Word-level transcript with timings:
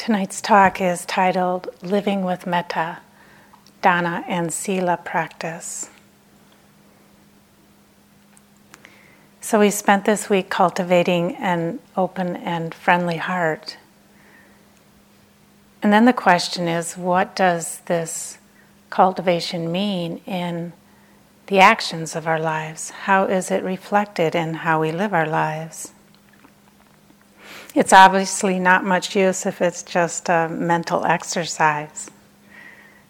Tonight's 0.00 0.40
talk 0.40 0.80
is 0.80 1.04
titled 1.04 1.68
Living 1.82 2.24
with 2.24 2.46
Metta, 2.46 3.00
Dana 3.82 4.24
and 4.26 4.50
Sila 4.50 4.96
Practice. 4.96 5.90
So, 9.42 9.60
we 9.60 9.68
spent 9.68 10.06
this 10.06 10.30
week 10.30 10.48
cultivating 10.48 11.36
an 11.36 11.80
open 11.98 12.36
and 12.36 12.74
friendly 12.74 13.18
heart. 13.18 13.76
And 15.82 15.92
then 15.92 16.06
the 16.06 16.14
question 16.14 16.66
is 16.66 16.96
what 16.96 17.36
does 17.36 17.80
this 17.80 18.38
cultivation 18.88 19.70
mean 19.70 20.22
in 20.24 20.72
the 21.48 21.58
actions 21.58 22.16
of 22.16 22.26
our 22.26 22.40
lives? 22.40 22.88
How 22.88 23.24
is 23.26 23.50
it 23.50 23.62
reflected 23.62 24.34
in 24.34 24.54
how 24.54 24.80
we 24.80 24.92
live 24.92 25.12
our 25.12 25.28
lives? 25.28 25.92
It's 27.72 27.92
obviously 27.92 28.58
not 28.58 28.84
much 28.84 29.14
use 29.14 29.46
if 29.46 29.62
it's 29.62 29.84
just 29.84 30.28
a 30.28 30.48
mental 30.48 31.04
exercise. 31.04 32.10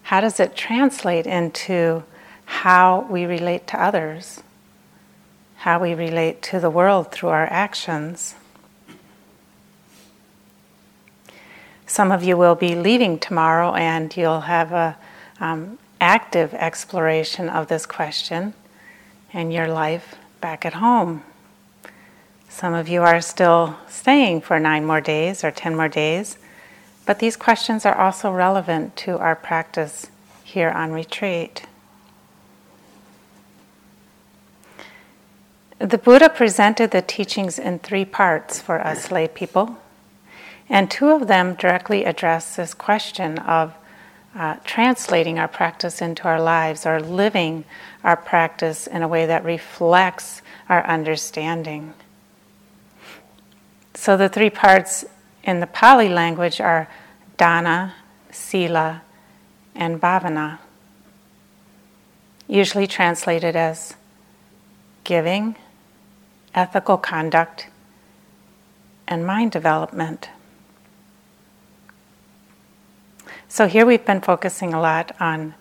How 0.02 0.20
does 0.20 0.38
it 0.38 0.54
translate 0.54 1.26
into 1.26 2.02
how 2.44 3.06
we 3.08 3.24
relate 3.24 3.66
to 3.68 3.82
others? 3.82 4.42
How 5.56 5.80
we 5.80 5.94
relate 5.94 6.42
to 6.42 6.60
the 6.60 6.68
world 6.68 7.10
through 7.10 7.30
our 7.30 7.46
actions? 7.46 8.34
Some 11.86 12.12
of 12.12 12.22
you 12.22 12.36
will 12.36 12.54
be 12.54 12.74
leaving 12.74 13.18
tomorrow 13.18 13.72
and 13.72 14.14
you'll 14.14 14.42
have 14.42 14.72
a 14.72 14.96
um, 15.40 15.78
active 16.02 16.52
exploration 16.52 17.48
of 17.48 17.68
this 17.68 17.86
question 17.86 18.52
in 19.32 19.50
your 19.50 19.68
life 19.68 20.16
back 20.42 20.66
at 20.66 20.74
home. 20.74 21.22
Some 22.60 22.74
of 22.74 22.90
you 22.90 23.00
are 23.00 23.22
still 23.22 23.78
staying 23.88 24.42
for 24.42 24.60
nine 24.60 24.84
more 24.84 25.00
days 25.00 25.42
or 25.42 25.50
ten 25.50 25.74
more 25.74 25.88
days, 25.88 26.36
but 27.06 27.18
these 27.18 27.34
questions 27.34 27.86
are 27.86 27.98
also 27.98 28.30
relevant 28.30 28.96
to 28.96 29.16
our 29.16 29.34
practice 29.34 30.08
here 30.44 30.68
on 30.68 30.92
retreat. 30.92 31.64
The 35.78 35.96
Buddha 35.96 36.28
presented 36.28 36.90
the 36.90 37.00
teachings 37.00 37.58
in 37.58 37.78
three 37.78 38.04
parts 38.04 38.60
for 38.60 38.78
us 38.86 39.10
lay 39.10 39.26
people, 39.26 39.78
and 40.68 40.90
two 40.90 41.08
of 41.08 41.28
them 41.28 41.54
directly 41.54 42.04
address 42.04 42.56
this 42.56 42.74
question 42.74 43.38
of 43.38 43.72
uh, 44.36 44.56
translating 44.64 45.38
our 45.38 45.48
practice 45.48 46.02
into 46.02 46.24
our 46.24 46.38
lives 46.38 46.84
or 46.84 47.00
living 47.00 47.64
our 48.04 48.18
practice 48.18 48.86
in 48.86 49.00
a 49.00 49.08
way 49.08 49.24
that 49.24 49.44
reflects 49.44 50.42
our 50.68 50.84
understanding. 50.84 51.94
So 54.00 54.16
the 54.16 54.30
three 54.30 54.48
parts 54.48 55.04
in 55.44 55.60
the 55.60 55.66
Pali 55.66 56.08
language 56.08 56.58
are 56.58 56.88
dana, 57.36 57.96
sila, 58.30 59.02
and 59.74 60.00
bhavana, 60.00 60.58
usually 62.48 62.86
translated 62.86 63.56
as 63.56 63.96
giving, 65.04 65.54
ethical 66.54 66.96
conduct, 66.96 67.66
and 69.06 69.26
mind 69.26 69.52
development. 69.52 70.30
So 73.48 73.68
here 73.68 73.84
we've 73.84 74.06
been 74.06 74.22
focusing 74.22 74.72
a 74.72 74.80
lot 74.80 75.14
on 75.20 75.52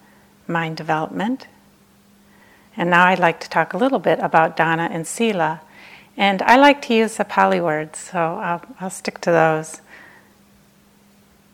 mind 0.48 0.78
development. 0.78 1.48
And 2.78 2.90
now 2.90 3.08
I'd 3.08 3.20
like 3.20 3.42
to 3.42 3.50
talk 3.50 3.74
a 3.74 3.78
little 3.78 4.00
bit 4.00 4.20
about 4.20 4.56
dana 4.56 4.88
and 4.90 5.06
sila 5.06 5.60
and 6.20 6.42
I 6.42 6.58
like 6.58 6.82
to 6.84 6.94
use 6.94 7.16
the 7.16 7.24
Pali 7.24 7.62
words, 7.62 7.98
so 7.98 8.20
I'll, 8.20 8.62
I'll 8.82 8.90
stick 8.90 9.22
to 9.22 9.32
those. 9.32 9.80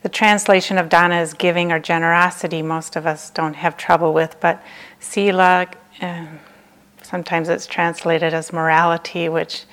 The 0.02 0.10
translation 0.10 0.80
of 0.80 0.90
dana 0.90 1.22
is 1.22 1.36
giving 1.36 1.72
or 1.72 1.78
generosity, 1.78 2.64
most 2.64 2.96
of 2.96 3.06
us 3.06 3.30
don't 3.30 3.54
have 3.54 3.78
trouble 3.78 4.12
with, 4.12 4.36
but 4.40 4.64
sila, 5.00 5.68
uh, 6.02 6.26
sometimes 7.04 7.48
it's 7.48 7.68
translated 7.68 8.34
as 8.34 8.52
morality, 8.52 9.30
which 9.30 9.66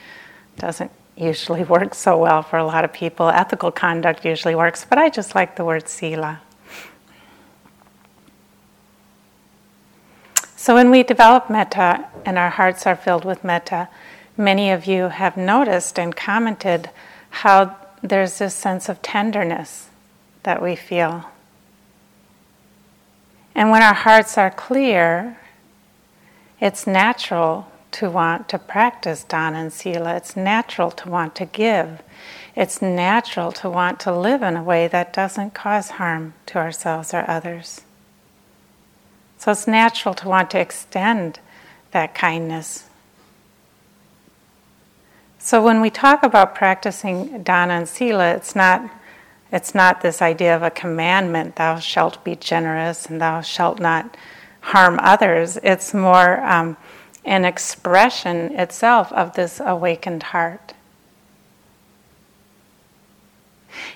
doesn't 0.58 0.90
usually 1.16 1.64
work 1.76 1.94
so 1.94 2.18
well 2.18 2.42
for 2.42 2.58
a 2.58 2.64
lot 2.64 2.84
of 2.84 2.92
people. 2.92 3.30
Ethical 3.30 3.70
conduct 3.72 4.26
usually 4.26 4.54
works, 4.54 4.84
but 4.84 4.98
I 4.98 5.08
just 5.08 5.34
like 5.34 5.56
the 5.56 5.64
word 5.64 5.88
sila. 5.88 6.42
So 10.54 10.74
when 10.74 10.90
we 10.90 11.02
develop 11.02 11.48
metta 11.48 12.06
and 12.26 12.36
our 12.36 12.50
hearts 12.50 12.86
are 12.86 12.94
filled 12.94 13.24
with 13.24 13.42
metta, 13.42 13.88
many 14.36 14.70
of 14.70 14.86
you 14.86 15.08
have 15.08 15.36
noticed 15.36 15.98
and 15.98 16.14
commented 16.16 16.90
how 17.30 17.76
there's 18.02 18.38
this 18.38 18.54
sense 18.54 18.88
of 18.88 19.02
tenderness 19.02 19.88
that 20.42 20.62
we 20.62 20.74
feel. 20.74 21.30
And 23.54 23.70
when 23.70 23.82
our 23.82 23.94
hearts 23.94 24.38
are 24.38 24.50
clear, 24.50 25.38
it's 26.60 26.86
natural 26.86 27.70
to 27.92 28.10
want 28.10 28.48
to 28.48 28.58
practice 28.58 29.22
dana 29.22 29.58
and 29.58 29.72
sila. 29.72 30.16
It's 30.16 30.36
natural 30.36 30.90
to 30.92 31.10
want 31.10 31.34
to 31.36 31.44
give. 31.44 32.02
It's 32.56 32.80
natural 32.80 33.52
to 33.52 33.68
want 33.70 34.00
to 34.00 34.16
live 34.16 34.42
in 34.42 34.56
a 34.56 34.62
way 34.62 34.88
that 34.88 35.12
doesn't 35.12 35.54
cause 35.54 35.90
harm 35.90 36.34
to 36.46 36.58
ourselves 36.58 37.12
or 37.12 37.28
others. 37.28 37.82
So 39.38 39.52
it's 39.52 39.66
natural 39.66 40.14
to 40.14 40.28
want 40.28 40.50
to 40.52 40.60
extend 40.60 41.40
that 41.90 42.14
kindness 42.14 42.88
so 45.44 45.60
when 45.60 45.80
we 45.80 45.90
talk 45.90 46.22
about 46.22 46.54
practicing 46.54 47.42
dana 47.42 47.74
and 47.74 47.88
sila, 47.88 48.34
it's 48.34 48.54
not 48.54 48.88
it's 49.50 49.74
not 49.74 50.00
this 50.00 50.22
idea 50.22 50.54
of 50.54 50.62
a 50.62 50.70
commandment, 50.70 51.56
thou 51.56 51.80
shalt 51.80 52.22
be 52.24 52.36
generous 52.36 53.06
and 53.06 53.20
thou 53.20 53.40
shalt 53.40 53.80
not 53.80 54.16
harm 54.60 55.00
others. 55.02 55.58
It's 55.64 55.92
more 55.92 56.40
um, 56.42 56.76
an 57.24 57.44
expression 57.44 58.56
itself 58.58 59.12
of 59.12 59.34
this 59.34 59.60
awakened 59.60 60.22
heart. 60.22 60.74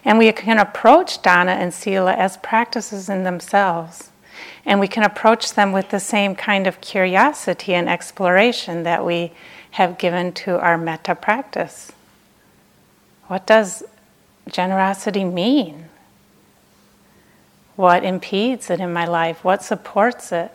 And 0.05 0.19
we 0.19 0.31
can 0.33 0.59
approach 0.59 1.23
dana 1.23 1.53
and 1.53 1.73
sila 1.73 2.13
as 2.13 2.37
practices 2.39 3.09
in 3.09 3.23
themselves. 3.23 4.11
And 4.67 4.81
we 4.81 4.89
can 4.89 5.05
approach 5.05 5.55
them 5.55 5.71
with 5.71 5.91
the 5.91 6.01
same 6.01 6.35
kind 6.35 6.67
of 6.67 6.81
curiosity 6.81 7.73
and 7.73 7.89
exploration 7.89 8.83
that 8.83 9.07
we 9.07 9.33
have 9.77 9.99
given 9.99 10.33
to 10.33 10.59
our 10.59 10.79
metta 10.79 11.15
practice. 11.15 11.93
What 13.27 13.47
does 13.47 13.83
generosity 14.51 15.23
mean? 15.23 15.91
What 17.75 18.03
impedes 18.03 18.71
it 18.71 18.81
in 18.81 18.91
my 18.91 19.05
life? 19.05 19.45
What 19.45 19.63
supports 19.63 20.33
it? 20.33 20.51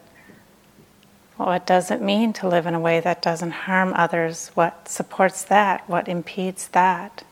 What 1.38 1.68
does 1.68 1.92
it 1.92 2.02
mean 2.02 2.34
to 2.34 2.48
live 2.48 2.66
in 2.66 2.74
a 2.74 2.80
way 2.80 3.00
that 3.00 3.22
doesn't 3.22 3.52
harm 3.52 3.94
others? 3.96 4.50
What 4.56 4.90
supports 4.90 5.44
that? 5.44 5.88
What 5.88 6.08
impedes 6.08 6.70
that? 6.70 7.24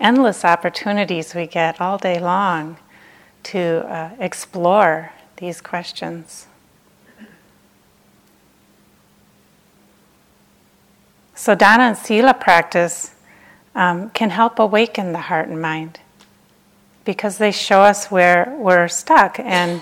Endless 0.00 0.46
opportunities 0.46 1.34
we 1.34 1.46
get 1.46 1.78
all 1.78 1.98
day 1.98 2.18
long 2.18 2.78
to 3.42 3.86
uh, 3.86 4.10
explore 4.18 5.12
these 5.36 5.60
questions. 5.60 6.46
So, 11.38 11.54
dana 11.54 11.84
and 11.84 11.96
sila 11.96 12.34
practice 12.34 13.14
um, 13.72 14.10
can 14.10 14.30
help 14.30 14.58
awaken 14.58 15.12
the 15.12 15.20
heart 15.20 15.46
and 15.46 15.62
mind 15.62 16.00
because 17.04 17.38
they 17.38 17.52
show 17.52 17.82
us 17.82 18.10
where 18.10 18.52
we're 18.58 18.88
stuck 18.88 19.38
and 19.38 19.80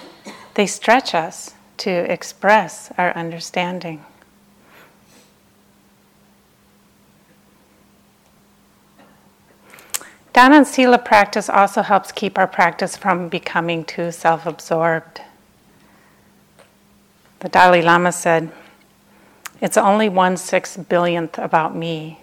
they 0.53 0.67
stretch 0.67 1.15
us 1.15 1.55
to 1.78 1.91
express 1.91 2.93
our 2.99 3.11
understanding. 3.17 4.05
Dana 10.35 10.56
and 10.56 10.67
Sila 10.67 10.99
practice 10.99 11.49
also 11.49 11.81
helps 11.81 12.12
keep 12.12 12.37
our 12.37 12.47
practice 12.47 12.99
from 12.99 13.31
becoming 13.31 13.82
too 13.82 14.12
self 14.12 14.44
absorbed. 14.44 15.23
The 17.41 17.49
Dalai 17.49 17.81
Lama 17.81 18.12
said, 18.12 18.53
it's 19.61 19.76
only 19.76 20.08
one 20.08 20.37
six 20.37 20.76
billionth 20.76 21.38
about 21.38 21.75
me. 21.75 22.20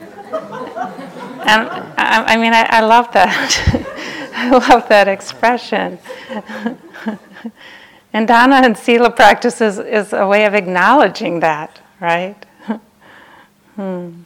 and 0.00 1.68
I, 1.98 2.24
I 2.26 2.36
mean, 2.36 2.52
I, 2.52 2.66
I 2.70 2.80
love 2.80 3.12
that. 3.12 3.86
I 4.34 4.50
love 4.50 4.88
that 4.88 5.06
expression. 5.06 5.98
and 8.12 8.26
dana 8.26 8.56
and 8.56 8.76
sila 8.76 9.10
practices 9.10 9.78
is 9.78 10.12
a 10.12 10.26
way 10.26 10.44
of 10.46 10.54
acknowledging 10.54 11.40
that, 11.40 11.80
right? 12.00 12.36
hmm. 13.76 14.22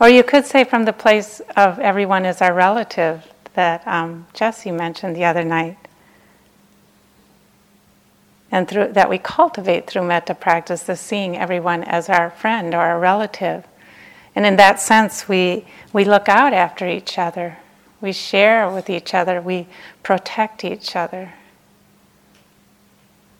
Or 0.00 0.08
you 0.08 0.22
could 0.22 0.46
say 0.46 0.62
from 0.62 0.84
the 0.84 0.92
place 0.92 1.40
of 1.56 1.80
everyone 1.80 2.24
is 2.24 2.40
our 2.40 2.54
relative 2.54 3.26
that 3.54 3.86
um, 3.88 4.26
Jesse 4.34 4.70
mentioned 4.70 5.16
the 5.16 5.24
other 5.24 5.42
night 5.42 5.87
and 8.50 8.66
through, 8.66 8.92
that 8.92 9.10
we 9.10 9.18
cultivate 9.18 9.86
through 9.86 10.06
metta 10.06 10.34
practice, 10.34 10.82
the 10.82 10.96
seeing 10.96 11.36
everyone 11.36 11.84
as 11.84 12.08
our 12.08 12.30
friend 12.30 12.74
or 12.74 12.78
our 12.78 12.98
relative. 12.98 13.66
And 14.34 14.46
in 14.46 14.56
that 14.56 14.80
sense, 14.80 15.28
we, 15.28 15.66
we 15.92 16.04
look 16.04 16.28
out 16.28 16.52
after 16.52 16.88
each 16.88 17.18
other. 17.18 17.58
We 18.00 18.12
share 18.12 18.70
with 18.70 18.88
each 18.88 19.12
other, 19.12 19.40
we 19.40 19.66
protect 20.02 20.64
each 20.64 20.94
other. 20.94 21.34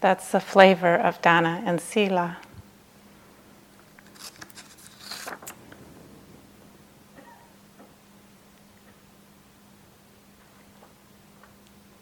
That's 0.01 0.31
the 0.31 0.41
flavor 0.41 0.95
of 0.95 1.23
dana 1.23 1.63
and 1.65 1.81
sila. 1.81 2.39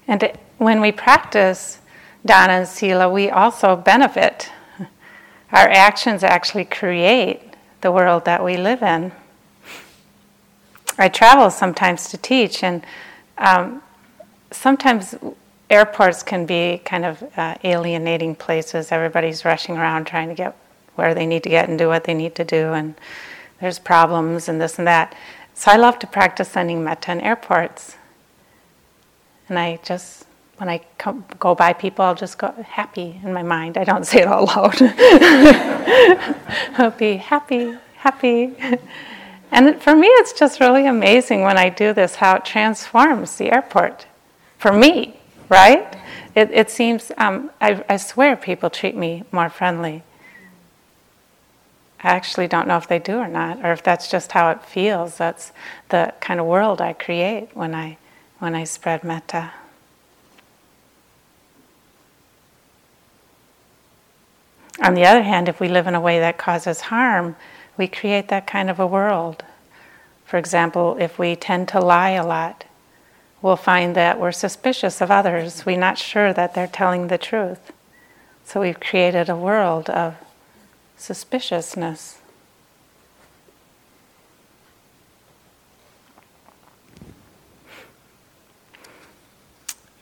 And 0.08 0.32
when 0.58 0.80
we 0.80 0.92
practice 0.92 1.80
dana 2.26 2.54
and 2.54 2.68
sila, 2.68 3.08
we 3.08 3.30
also 3.30 3.76
benefit. 3.76 4.50
Our 5.52 5.68
actions 5.68 6.22
actually 6.24 6.64
create 6.64 7.40
the 7.80 7.92
world 7.92 8.24
that 8.24 8.44
we 8.44 8.56
live 8.56 8.82
in. 8.82 9.12
I 10.98 11.08
travel 11.08 11.50
sometimes 11.50 12.08
to 12.08 12.18
teach, 12.18 12.62
and 12.62 12.84
um, 13.38 13.82
sometimes 14.50 15.14
airports 15.68 16.22
can 16.22 16.46
be 16.46 16.80
kind 16.84 17.04
of 17.04 17.22
uh, 17.36 17.56
alienating 17.64 18.34
places. 18.34 18.90
Everybody's 18.90 19.44
rushing 19.44 19.76
around 19.76 20.06
trying 20.06 20.28
to 20.28 20.34
get 20.34 20.56
where 20.94 21.14
they 21.14 21.26
need 21.26 21.42
to 21.42 21.50
get 21.50 21.68
and 21.68 21.78
do 21.78 21.88
what 21.88 22.04
they 22.04 22.14
need 22.14 22.34
to 22.34 22.44
do, 22.44 22.72
and 22.72 22.94
there's 23.60 23.78
problems 23.78 24.48
and 24.48 24.60
this 24.60 24.78
and 24.78 24.86
that. 24.86 25.14
So 25.54 25.70
I 25.70 25.76
love 25.76 25.98
to 26.00 26.06
practice 26.06 26.50
sending 26.50 26.84
metta 26.84 27.12
in 27.12 27.20
airports. 27.20 27.96
And 29.48 29.58
I 29.58 29.78
just, 29.82 30.25
when 30.58 30.68
I 30.68 30.80
come, 30.98 31.24
go 31.38 31.54
by 31.54 31.72
people, 31.72 32.04
I'll 32.04 32.14
just 32.14 32.38
go 32.38 32.52
happy 32.66 33.20
in 33.22 33.32
my 33.32 33.42
mind. 33.42 33.76
I 33.76 33.84
don't 33.84 34.06
say 34.10 34.22
it 34.22 34.28
all 34.28 34.46
loud. 34.46 34.76
I'll 36.78 36.90
be 36.92 37.16
happy, 37.16 37.76
happy. 37.96 38.54
And 39.50 39.80
for 39.80 39.94
me, 39.94 40.08
it's 40.08 40.32
just 40.32 40.60
really 40.60 40.86
amazing 40.86 41.42
when 41.42 41.56
I 41.58 41.68
do 41.68 41.92
this 41.92 42.16
how 42.16 42.36
it 42.36 42.44
transforms 42.44 43.36
the 43.36 43.52
airport. 43.52 44.06
For 44.58 44.72
me, 44.72 45.16
right? 45.48 45.96
It, 46.34 46.50
it 46.50 46.70
seems, 46.70 47.12
um, 47.18 47.50
I, 47.60 47.84
I 47.88 47.96
swear 47.96 48.36
people 48.36 48.70
treat 48.70 48.96
me 48.96 49.24
more 49.32 49.48
friendly. 49.48 50.02
I 52.02 52.08
actually 52.10 52.48
don't 52.48 52.68
know 52.68 52.76
if 52.76 52.88
they 52.88 52.98
do 52.98 53.16
or 53.16 53.28
not, 53.28 53.64
or 53.64 53.72
if 53.72 53.82
that's 53.82 54.10
just 54.10 54.32
how 54.32 54.50
it 54.50 54.62
feels. 54.62 55.16
That's 55.16 55.52
the 55.88 56.12
kind 56.20 56.40
of 56.40 56.46
world 56.46 56.80
I 56.80 56.92
create 56.92 57.48
when 57.54 57.74
I, 57.74 57.98
when 58.38 58.54
I 58.54 58.64
spread 58.64 59.02
metta. 59.04 59.52
On 64.82 64.94
the 64.94 65.06
other 65.06 65.22
hand, 65.22 65.48
if 65.48 65.58
we 65.58 65.68
live 65.68 65.86
in 65.86 65.94
a 65.94 66.00
way 66.00 66.18
that 66.18 66.38
causes 66.38 66.82
harm, 66.82 67.36
we 67.76 67.88
create 67.88 68.28
that 68.28 68.46
kind 68.46 68.68
of 68.68 68.78
a 68.78 68.86
world. 68.86 69.44
For 70.24 70.38
example, 70.38 70.96
if 70.98 71.18
we 71.18 71.36
tend 71.36 71.68
to 71.68 71.80
lie 71.80 72.10
a 72.10 72.26
lot, 72.26 72.64
we'll 73.40 73.56
find 73.56 73.94
that 73.96 74.20
we're 74.20 74.32
suspicious 74.32 75.00
of 75.00 75.10
others. 75.10 75.64
We're 75.64 75.78
not 75.78 75.98
sure 75.98 76.32
that 76.32 76.54
they're 76.54 76.66
telling 76.66 77.08
the 77.08 77.18
truth. 77.18 77.72
So 78.44 78.60
we've 78.60 78.80
created 78.80 79.28
a 79.28 79.36
world 79.36 79.88
of 79.90 80.16
suspiciousness. 80.96 82.18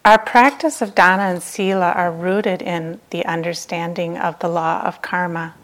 Our 0.04 0.18
practice 0.18 0.82
of 0.82 0.94
dana 0.94 1.22
and 1.22 1.42
sila 1.42 1.92
are 1.92 2.12
rooted 2.12 2.60
in 2.60 3.00
the 3.10 3.24
understanding 3.24 4.18
of 4.18 4.38
the 4.38 4.48
law 4.48 4.82
of 4.82 5.00
karma 5.00 5.54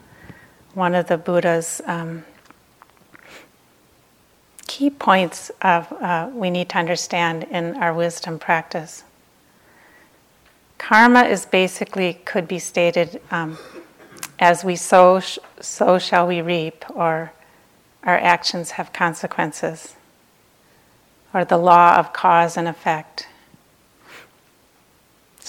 one 0.73 0.95
of 0.95 1.07
the 1.07 1.17
Buddha's 1.17 1.81
um, 1.85 2.23
key 4.67 4.89
points 4.89 5.51
of 5.61 5.91
uh, 5.93 6.29
we 6.33 6.49
need 6.49 6.69
to 6.69 6.77
understand 6.77 7.43
in 7.43 7.75
our 7.75 7.93
wisdom 7.93 8.39
practice. 8.39 9.03
Karma 10.77 11.23
is 11.23 11.45
basically 11.45 12.13
could 12.25 12.47
be 12.47 12.57
stated 12.57 13.21
um, 13.31 13.57
as 14.39 14.63
we 14.63 14.75
sow, 14.75 15.19
so 15.59 15.99
shall 15.99 16.25
we 16.25 16.41
reap, 16.41 16.83
or 16.89 17.31
our 18.03 18.17
actions 18.17 18.71
have 18.71 18.91
consequences, 18.91 19.95
or 21.33 21.45
the 21.45 21.57
law 21.57 21.97
of 21.97 22.13
cause 22.13 22.57
and 22.57 22.67
effect. 22.67 23.27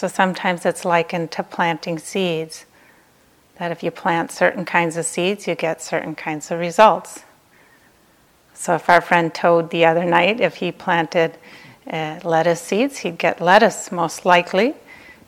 So 0.02 0.08
sometimes 0.08 0.66
it's 0.66 0.84
likened 0.84 1.31
to 1.31 1.44
planting 1.44 1.96
seeds 1.96 2.66
that 3.60 3.70
if 3.70 3.84
you 3.84 3.93
plant 3.93 4.32
certain 4.32 4.64
kinds 4.64 4.96
of 4.96 5.06
seeds, 5.06 5.46
you 5.46 5.54
get 5.54 5.81
certain 5.81 6.16
kinds 6.16 6.50
of 6.50 6.58
results. 6.58 7.20
So, 8.52 8.75
if 8.75 8.88
our 8.88 9.00
friend 9.00 9.32
Toad 9.32 9.70
the 9.70 9.84
other 9.84 10.04
night, 10.04 10.40
if 10.40 10.56
he 10.56 10.72
planted 10.72 11.38
uh, 11.88 12.19
lettuce 12.25 12.60
seeds, 12.60 12.99
he'd 12.99 13.16
get 13.16 13.40
lettuce 13.40 13.93
most 13.93 14.26
likely. 14.26 14.75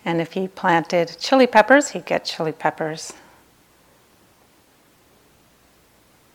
And 0.05 0.21
if 0.21 0.33
he 0.33 0.49
planted 0.49 1.19
chili 1.21 1.47
peppers, 1.47 1.91
he'd 1.91 2.05
get 2.05 2.25
chili 2.25 2.51
peppers. 2.51 3.13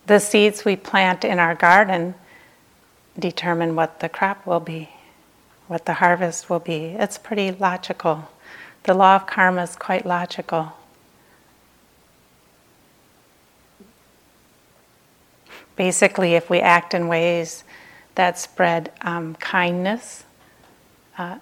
The 0.05 0.19
seeds 0.19 0.63
we 0.63 0.77
plant 0.77 1.25
in 1.25 1.39
our 1.39 1.55
garden 1.55 2.15
determine 3.19 3.75
what 3.75 3.99
the 3.99 4.07
crop 4.07 4.47
will 4.47 4.61
be, 4.61 4.87
what 5.69 5.85
the 5.85 5.93
harvest 5.93 6.49
will 6.49 6.59
be. 6.59 6.97
It's 6.99 7.17
pretty 7.17 7.51
logical. 7.51 8.27
The 8.83 8.93
law 8.93 9.15
of 9.15 9.27
karma 9.27 9.63
is 9.63 9.77
quite 9.77 10.05
logical. 10.05 10.73
basically, 15.79 16.33
if 16.33 16.49
we 16.49 16.59
act 16.59 16.93
in 16.93 17.07
ways 17.07 17.63
that 18.15 18.37
spread 18.37 18.91
um, 18.99 19.33
kindness, 19.35 20.25
uh, 21.17 21.39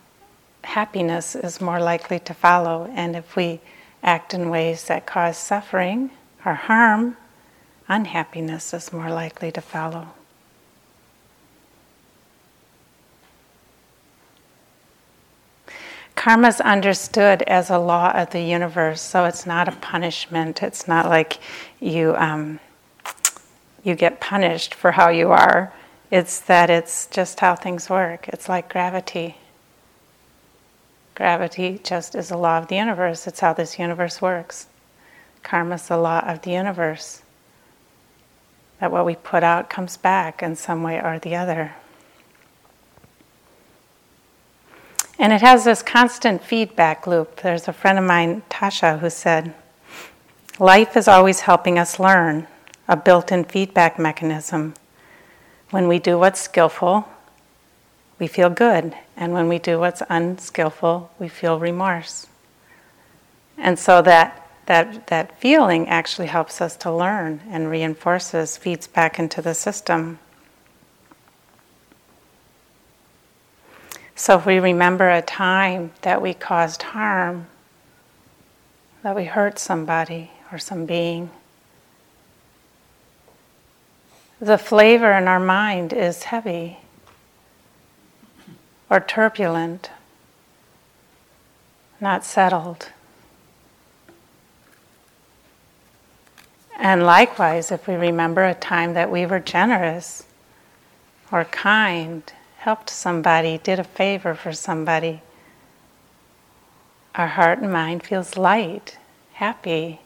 happiness 0.64 1.36
is 1.36 1.60
more 1.60 1.80
likely 1.80 2.20
to 2.20 2.36
follow. 2.36 2.88
And 2.94 3.16
if 3.16 3.36
we 3.36 3.60
act 4.04 4.36
in 4.36 4.52
ways 4.52 4.86
that 4.90 5.08
cause 5.08 5.38
suffering 5.40 6.12
or 6.46 6.54
harm, 6.54 7.18
unhappiness 7.90 8.76
is 8.76 8.94
more 8.94 9.10
likely 9.10 9.52
to 9.54 9.60
follow. 9.60 10.14
Karma 16.18 16.48
is 16.48 16.60
understood 16.62 17.44
as 17.44 17.70
a 17.70 17.78
law 17.78 18.10
of 18.12 18.32
the 18.32 18.42
universe, 18.42 19.02
so 19.02 19.26
it's 19.26 19.46
not 19.46 19.68
a 19.68 19.72
punishment. 19.72 20.64
It's 20.64 20.88
not 20.88 21.06
like 21.06 21.38
you 21.80 22.16
um, 22.18 22.60
you 23.84 23.94
get 23.94 24.20
punished 24.20 24.74
for 24.74 24.92
how 24.92 25.10
you 25.10 25.30
are. 25.30 25.72
It's 26.10 26.40
that 26.42 26.72
it's 26.72 27.06
just 27.06 27.40
how 27.40 27.56
things 27.56 27.88
work. 27.88 28.28
It's 28.30 28.50
like 28.50 28.68
gravity. 28.68 29.38
Gravity 31.14 31.80
just 31.84 32.16
is 32.16 32.32
a 32.32 32.38
law 32.38 32.58
of 32.58 32.68
the 32.68 32.78
universe. 32.78 33.28
It's 33.28 33.40
how 33.40 33.54
this 33.54 33.78
universe 33.78 34.20
works. 34.20 34.66
Karma 35.44 35.76
is 35.76 35.88
the 35.88 35.98
law 35.98 36.22
of 36.22 36.42
the 36.42 36.52
universe. 36.52 37.22
That 38.80 38.92
what 38.92 39.06
we 39.06 39.14
put 39.14 39.44
out 39.44 39.70
comes 39.70 39.98
back 39.98 40.42
in 40.42 40.56
some 40.56 40.82
way 40.82 41.00
or 41.00 41.20
the 41.20 41.36
other. 41.36 41.76
And 45.20 45.34
it 45.34 45.42
has 45.42 45.66
this 45.66 45.82
constant 45.82 46.44
feedback 46.44 47.08
loop. 47.08 47.42
There's 47.42 47.68
a 47.68 47.74
friend 47.74 47.98
of 47.98 48.06
mine, 48.06 48.44
Tasha, 48.50 49.00
who 49.00 49.10
said, 49.10 49.54
Life 50.60 50.96
is 50.96 51.08
always 51.08 51.42
helping 51.42 51.80
us 51.80 52.00
learn 52.00 52.48
a 52.88 52.96
built 52.96 53.32
in 53.32 53.44
feedback 53.44 54.00
mechanism. 54.00 54.74
When 55.72 55.88
we 55.88 56.00
do 56.00 56.18
what's 56.18 56.42
skillful, 56.42 57.08
we 58.20 58.28
feel 58.28 58.50
good. 58.50 58.96
And 59.16 59.34
when 59.34 59.48
we 59.48 59.60
do 59.60 59.80
what's 59.80 60.04
unskillful, 60.10 61.12
we 61.20 61.28
feel 61.28 61.60
remorse. 61.60 62.28
And 63.58 63.78
so 63.78 64.02
that, 64.04 64.48
that, 64.68 65.08
that 65.08 65.40
feeling 65.40 65.88
actually 65.88 66.28
helps 66.28 66.62
us 66.62 66.76
to 66.78 66.92
learn 66.92 67.42
and 67.50 67.70
reinforces, 67.70 68.56
feeds 68.56 68.88
back 68.88 69.18
into 69.20 69.42
the 69.42 69.54
system. 69.54 70.20
So 74.20 74.40
if 74.40 74.48
we 74.48 74.58
remember 74.58 75.08
a 75.12 75.22
time 75.22 75.92
that 76.02 76.24
we 76.24 76.34
caused 76.34 76.82
harm, 76.82 77.46
that 79.04 79.16
we 79.16 79.26
hurt 79.26 79.60
somebody 79.60 80.32
or 80.52 80.58
some 80.58 80.88
being, 80.88 81.30
the 84.42 84.58
flavor 84.58 85.12
in 85.12 85.28
our 85.28 85.40
mind 85.40 85.94
is 85.94 86.24
heavy 86.24 86.80
or 88.90 89.00
turbulent, 89.00 89.92
not 92.02 92.26
settled. 92.26 92.90
And 96.80 97.04
likewise, 97.04 97.72
if 97.72 97.88
we 97.88 97.94
remember 97.94 98.44
a 98.44 98.56
time 98.56 98.96
that 98.96 99.12
we 99.12 99.28
were 99.28 99.40
generous 99.40 100.24
or 101.32 101.46
kind, 101.46 102.24
helped 102.68 102.90
somebody, 102.90 103.58
did 103.64 103.80
a 103.80 103.84
favor 103.86 104.36
for 104.36 104.52
somebody, 104.52 105.22
our 107.16 107.28
heart 107.28 107.60
and 107.60 107.72
mind 107.72 108.04
feels 108.04 108.36
light, 108.36 108.98
happy, 109.32 110.02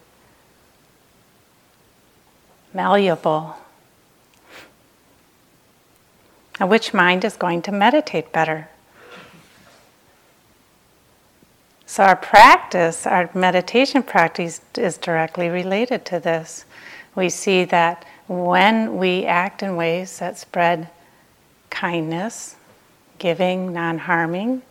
malleable. 2.71 3.55
and 6.59 6.69
which 6.69 6.93
mind 6.93 7.25
is 7.25 7.35
going 7.35 7.63
to 7.63 7.71
meditate 7.71 8.31
better. 8.31 8.69
So, 11.87 12.03
our 12.03 12.15
practice, 12.15 13.07
our 13.07 13.27
meditation 13.33 14.03
practice, 14.03 14.61
is 14.77 14.99
directly 14.99 15.49
related 15.49 16.05
to 16.05 16.19
this. 16.19 16.65
We 17.15 17.29
see 17.29 17.63
that 17.65 18.05
when 18.27 18.97
we 18.97 19.25
act 19.25 19.63
in 19.63 19.75
ways 19.75 20.19
that 20.19 20.37
spread 20.37 20.91
kindness, 21.81 22.57
giving, 23.17 23.73
non 23.73 23.97
harming, 23.97 24.61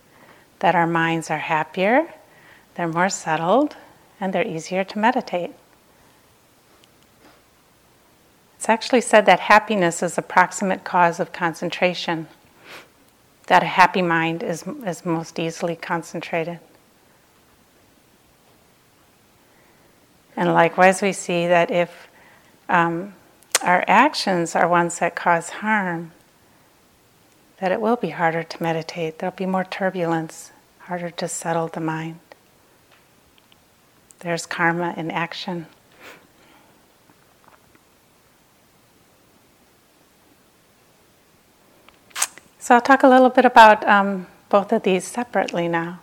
that 0.59 0.75
our 0.75 0.87
minds 0.87 1.29
are 1.29 1.39
happier, 1.39 2.07
they're 2.75 2.87
more 2.87 3.09
settled, 3.09 3.75
and 4.17 4.31
they're 4.31 4.47
easier 4.47 4.85
to 4.85 4.97
meditate. 4.97 5.51
It's 8.55 8.69
actually 8.69 9.01
said 9.01 9.25
that 9.25 9.41
happiness 9.41 10.01
is 10.01 10.15
the 10.15 10.21
proximate 10.21 10.85
cause 10.85 11.19
of 11.19 11.33
concentration, 11.33 12.27
that 13.47 13.61
a 13.61 13.65
happy 13.65 14.01
mind 14.01 14.41
is, 14.41 14.63
is 14.85 15.05
most 15.05 15.37
easily 15.37 15.75
concentrated. 15.75 16.59
And 20.37 20.53
likewise, 20.53 21.01
we 21.01 21.11
see 21.11 21.45
that 21.47 21.71
if 21.71 22.07
um, 22.69 23.15
our 23.61 23.83
actions 23.85 24.55
are 24.55 24.65
ones 24.65 24.99
that 24.99 25.13
cause 25.13 25.49
harm, 25.49 26.13
that 27.61 27.71
it 27.71 27.79
will 27.79 27.95
be 27.95 28.09
harder 28.09 28.41
to 28.41 28.63
meditate. 28.63 29.19
There'll 29.19 29.35
be 29.35 29.45
more 29.45 29.63
turbulence, 29.63 30.51
harder 30.79 31.11
to 31.11 31.27
settle 31.27 31.67
the 31.67 31.79
mind. 31.79 32.19
There's 34.19 34.47
karma 34.47 34.95
in 34.97 35.11
action. 35.11 35.67
So 42.57 42.75
I'll 42.75 42.81
talk 42.81 43.03
a 43.03 43.07
little 43.07 43.29
bit 43.29 43.45
about 43.45 43.87
um, 43.87 44.25
both 44.49 44.71
of 44.71 44.81
these 44.81 45.05
separately 45.05 45.67
now, 45.67 45.99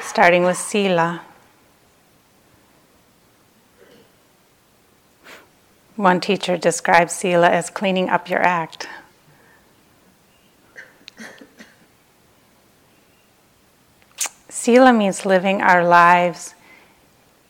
starting 0.00 0.44
with 0.44 0.58
sila. 0.58 1.22
One 5.96 6.20
teacher 6.20 6.56
describes 6.56 7.14
sila 7.14 7.50
as 7.50 7.68
cleaning 7.68 8.08
up 8.08 8.30
your 8.30 8.40
act. 8.40 8.86
Sila 14.58 14.92
means 14.92 15.24
living 15.24 15.62
our 15.62 15.86
lives 15.86 16.56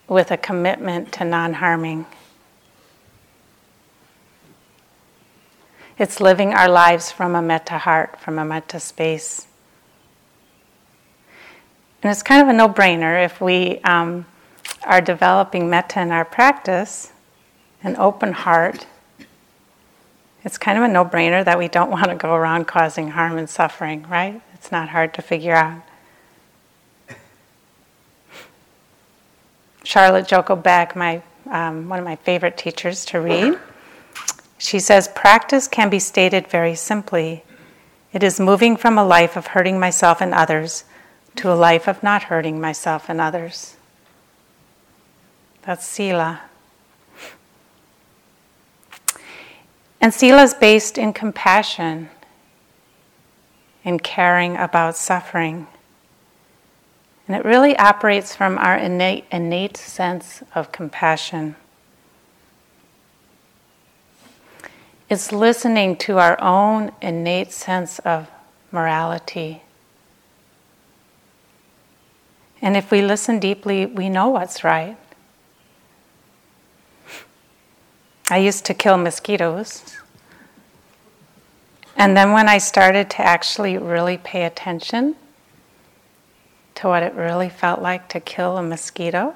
with 0.09 0.31
a 0.31 0.37
commitment 0.37 1.11
to 1.15 1.25
non 1.25 1.55
harming. 1.55 2.05
It's 5.97 6.21
living 6.21 6.53
our 6.53 6.69
lives 6.69 7.11
from 7.11 7.35
a 7.35 7.41
metta 7.41 7.79
heart, 7.79 8.21
from 8.21 8.39
a 8.39 8.45
metta 8.45 8.79
space. 8.79 9.47
And 12.03 12.13
it's 12.13 12.23
kind 12.23 12.43
of 12.43 12.49
a 12.49 12.53
no 12.53 12.69
brainer 12.69 13.25
if 13.25 13.41
we 13.41 13.79
um, 13.85 14.27
are 14.85 15.01
developing 15.01 15.71
metta 15.71 16.03
in 16.03 16.11
our 16.11 16.27
practice, 16.27 17.11
an 17.83 17.97
open 17.97 18.35
heart. 18.35 18.87
It's 20.45 20.59
kind 20.59 20.77
of 20.77 20.85
a 20.85 20.89
no 20.89 21.07
brainer 21.07 21.43
that 21.43 21.59
we 21.59 21.69
don't 21.69 21.91
want 21.97 22.11
to 22.11 22.17
go 22.17 22.35
around 22.35 22.67
causing 22.67 23.13
harm 23.13 23.39
and 23.39 23.49
suffering, 23.49 24.07
right? 24.11 24.43
It's 24.53 24.71
not 24.71 24.91
hard 24.91 25.15
to 25.15 25.23
figure 25.23 25.55
out. 25.55 25.88
Charlotte 29.89 30.29
Joko 30.29 30.55
Beck, 30.55 30.95
my, 30.95 31.23
um, 31.51 31.89
one 31.89 31.99
of 31.99 32.05
my 32.05 32.17
favorite 32.17 32.59
teachers 32.59 33.07
to 33.07 33.23
read, 33.23 33.59
she 34.59 34.81
says, 34.81 35.09
Practice 35.09 35.67
can 35.67 35.89
be 35.89 35.99
stated 35.99 36.47
very 36.47 36.75
simply 36.75 37.43
it 38.13 38.23
is 38.23 38.39
moving 38.39 38.77
from 38.77 38.99
a 38.99 39.05
life 39.05 39.35
of 39.35 39.47
hurting 39.47 39.81
myself 39.81 40.21
and 40.21 40.35
others 40.35 40.85
to 41.37 41.51
a 41.51 41.57
life 41.57 41.89
of 41.89 42.03
not 42.03 42.25
hurting 42.25 42.61
myself 42.61 43.09
and 43.09 43.19
others. 43.19 43.77
That's 45.63 45.87
Sila. 45.87 46.43
And 50.03 50.13
Sila 50.13 50.43
is 50.43 50.53
based 50.53 50.99
in 50.99 51.15
compassion, 51.15 52.11
in 53.85 53.99
caring 53.99 54.55
about 54.59 54.99
suffering. 54.99 55.67
And 57.29 57.37
it 57.37 57.45
really 57.45 57.77
operates 57.77 58.35
from 58.35 58.57
our 58.57 58.75
innate, 58.75 59.27
innate 59.31 59.77
sense 59.77 60.43
of 60.55 60.73
compassion. 60.73 61.57
It's 65.11 65.31
listening 65.31 65.97
to 65.99 66.19
our 66.19 66.41
own 66.41 66.91
innate 67.03 67.53
sense 67.53 67.99
of 67.99 68.31
morality. 68.73 69.63
And 72.63 72.79
if 72.79 72.91
we 72.91 73.03
listen 73.03 73.39
deeply, 73.39 73.85
we 73.85 74.09
know 74.09 74.31
what's 74.31 74.65
right. 74.65 74.97
I 78.31 78.39
used 78.39 78.65
to 78.67 78.75
kill 78.75 78.97
mosquitoes. 78.97 79.99
And 81.95 82.17
then 82.17 82.33
when 82.33 82.49
I 82.49 82.57
started 82.57 83.11
to 83.11 83.21
actually 83.21 83.77
really 83.77 84.17
pay 84.17 84.45
attention 84.45 85.17
to 86.79 86.87
what 86.87 87.03
it 87.03 87.13
really 87.15 87.49
felt 87.49 87.83
like 87.83 88.09
to 88.09 88.21
kill 88.21 88.57
a 88.57 88.63
mosquito, 88.63 89.35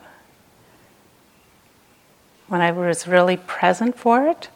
when 2.46 2.60
I 2.60 2.70
was 2.70 3.08
really 3.08 3.36
present 3.36 3.98
for 3.98 4.28
it, 4.28 4.48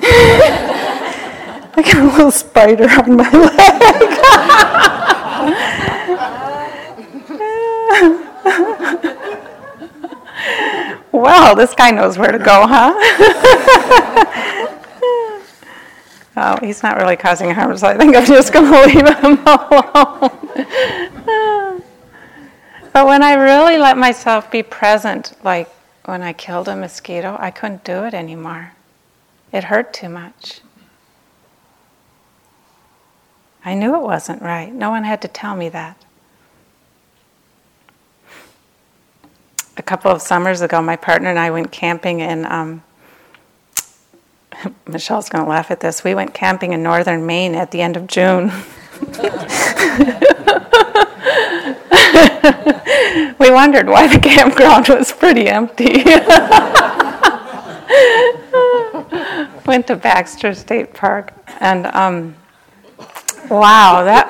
I 0.00 1.82
got 1.82 1.96
a 1.96 2.04
little 2.04 2.30
spider 2.30 2.84
on 2.84 3.16
my 3.16 3.28
leg. 3.32 4.20
well, 11.10 11.56
this 11.56 11.74
guy 11.74 11.90
knows 11.90 12.16
where 12.16 12.30
to 12.30 12.38
go, 12.38 12.64
huh? 12.68 12.94
oh, 16.36 16.58
he's 16.60 16.82
not 16.82 16.96
really 16.96 17.16
causing 17.16 17.50
harm, 17.50 17.76
so 17.76 17.88
I 17.88 17.96
think 17.96 18.16
I'm 18.16 18.24
just 18.26 18.52
going 18.52 18.66
to 18.72 18.82
leave 18.86 19.08
him 19.18 19.38
alone. 19.46 20.30
but 22.92 23.06
when 23.06 23.22
I 23.22 23.34
really 23.34 23.78
let 23.78 23.96
myself 23.98 24.50
be 24.50 24.62
present, 24.62 25.32
like 25.42 25.68
when 26.04 26.22
I 26.22 26.32
killed 26.32 26.68
a 26.68 26.76
mosquito, 26.76 27.36
I 27.40 27.50
couldn't 27.50 27.84
do 27.84 28.04
it 28.04 28.14
anymore. 28.14 28.72
It 29.52 29.64
hurt 29.64 29.92
too 29.92 30.08
much. 30.08 30.60
I 33.64 33.74
knew 33.74 33.96
it 33.96 34.02
wasn't 34.02 34.42
right. 34.42 34.72
No 34.72 34.90
one 34.90 35.04
had 35.04 35.22
to 35.22 35.28
tell 35.28 35.56
me 35.56 35.70
that. 35.70 35.96
A 39.76 39.82
couple 39.82 40.10
of 40.10 40.22
summers 40.22 40.60
ago, 40.60 40.80
my 40.80 40.96
partner 40.96 41.30
and 41.30 41.38
I 41.38 41.50
went 41.50 41.72
camping 41.72 42.20
in. 42.20 42.44
Um, 42.44 42.83
Michelle's 44.86 45.28
going 45.28 45.44
to 45.44 45.50
laugh 45.50 45.70
at 45.70 45.80
this. 45.80 46.04
We 46.04 46.14
went 46.14 46.34
camping 46.34 46.72
in 46.72 46.82
northern 46.82 47.26
Maine 47.26 47.54
at 47.54 47.70
the 47.70 47.80
end 47.80 47.96
of 47.96 48.06
June. 48.06 48.46
we 53.38 53.50
wondered 53.50 53.88
why 53.88 54.06
the 54.06 54.20
campground 54.22 54.88
was 54.88 55.12
pretty 55.12 55.48
empty. 55.48 56.04
went 59.66 59.86
to 59.86 59.96
Baxter 59.96 60.54
State 60.54 60.94
Park, 60.94 61.32
and 61.60 61.86
um, 61.86 62.34
wow, 63.50 64.04
that 64.04 64.28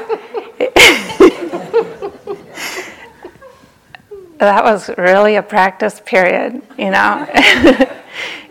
that 4.38 4.64
was 4.64 4.90
really 4.96 5.36
a 5.36 5.42
practice 5.42 6.00
period, 6.04 6.62
you 6.78 6.90
know. 6.90 7.26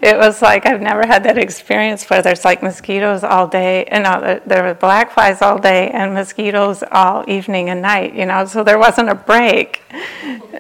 It 0.04 0.18
was 0.18 0.42
like 0.42 0.66
I've 0.66 0.82
never 0.82 1.08
had 1.08 1.24
that 1.24 1.38
experience 1.38 2.10
where 2.10 2.22
there's 2.22 2.44
like 2.44 2.62
mosquitoes 2.62 3.24
all 3.24 3.48
day, 3.48 3.88
you 3.90 4.02
know, 4.02 4.42
there 4.46 4.62
were 4.62 4.74
black 4.74 5.12
flies 5.12 5.42
all 5.42 5.58
day 5.58 5.90
and 5.92 6.14
mosquitoes 6.14 6.84
all 6.92 7.24
evening 7.30 7.70
and 7.70 7.82
night, 7.82 8.14
you 8.14 8.26
know, 8.26 8.44
so 8.46 8.66
there 8.66 8.78
wasn't 8.78 9.08
a 9.08 9.16
break. 9.16 9.82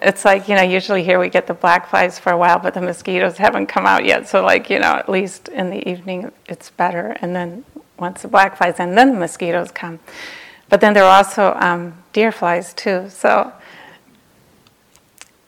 It's 0.01 0.23
like, 0.23 0.47
you 0.47 0.55
know, 0.55 0.61
usually 0.61 1.03
here 1.03 1.19
we 1.19 1.27
get 1.27 1.45
the 1.47 1.53
black 1.53 1.89
flies 1.89 2.17
for 2.17 2.31
a 2.31 2.37
while, 2.37 2.57
but 2.57 2.73
the 2.73 2.81
mosquitoes 2.81 3.37
haven't 3.37 3.67
come 3.67 3.85
out 3.85 4.05
yet, 4.05 4.29
so 4.29 4.41
like, 4.41 4.69
you 4.69 4.79
know, 4.79 4.93
at 4.93 5.09
least 5.09 5.49
in 5.49 5.69
the 5.69 5.87
evening 5.89 6.31
it's 6.47 6.69
better, 6.69 7.17
and 7.19 7.35
then 7.35 7.65
once 7.99 8.21
the 8.21 8.29
black 8.29 8.55
flies 8.55 8.75
and 8.79 8.97
then 8.97 9.13
the 9.13 9.19
mosquitoes 9.19 9.71
come. 9.71 9.99
But 10.69 10.79
then 10.79 10.93
there 10.93 11.03
are 11.03 11.17
also 11.17 11.53
um, 11.59 12.01
deer 12.13 12.31
flies 12.31 12.73
too, 12.73 13.09
so 13.09 13.51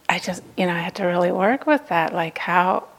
I 0.09 0.19
just, 0.19 0.43
you 0.57 0.65
know, 0.65 0.73
I 0.73 0.79
had 0.79 0.95
to 0.95 1.05
really 1.05 1.31
work 1.31 1.65
with 1.65 1.87
that, 1.87 2.13
like 2.13 2.37
how 2.39 2.89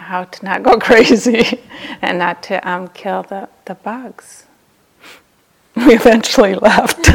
how 0.00 0.24
to 0.24 0.44
not 0.44 0.62
go 0.62 0.78
crazy 0.88 1.60
and 2.02 2.18
not 2.18 2.42
to 2.44 2.68
um, 2.68 2.88
kill 2.88 3.22
the, 3.22 3.48
the 3.66 3.74
bugs. 3.74 4.46
We 5.76 5.94
eventually 5.94 6.54
left. 6.54 6.98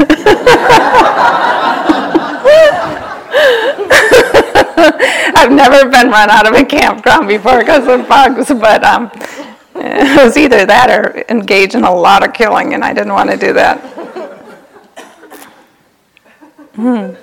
I've 5.37 5.51
never 5.51 5.89
been 5.89 6.09
run 6.09 6.29
out 6.29 6.47
of 6.47 6.53
a 6.53 6.63
campground 6.63 7.27
before 7.27 7.59
because 7.59 7.85
of 7.87 8.07
bugs, 8.07 8.47
but 8.47 8.83
um, 8.83 9.11
it 9.75 10.23
was 10.23 10.37
either 10.37 10.65
that 10.65 10.89
or 10.89 11.23
engage 11.29 11.75
in 11.75 11.83
a 11.83 11.93
lot 11.93 12.25
of 12.25 12.33
killing, 12.33 12.73
and 12.73 12.83
I 12.83 12.93
didn't 12.93 13.13
want 13.13 13.29
to 13.29 13.37
do 13.37 13.53
that. 13.53 13.79
hmm. 16.75 17.13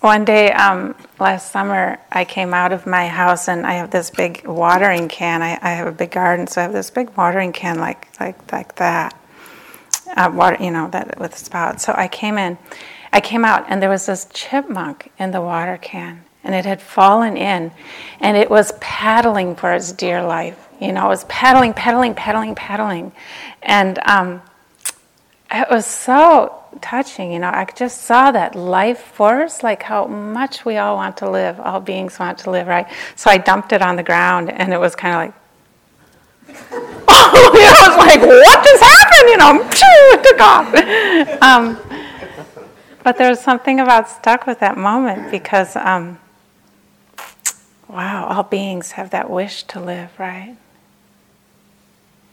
One 0.00 0.24
day 0.24 0.52
um, 0.52 0.94
last 1.20 1.52
summer, 1.52 1.98
I 2.10 2.24
came 2.24 2.54
out 2.54 2.72
of 2.72 2.86
my 2.86 3.06
house 3.08 3.48
and 3.48 3.66
I 3.66 3.74
have 3.74 3.90
this 3.90 4.10
big 4.10 4.46
watering 4.46 5.08
can. 5.08 5.42
I, 5.42 5.58
I 5.62 5.70
have 5.70 5.86
a 5.86 5.92
big 5.92 6.10
garden, 6.10 6.46
so 6.46 6.60
I 6.60 6.64
have 6.64 6.72
this 6.72 6.90
big 6.90 7.10
watering 7.16 7.52
can 7.52 7.78
like 7.78 8.08
like 8.18 8.52
like 8.52 8.74
that, 8.76 9.18
uh, 10.16 10.30
water, 10.34 10.56
you 10.62 10.70
know, 10.70 10.88
that 10.90 11.18
with 11.18 11.36
spouts. 11.36 11.84
So 11.84 11.92
I 11.96 12.08
came 12.08 12.38
in, 12.38 12.58
I 13.12 13.20
came 13.20 13.44
out, 13.44 13.66
and 13.68 13.82
there 13.82 13.90
was 13.90 14.06
this 14.06 14.26
chipmunk 14.32 15.12
in 15.18 15.30
the 15.30 15.40
water 15.40 15.78
can, 15.78 16.24
and 16.42 16.54
it 16.54 16.64
had 16.64 16.80
fallen 16.80 17.36
in, 17.36 17.72
and 18.20 18.36
it 18.36 18.50
was 18.50 18.72
paddling 18.80 19.56
for 19.56 19.72
its 19.72 19.92
dear 19.92 20.22
life. 20.22 20.68
You 20.80 20.92
know, 20.92 21.06
it 21.06 21.08
was 21.10 21.24
paddling, 21.24 21.74
paddling, 21.74 22.14
paddling, 22.14 22.54
paddling, 22.54 23.12
and 23.62 23.98
um, 24.06 24.42
it 25.52 25.68
was 25.70 25.86
so 25.86 26.59
touching. 26.80 27.32
You 27.32 27.38
know, 27.38 27.48
I 27.48 27.66
just 27.74 28.02
saw 28.02 28.30
that 28.32 28.54
life 28.54 29.00
force, 29.00 29.62
like 29.62 29.82
how 29.82 30.06
much 30.06 30.64
we 30.64 30.76
all 30.76 30.96
want 30.96 31.16
to 31.18 31.30
live, 31.30 31.60
all 31.60 31.80
beings 31.80 32.18
want 32.18 32.38
to 32.38 32.50
live, 32.50 32.66
right? 32.66 32.86
So 33.16 33.30
I 33.30 33.38
dumped 33.38 33.72
it 33.72 33.82
on 33.82 33.96
the 33.96 34.02
ground, 34.02 34.50
and 34.50 34.72
it 34.72 34.78
was 34.78 34.94
kind 34.94 35.14
of 35.14 35.20
like, 35.24 35.34
oh, 37.08 37.50
you 37.54 37.60
know, 37.60 37.74
I 37.76 37.88
was 37.88 37.98
like, 37.98 38.20
what 38.20 38.64
just 38.64 38.82
happened? 38.82 39.28
You 39.30 39.36
know, 39.36 39.68
it 40.12 40.22
took 40.24 40.40
off. 40.40 41.42
Um, 41.42 41.78
but 43.02 43.16
there 43.16 43.30
was 43.30 43.40
something 43.40 43.80
about 43.80 44.08
stuck 44.08 44.46
with 44.46 44.60
that 44.60 44.76
moment 44.76 45.30
because, 45.30 45.74
um, 45.76 46.18
wow, 47.88 48.26
all 48.26 48.42
beings 48.42 48.92
have 48.92 49.10
that 49.10 49.30
wish 49.30 49.64
to 49.64 49.80
live, 49.80 50.10
right? 50.18 50.56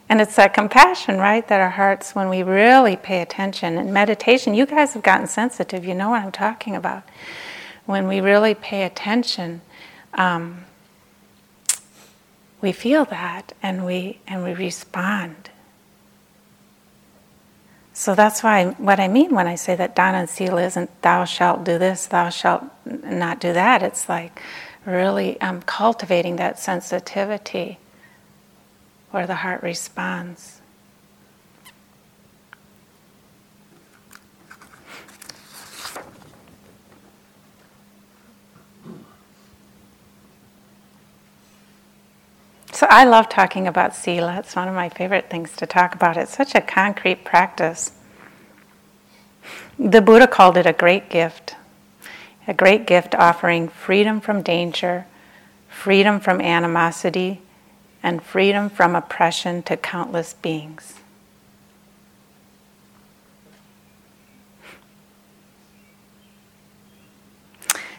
And 0.09 0.21
it's 0.21 0.35
that 0.37 0.53
compassion, 0.53 1.17
right, 1.17 1.45
that 1.47 1.59
our 1.59 1.69
hearts, 1.69 2.15
when 2.15 2.29
we 2.29 2.41
really 2.41 2.95
pay 2.95 3.21
attention, 3.21 3.77
and 3.77 3.93
meditation, 3.93 4.53
you 4.53 4.65
guys 4.65 4.93
have 4.93 5.03
gotten 5.03 5.27
sensitive, 5.27 5.83
you 5.83 5.93
know 5.93 6.09
what 6.09 6.23
I'm 6.23 6.31
talking 6.31 6.75
about. 6.75 7.03
When 7.85 8.07
we 8.07 8.21
really 8.21 8.55
pay 8.55 8.83
attention, 8.83 9.61
um, 10.13 10.63
we 12.61 12.71
feel 12.71 13.05
that 13.05 13.53
and 13.61 13.85
we, 13.85 14.19
and 14.27 14.43
we 14.43 14.53
respond. 14.53 15.49
So 17.93 18.13
that's 18.15 18.43
why 18.43 18.65
what 18.77 18.99
I 18.99 19.07
mean 19.07 19.33
when 19.33 19.47
I 19.47 19.55
say 19.55 19.75
that 19.75 19.95
dana 19.95 20.19
and 20.19 20.29
sila 20.29 20.61
isn't 20.61 21.01
thou 21.01 21.25
shalt 21.25 21.63
do 21.63 21.79
this, 21.79 22.05
thou 22.05 22.29
shalt 22.29 22.63
not 22.85 23.39
do 23.39 23.53
that. 23.53 23.81
It's 23.81 24.07
like 24.07 24.39
really 24.85 25.41
um, 25.41 25.63
cultivating 25.63 26.35
that 26.35 26.59
sensitivity 26.59 27.79
where 29.11 29.27
the 29.27 29.35
heart 29.35 29.63
responds. 29.63 30.61
So 42.77 42.85
I 42.91 43.05
love 43.05 43.27
talking 43.27 43.67
about 43.67 43.95
sila. 43.95 44.37
It's 44.37 44.55
one 44.55 44.67
of 44.67 44.75
my 44.75 44.89
favorite 44.89 45.31
things 45.31 45.55
to 45.55 45.65
talk 45.65 45.95
about. 45.95 46.15
It's 46.15 46.37
such 46.37 46.53
a 46.53 46.61
concrete 46.61 47.25
practice. 47.25 47.91
The 49.79 49.99
Buddha 49.99 50.27
called 50.27 50.57
it 50.57 50.67
a 50.67 50.73
great 50.73 51.09
gift. 51.09 51.55
A 52.47 52.53
great 52.53 52.85
gift 52.85 53.15
offering 53.15 53.67
freedom 53.67 54.21
from 54.21 54.43
danger, 54.43 55.07
freedom 55.67 56.19
from 56.19 56.39
animosity, 56.39 57.41
and 58.03 58.21
freedom 58.21 58.69
from 58.69 58.95
oppression 58.95 59.63
to 59.63 59.77
countless 59.77 60.33
beings. 60.33 60.95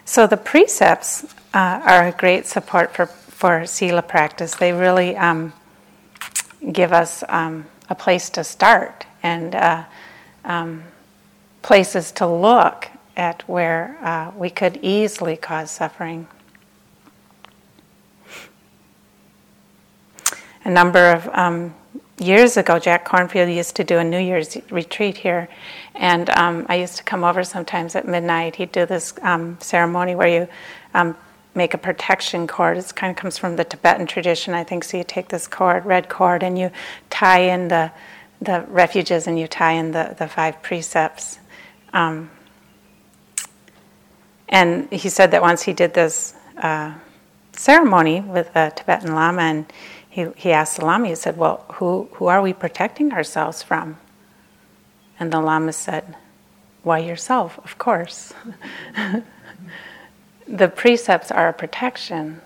So 0.04 0.26
the 0.26 0.38
precepts 0.38 1.24
uh, 1.52 1.82
are 1.84 2.08
a 2.08 2.12
great 2.12 2.46
support 2.46 2.94
for, 2.94 3.06
for 3.06 3.66
Sila 3.66 4.00
practice. 4.00 4.54
They 4.54 4.72
really 4.72 5.14
um, 5.16 5.52
give 6.72 6.94
us 6.94 7.22
um, 7.28 7.66
a 7.90 7.94
place 7.94 8.30
to 8.30 8.42
start 8.42 9.04
and 9.22 9.54
uh, 9.54 9.84
um, 10.46 10.82
places 11.60 12.10
to 12.12 12.26
look 12.26 12.88
at 13.18 13.46
where 13.48 13.98
uh, 14.00 14.32
we 14.34 14.48
could 14.48 14.78
easily 14.80 15.36
cause 15.36 15.70
suffering. 15.70 16.26
A 20.68 20.70
number 20.70 21.12
of 21.12 21.26
um, 21.32 21.74
years 22.18 22.58
ago, 22.58 22.78
Jack 22.78 23.08
Kornfield 23.08 23.56
used 23.56 23.74
to 23.76 23.84
do 23.84 23.96
a 23.96 24.04
New 24.04 24.18
Year's 24.18 24.58
retreat 24.70 25.16
here, 25.16 25.48
and 25.94 26.28
um, 26.28 26.66
I 26.68 26.74
used 26.74 26.98
to 26.98 27.02
come 27.04 27.24
over 27.24 27.42
sometimes 27.42 27.96
at 27.96 28.06
midnight. 28.06 28.56
He'd 28.56 28.70
do 28.70 28.84
this 28.84 29.14
um, 29.22 29.56
ceremony 29.62 30.14
where 30.14 30.28
you 30.28 30.48
um, 30.92 31.16
make 31.54 31.72
a 31.72 31.78
protection 31.78 32.46
cord. 32.46 32.76
It 32.76 32.94
kind 32.94 33.10
of 33.10 33.16
comes 33.16 33.38
from 33.38 33.56
the 33.56 33.64
Tibetan 33.64 34.06
tradition, 34.06 34.52
I 34.52 34.62
think. 34.62 34.84
So 34.84 34.98
you 34.98 35.04
take 35.04 35.28
this 35.28 35.46
cord, 35.46 35.86
red 35.86 36.10
cord, 36.10 36.42
and 36.42 36.58
you 36.58 36.70
tie 37.08 37.40
in 37.40 37.68
the 37.68 37.90
the 38.42 38.66
refuges, 38.68 39.26
and 39.26 39.38
you 39.38 39.48
tie 39.48 39.72
in 39.72 39.92
the 39.92 40.16
the 40.18 40.28
five 40.28 40.60
precepts. 40.60 41.38
Um, 41.94 42.30
and 44.50 44.92
he 44.92 45.08
said 45.08 45.30
that 45.30 45.40
once 45.40 45.62
he 45.62 45.72
did 45.72 45.94
this 45.94 46.34
uh, 46.58 46.92
ceremony 47.52 48.20
with 48.20 48.54
a 48.54 48.70
Tibetan 48.70 49.14
Lama, 49.14 49.42
and 49.42 49.72
he, 50.18 50.26
he 50.34 50.52
asked 50.52 50.78
the 50.78 50.84
Lama, 50.84 51.06
he 51.06 51.14
said, 51.14 51.36
Well, 51.36 51.64
who, 51.74 52.08
who 52.14 52.26
are 52.26 52.42
we 52.42 52.52
protecting 52.52 53.12
ourselves 53.12 53.62
from? 53.62 53.98
And 55.20 55.32
the 55.32 55.40
Lama 55.40 55.72
said, 55.72 56.16
Why, 56.82 56.98
yourself, 56.98 57.56
of 57.64 57.78
course. 57.78 58.34
the 60.48 60.68
precepts 60.68 61.30
are 61.30 61.48
a 61.48 61.52
protection, 61.52 62.40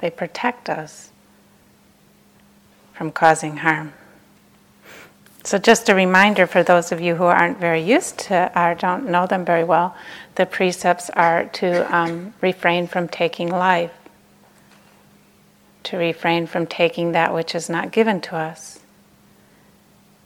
they 0.00 0.10
protect 0.10 0.68
us 0.68 1.12
from 2.92 3.12
causing 3.12 3.58
harm. 3.58 3.92
So, 5.44 5.58
just 5.58 5.88
a 5.88 5.94
reminder 5.94 6.48
for 6.48 6.64
those 6.64 6.90
of 6.90 7.00
you 7.00 7.14
who 7.14 7.24
aren't 7.26 7.58
very 7.58 7.82
used 7.82 8.18
to 8.26 8.50
or 8.60 8.74
don't 8.74 9.08
know 9.08 9.28
them 9.28 9.44
very 9.44 9.62
well, 9.62 9.94
the 10.34 10.44
precepts 10.44 11.08
are 11.10 11.44
to 11.44 11.94
um, 11.94 12.34
refrain 12.40 12.88
from 12.88 13.06
taking 13.06 13.48
life 13.48 13.92
to 15.86 15.96
refrain 15.96 16.48
from 16.48 16.66
taking 16.66 17.12
that 17.12 17.32
which 17.32 17.54
is 17.54 17.70
not 17.70 17.92
given 17.92 18.20
to 18.20 18.34
us, 18.34 18.80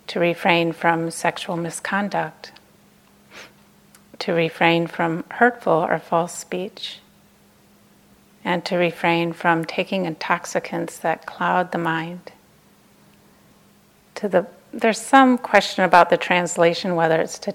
to 0.07 0.19
refrain 0.19 0.73
from 0.73 1.11
sexual 1.11 1.55
misconduct, 1.55 2.51
to 4.19 4.33
refrain 4.33 4.87
from 4.87 5.23
hurtful 5.33 5.87
or 5.87 5.99
false 5.99 6.35
speech, 6.35 7.01
and 8.43 8.65
to 8.65 8.77
refrain 8.77 9.35
from 9.35 9.63
taking 9.67 10.07
intoxicants 10.07 10.97
that 10.97 11.27
cloud 11.27 11.73
the 11.73 11.79
mind. 11.79 12.33
To 14.15 14.29
the, 14.29 14.47
there's 14.73 14.99
some 14.99 15.37
question 15.37 15.85
about 15.85 16.09
the 16.09 16.17
translation 16.17 16.97
whether 16.97 17.21
it's 17.21 17.39
to 17.41 17.55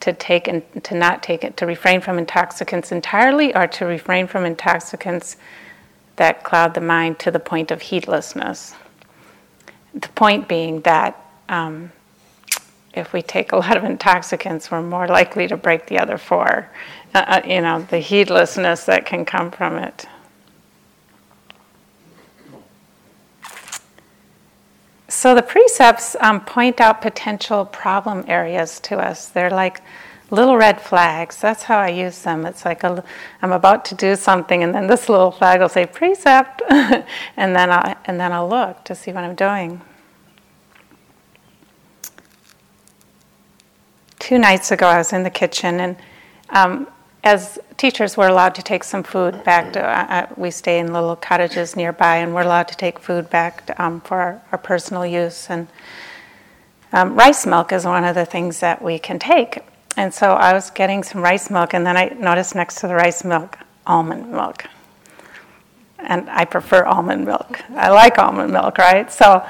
to 0.00 0.12
take 0.12 0.46
and 0.46 0.62
to 0.84 0.94
not 0.94 1.24
take 1.24 1.42
it, 1.42 1.56
to 1.56 1.66
refrain 1.66 2.00
from 2.00 2.18
intoxicants 2.18 2.92
entirely, 2.92 3.52
or 3.54 3.66
to 3.66 3.84
refrain 3.84 4.28
from 4.28 4.44
intoxicants 4.44 5.36
that 6.18 6.44
cloud 6.44 6.74
the 6.74 6.80
mind 6.80 7.18
to 7.20 7.30
the 7.30 7.40
point 7.40 7.70
of 7.70 7.82
heedlessness. 7.82 8.74
The 9.94 10.08
point 10.10 10.46
being 10.46 10.82
that 10.82 11.24
um, 11.48 11.90
if 12.94 13.12
we 13.12 13.22
take 13.22 13.52
a 13.52 13.56
lot 13.56 13.76
of 13.76 13.84
intoxicants, 13.84 14.70
we're 14.70 14.82
more 14.82 15.08
likely 15.08 15.48
to 15.48 15.56
break 15.56 15.86
the 15.86 15.98
other 15.98 16.18
four. 16.18 16.70
Uh, 17.14 17.24
uh, 17.26 17.40
you 17.46 17.60
know, 17.60 17.82
the 17.82 17.98
heedlessness 17.98 18.84
that 18.84 19.06
can 19.06 19.24
come 19.24 19.50
from 19.50 19.76
it. 19.76 20.06
So 25.08 25.34
the 25.34 25.42
precepts 25.42 26.16
um, 26.20 26.42
point 26.42 26.80
out 26.80 27.00
potential 27.00 27.64
problem 27.64 28.24
areas 28.28 28.78
to 28.80 28.98
us. 28.98 29.28
They're 29.28 29.50
like 29.50 29.80
little 30.30 30.56
red 30.56 30.80
flags. 30.80 31.40
That's 31.40 31.64
how 31.64 31.78
I 31.78 31.88
use 31.88 32.22
them. 32.22 32.44
It's 32.44 32.64
like 32.64 32.84
i 32.84 33.02
am 33.42 33.52
about 33.52 33.84
to 33.86 33.94
do 33.94 34.16
something, 34.16 34.62
and 34.62 34.74
then 34.74 34.86
this 34.86 35.08
little 35.08 35.30
flag 35.30 35.60
will 35.60 35.68
say 35.68 35.86
precept, 35.86 36.62
and 36.70 37.56
then 37.56 37.70
I 37.70 37.96
and 38.04 38.20
then 38.20 38.32
I'll 38.32 38.48
look 38.48 38.84
to 38.84 38.94
see 38.94 39.12
what 39.12 39.24
I'm 39.24 39.34
doing. 39.34 39.80
Two 44.18 44.38
nights 44.38 44.70
ago, 44.70 44.86
I 44.86 44.98
was 44.98 45.12
in 45.12 45.22
the 45.22 45.30
kitchen, 45.30 45.80
and 45.80 45.96
um, 46.50 46.86
as 47.24 47.58
teachers, 47.76 48.16
we're 48.16 48.28
allowed 48.28 48.54
to 48.56 48.62
take 48.62 48.84
some 48.84 49.02
food 49.02 49.42
back. 49.44 49.72
To, 49.72 49.80
uh, 49.82 50.06
uh, 50.08 50.26
we 50.36 50.50
stay 50.50 50.78
in 50.78 50.92
little 50.92 51.16
cottages 51.16 51.76
nearby, 51.76 52.16
and 52.16 52.34
we're 52.34 52.42
allowed 52.42 52.68
to 52.68 52.76
take 52.76 52.98
food 52.98 53.30
back 53.30 53.66
to, 53.66 53.82
um, 53.82 54.00
for 54.02 54.20
our, 54.20 54.42
our, 54.52 54.58
personal 54.58 55.06
use. 55.06 55.48
And 55.48 55.68
um, 56.92 57.14
rice 57.14 57.46
milk 57.46 57.72
is 57.72 57.84
one 57.84 58.04
of 58.04 58.14
the 58.14 58.26
things 58.26 58.60
that 58.60 58.82
we 58.82 58.98
can 58.98 59.18
take. 59.18 59.60
And 59.98 60.14
so 60.14 60.34
I 60.34 60.52
was 60.52 60.70
getting 60.70 61.02
some 61.02 61.20
rice 61.20 61.50
milk, 61.50 61.74
and 61.74 61.84
then 61.84 61.96
I 61.96 62.10
noticed 62.10 62.54
next 62.54 62.76
to 62.82 62.86
the 62.86 62.94
rice 62.94 63.24
milk 63.24 63.58
almond 63.84 64.30
milk. 64.30 64.64
And 65.98 66.30
I 66.30 66.44
prefer 66.44 66.84
almond 66.84 67.24
milk. 67.24 67.60
I 67.74 67.90
like 67.90 68.16
almond 68.16 68.52
milk, 68.52 68.78
right? 68.78 69.10
So 69.10 69.44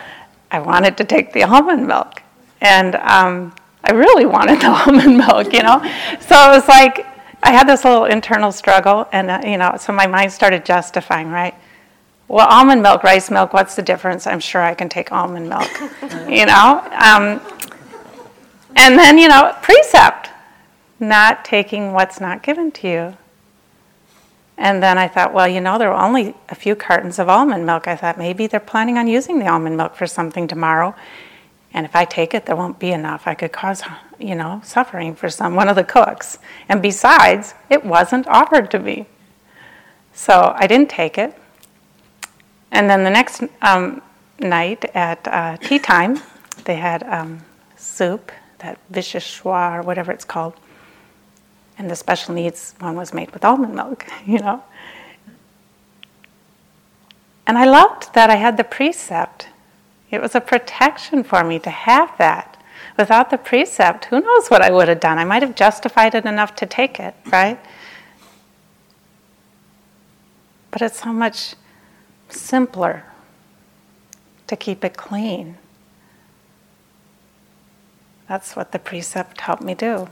I 0.51 0.61
wanted 0.61 0.97
to 0.97 1.05
take 1.05 1.35
the 1.35 1.43
almond 1.43 1.87
milk. 1.87 2.23
And 2.63 2.95
um, 2.95 3.55
I 3.85 3.93
really 3.93 4.25
wanted 4.25 4.59
the 4.63 4.69
almond 4.69 5.19
milk, 5.19 5.53
you 5.53 5.63
know? 5.63 5.81
So 6.21 6.35
it 6.51 6.57
was 6.57 6.67
like, 6.67 7.07
I 7.43 7.53
had 7.53 7.69
this 7.69 7.85
little 7.85 8.07
internal 8.07 8.51
struggle, 8.51 9.07
and, 9.13 9.31
uh, 9.31 9.43
you 9.45 9.59
know, 9.59 9.77
so 9.79 9.93
my 9.93 10.07
mind 10.07 10.33
started 10.33 10.65
justifying, 10.65 11.29
right? 11.29 11.55
Well, 12.27 12.49
almond 12.49 12.81
milk, 12.83 13.03
rice 13.03 13.31
milk, 13.31 13.53
what's 13.53 13.77
the 13.77 13.83
difference? 13.83 14.27
I'm 14.27 14.41
sure 14.41 14.63
I 14.63 14.73
can 14.73 14.89
take 14.89 15.13
almond 15.13 15.51
milk, 15.51 15.71
you 16.27 16.47
know? 16.47 16.89
Um, 16.99 17.43
and 18.77 18.99
then, 18.99 19.19
you 19.19 19.29
know, 19.29 19.55
precept, 19.61 20.31
not 21.01 21.45
taking 21.45 21.93
what's 21.93 22.21
not 22.21 22.43
given 22.43 22.71
to 22.73 22.89
you. 22.89 23.17
And 24.57 24.83
then 24.83 24.99
I 24.99 25.07
thought, 25.07 25.33
well, 25.33 25.47
you 25.47 25.61
know, 25.61 25.79
there 25.79 25.89
were 25.89 25.97
only 25.97 26.35
a 26.49 26.55
few 26.55 26.75
cartons 26.75 27.21
of 27.21 27.29
almond 27.29 27.65
milk. 27.65 27.87
I 27.87 27.95
thought 27.95 28.19
maybe 28.19 28.49
they're 28.49 28.59
planning 28.59 28.99
on 28.99 29.07
using 29.07 29.39
the 29.39 29.47
almond 29.47 29.77
milk 29.77 29.95
for 29.95 30.07
something 30.07 30.49
tomorrow. 30.49 30.97
And 31.73 31.87
if 31.87 31.95
I 31.95 32.05
take 32.05 32.35
it, 32.35 32.47
there 32.47 32.57
won't 32.57 32.81
be 32.81 32.91
enough. 32.91 33.27
I 33.27 33.35
could 33.35 33.53
cause, 33.53 33.83
you 34.19 34.35
know, 34.35 34.61
suffering 34.65 35.15
for 35.15 35.31
some 35.31 35.55
one 35.55 35.69
of 35.69 35.77
the 35.77 35.85
cooks. 35.85 36.39
And 36.69 36.83
besides, 36.83 37.55
it 37.71 37.85
wasn't 37.85 38.27
offered 38.27 38.71
to 38.73 38.81
me. 38.81 39.07
So 40.13 40.53
I 40.57 40.67
didn't 40.67 40.91
take 40.91 41.19
it. 41.19 41.39
And 42.73 42.91
then 42.91 43.05
the 43.05 43.11
next 43.11 43.45
um, 43.63 44.03
night 44.41 44.85
at 44.95 45.27
uh, 45.29 45.57
tea 45.59 45.79
time, 45.79 46.21
they 46.65 46.75
had 46.75 47.05
um, 47.05 47.45
soup, 47.77 48.33
that 48.59 48.79
vichyssoise 48.91 49.79
or 49.79 49.83
whatever 49.83 50.11
it's 50.11 50.25
called. 50.25 50.55
And 51.79 51.89
the 51.89 51.97
special 51.97 52.35
needs 52.35 52.75
one 52.81 52.97
was 52.97 53.15
made 53.15 53.31
with 53.31 53.45
almond 53.45 53.75
milk, 53.75 54.07
you 54.27 54.39
know. 54.39 54.63
And 57.47 57.57
I 57.57 57.65
loved 57.65 58.13
that 58.15 58.29
I 58.29 58.37
had 58.37 58.57
the 58.57 58.65
precept. 58.65 59.49
It 60.11 60.21
was 60.21 60.35
a 60.35 60.41
protection 60.41 61.23
for 61.23 61.43
me 61.45 61.59
to 61.61 61.71
have 61.71 62.17
that. 62.19 62.63
Without 62.99 63.31
the 63.31 63.39
precept, 63.39 64.07
who 64.07 64.21
knows 64.21 64.49
what 64.49 64.61
I 64.61 64.71
would 64.71 64.89
have 64.89 65.01
done? 65.01 65.19
I 65.19 65.25
might 65.25 65.43
have 65.43 65.55
justified 65.55 66.15
it 66.15 66.27
enough 66.27 66.57
to 66.57 66.67
take 66.67 66.99
it, 66.99 67.15
right? 67.27 67.59
But 70.71 70.83
it's 70.83 71.01
so 71.01 71.13
much 71.13 71.55
simpler 72.29 73.05
to 74.49 74.57
keep 74.57 74.85
it 74.85 74.97
clean. 74.97 75.57
That's 78.29 78.57
what 78.57 78.73
the 78.73 78.79
precept 78.79 79.41
helped 79.41 79.63
me 79.63 79.75
do. 79.75 80.09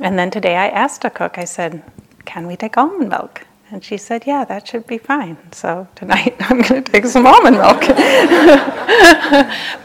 And 0.00 0.18
then 0.18 0.30
today 0.30 0.56
I 0.56 0.68
asked 0.68 1.04
a 1.04 1.10
cook, 1.10 1.38
I 1.38 1.44
said, 1.44 1.82
Can 2.24 2.46
we 2.46 2.56
take 2.56 2.76
almond 2.76 3.08
milk? 3.08 3.46
And 3.70 3.82
she 3.82 3.96
said, 3.96 4.24
Yeah, 4.26 4.44
that 4.44 4.68
should 4.68 4.86
be 4.86 4.98
fine. 4.98 5.36
So 5.52 5.88
tonight 5.94 6.36
I'm 6.40 6.60
going 6.60 6.84
to 6.84 6.92
take 6.92 7.06
some 7.06 7.26
almond 7.26 7.56
milk. 7.56 7.80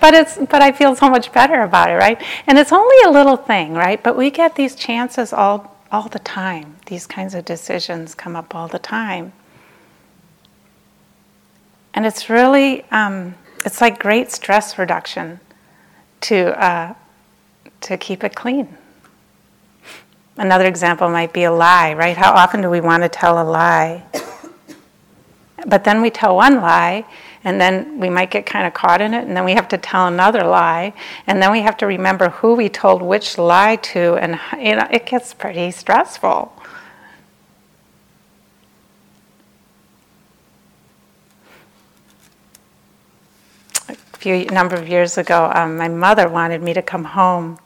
but, 0.02 0.14
it's, 0.14 0.38
but 0.38 0.62
I 0.62 0.72
feel 0.72 0.96
so 0.96 1.10
much 1.10 1.32
better 1.32 1.62
about 1.62 1.90
it, 1.90 1.96
right? 1.96 2.22
And 2.48 2.58
it's 2.58 2.72
only 2.72 2.96
a 3.06 3.10
little 3.10 3.38
thing, 3.38 3.74
right? 3.74 4.02
But 4.04 4.18
we 4.18 4.30
get 4.30 4.56
these 4.56 4.76
chances 4.76 5.34
all, 5.34 5.76
all 5.92 6.08
the 6.10 6.20
time. 6.20 6.76
These 6.86 7.08
kinds 7.08 7.34
of 7.34 7.46
decisions 7.46 8.14
come 8.14 8.36
up 8.36 8.54
all 8.54 8.68
the 8.68 8.80
time. 8.80 9.34
And 11.94 12.06
it's 12.06 12.30
really, 12.30 12.84
um, 12.92 13.36
it's 13.66 13.82
like 13.82 14.00
great 14.00 14.32
stress 14.32 14.78
reduction 14.78 15.40
to, 16.22 16.64
uh, 16.64 16.94
to 17.82 17.98
keep 17.98 18.24
it 18.24 18.36
clean. 18.36 18.78
Another 20.40 20.68
example 20.68 21.10
might 21.10 21.34
be 21.34 21.44
a 21.44 21.52
lie, 21.52 21.94
right? 21.94 22.16
How 22.16 22.32
often 22.32 22.62
do 22.62 22.70
we 22.70 22.80
want 22.80 23.04
to 23.04 23.10
tell 23.10 23.42
a 23.42 23.44
lie? 23.44 24.06
But 25.68 25.84
then 25.84 26.02
we 26.02 26.10
tell 26.10 26.38
one 26.38 26.62
lie, 26.62 27.04
and 27.44 27.60
then 27.60 28.00
we 28.00 28.10
might 28.10 28.32
get 28.32 28.46
kind 28.46 28.66
of 28.66 28.74
caught 28.74 29.02
in 29.02 29.14
it, 29.14 29.28
and 29.28 29.36
then 29.36 29.44
we 29.44 29.52
have 29.52 29.68
to 29.68 29.78
tell 29.78 30.08
another 30.08 30.46
lie, 30.46 30.94
and 31.28 31.42
then 31.42 31.52
we 31.52 31.60
have 31.60 31.76
to 31.78 31.86
remember 31.86 32.30
who 32.30 32.56
we 32.56 32.70
told 32.70 33.02
which 33.02 33.38
lie 33.38 33.76
to, 33.76 34.16
and 34.16 34.40
you 34.58 34.78
know, 34.78 34.88
it 34.90 35.06
gets 35.06 35.34
pretty 35.34 35.72
stressful. 35.72 36.54
A 43.90 43.96
few 44.18 44.46
number 44.46 44.78
of 44.78 44.88
years 44.88 45.18
ago, 45.18 45.52
um, 45.54 45.76
my 45.76 45.90
mother 45.90 46.30
wanted 46.30 46.64
me 46.64 46.74
to 46.74 46.82
come 46.82 47.04
home. 47.04 47.60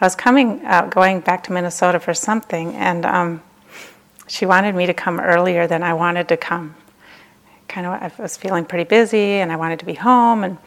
I 0.00 0.04
was 0.04 0.14
coming, 0.14 0.64
uh, 0.64 0.86
going 0.86 1.20
back 1.20 1.44
to 1.44 1.52
Minnesota 1.52 2.00
for 2.00 2.14
something, 2.14 2.74
and 2.74 3.06
um, 3.06 3.42
she 4.26 4.46
wanted 4.46 4.74
me 4.74 4.86
to 4.86 4.94
come 4.94 5.20
earlier 5.20 5.66
than 5.66 5.82
I 5.82 5.94
wanted 5.94 6.28
to 6.28 6.36
come. 6.36 6.74
Kind 7.68 7.86
of, 7.86 7.92
I 7.92 8.22
was 8.22 8.36
feeling 8.36 8.64
pretty 8.64 8.84
busy, 8.84 9.34
and 9.34 9.52
I 9.52 9.56
wanted 9.56 9.78
to 9.80 9.86
be 9.86 9.94
home, 9.94 10.44
and 10.44 10.58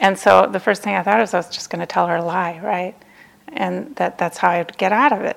and 0.00 0.16
so 0.16 0.46
the 0.46 0.60
first 0.60 0.82
thing 0.82 0.94
I 0.94 1.02
thought 1.02 1.18
was 1.18 1.34
I 1.34 1.38
was 1.38 1.48
just 1.48 1.70
going 1.70 1.80
to 1.80 1.86
tell 1.86 2.06
her 2.06 2.16
a 2.16 2.24
lie, 2.24 2.60
right? 2.62 2.94
And 3.48 3.96
that 3.96 4.18
that's 4.18 4.38
how 4.38 4.50
I'd 4.50 4.76
get 4.78 4.92
out 4.92 5.12
of 5.12 5.22
it. 5.22 5.36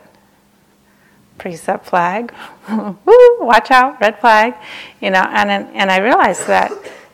Precept 1.38 1.86
flag, 1.86 2.34
woo, 2.70 3.38
watch 3.40 3.72
out, 3.72 4.00
red 4.00 4.20
flag, 4.20 4.54
you 5.02 5.10
know. 5.10 5.22
And 5.22 5.50
and 5.50 5.92
I 5.92 6.00
realized 6.00 6.48
that 6.48 6.72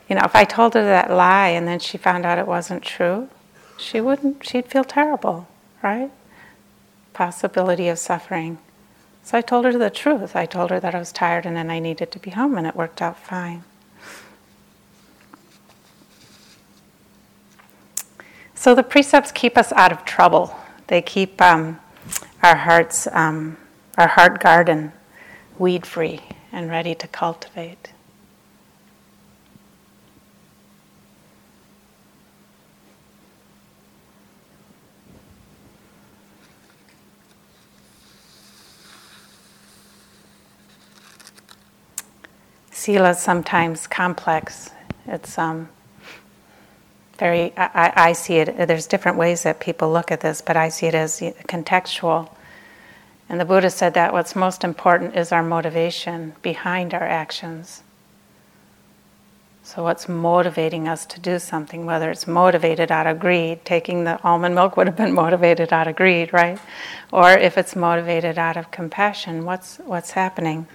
you 0.08 0.16
know, 0.16 0.22
if 0.24 0.34
I 0.34 0.44
told 0.44 0.74
her 0.74 0.82
that 0.82 1.10
lie 1.10 1.48
and 1.48 1.68
then 1.68 1.78
she 1.78 1.98
found 1.98 2.24
out 2.24 2.38
it 2.38 2.46
wasn't 2.46 2.82
true, 2.82 3.28
she 3.76 4.00
wouldn't, 4.00 4.46
she'd 4.46 4.66
feel 4.66 4.84
terrible, 4.84 5.46
right? 5.82 6.10
Possibility 7.12 7.88
of 7.88 7.98
suffering. 7.98 8.58
So 9.22 9.36
I 9.36 9.40
told 9.42 9.64
her 9.64 9.76
the 9.76 9.90
truth. 9.90 10.34
I 10.34 10.46
told 10.46 10.70
her 10.70 10.80
that 10.80 10.94
I 10.94 10.98
was 10.98 11.12
tired 11.12 11.44
and 11.44 11.56
then 11.56 11.70
I 11.70 11.78
needed 11.78 12.10
to 12.12 12.18
be 12.18 12.30
home, 12.30 12.56
and 12.56 12.66
it 12.66 12.74
worked 12.74 13.02
out 13.02 13.18
fine. 13.18 13.64
So 18.54 18.74
the 18.74 18.82
precepts 18.82 19.30
keep 19.30 19.56
us 19.56 19.72
out 19.72 19.92
of 19.92 20.04
trouble. 20.04 20.54
They 20.88 21.00
keep 21.00 21.40
um, 21.40 21.78
our 22.42 22.56
hearts, 22.56 23.06
um, 23.12 23.56
our 23.96 24.08
heart 24.08 24.40
garden, 24.40 24.92
weed 25.58 25.86
free 25.86 26.20
and 26.50 26.70
ready 26.70 26.94
to 26.94 27.06
cultivate. 27.06 27.92
Sila 42.78 43.10
is 43.10 43.18
sometimes 43.18 43.88
complex. 43.88 44.70
It's 45.04 45.36
um, 45.36 45.68
very, 47.18 47.52
I, 47.56 47.92
I, 47.96 48.12
see 48.12 48.36
it, 48.36 48.68
there's 48.68 48.86
different 48.86 49.18
ways 49.18 49.42
that 49.42 49.58
people 49.58 49.92
look 49.92 50.12
at 50.12 50.20
this, 50.20 50.40
but 50.40 50.56
I 50.56 50.68
see 50.68 50.86
it 50.86 50.94
as 50.94 51.18
contextual. 51.18 52.30
And 53.28 53.40
the 53.40 53.44
Buddha 53.44 53.70
said 53.70 53.94
that 53.94 54.12
what's 54.12 54.36
most 54.36 54.62
important 54.62 55.16
is 55.16 55.32
our 55.32 55.42
motivation 55.42 56.36
behind 56.40 56.94
our 56.94 57.02
actions. 57.02 57.82
So, 59.64 59.82
what's 59.82 60.08
motivating 60.08 60.86
us 60.86 61.04
to 61.06 61.20
do 61.20 61.40
something, 61.40 61.84
whether 61.84 62.12
it's 62.12 62.28
motivated 62.28 62.92
out 62.92 63.08
of 63.08 63.18
greed, 63.18 63.64
taking 63.64 64.04
the 64.04 64.22
almond 64.22 64.54
milk 64.54 64.76
would 64.76 64.86
have 64.86 64.96
been 64.96 65.12
motivated 65.12 65.72
out 65.72 65.88
of 65.88 65.96
greed, 65.96 66.32
right? 66.32 66.60
Or 67.12 67.32
if 67.32 67.58
it's 67.58 67.74
motivated 67.74 68.38
out 68.38 68.56
of 68.56 68.70
compassion, 68.70 69.44
what's, 69.44 69.78
what's 69.78 70.12
happening? 70.12 70.68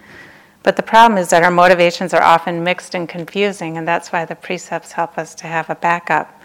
But 0.63 0.77
the 0.77 0.83
problem 0.83 1.17
is 1.17 1.29
that 1.29 1.43
our 1.43 1.51
motivations 1.51 2.13
are 2.13 2.23
often 2.23 2.63
mixed 2.63 2.95
and 2.95 3.07
confusing, 3.07 3.77
and 3.77 3.85
that's 3.85 4.13
why 4.13 4.23
the 4.23 4.35
precepts 4.35 4.93
help 4.93 5.17
us 5.17 5.35
to 5.35 5.47
have 5.47 5.69
a 5.69 5.75
backup. 5.75 6.41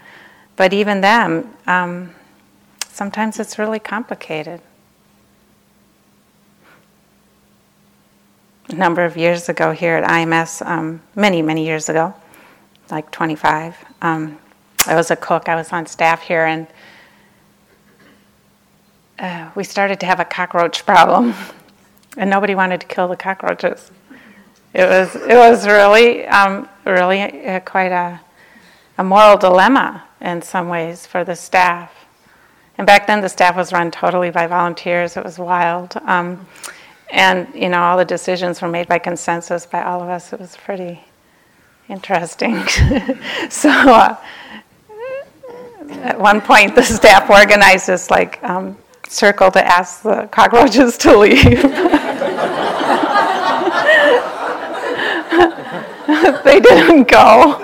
But 0.57 0.73
even 0.73 0.99
then, 0.99 1.53
um, 1.65 2.13
sometimes 2.89 3.39
it's 3.39 3.57
really 3.57 3.79
complicated. 3.79 4.59
A 8.67 8.75
number 8.75 9.05
of 9.05 9.15
years 9.15 9.47
ago 9.47 9.71
here 9.71 9.95
at 9.95 10.03
IMS, 10.03 10.65
um, 10.67 11.01
many, 11.15 11.41
many 11.41 11.65
years 11.65 11.87
ago, 11.87 12.13
like 12.91 13.09
25, 13.11 13.77
um, 14.01 14.37
I 14.85 14.95
was 14.95 15.11
a 15.11 15.15
cook, 15.15 15.47
I 15.47 15.55
was 15.55 15.71
on 15.71 15.85
staff 15.85 16.21
here, 16.21 16.43
and 16.43 16.67
uh, 19.17 19.49
we 19.55 19.63
started 19.63 20.01
to 20.01 20.05
have 20.05 20.19
a 20.19 20.25
cockroach 20.25 20.85
problem, 20.85 21.33
and 22.17 22.29
nobody 22.29 22.53
wanted 22.53 22.81
to 22.81 22.87
kill 22.87 23.07
the 23.07 23.15
cockroaches 23.15 23.91
it 24.73 24.87
was 24.87 25.15
it 25.15 25.35
was 25.35 25.65
really 25.65 26.25
um, 26.27 26.69
really 26.85 27.21
uh, 27.45 27.59
quite 27.61 27.91
a, 27.91 28.19
a 28.97 29.03
moral 29.03 29.37
dilemma 29.37 30.03
in 30.21 30.41
some 30.41 30.69
ways 30.69 31.05
for 31.05 31.23
the 31.23 31.35
staff. 31.35 31.91
And 32.77 32.85
back 32.85 33.07
then, 33.07 33.21
the 33.21 33.29
staff 33.29 33.55
was 33.55 33.73
run 33.73 33.91
totally 33.91 34.29
by 34.29 34.47
volunteers. 34.47 35.17
It 35.17 35.23
was 35.23 35.37
wild, 35.37 35.97
um, 36.05 36.47
and 37.11 37.47
you 37.53 37.69
know 37.69 37.81
all 37.81 37.97
the 37.97 38.05
decisions 38.05 38.61
were 38.61 38.69
made 38.69 38.87
by 38.87 38.99
consensus 38.99 39.65
by 39.65 39.83
all 39.83 40.01
of 40.01 40.09
us. 40.09 40.31
It 40.33 40.39
was 40.39 40.55
pretty 40.57 41.03
interesting. 41.87 42.65
so. 43.49 43.69
Uh, 43.69 44.17
at 46.03 46.19
one 46.19 46.39
point, 46.39 46.75
the 46.75 46.83
staff 46.83 47.29
organized 47.29 47.87
this 47.87 48.11
like 48.11 48.41
um, 48.43 48.77
circle 49.07 49.49
to 49.51 49.65
ask 49.65 50.03
the 50.03 50.29
cockroaches 50.31 50.97
to 50.99 51.17
leave. 51.17 51.63
they 56.43 56.59
didn't 56.59 57.07
go. 57.07 57.59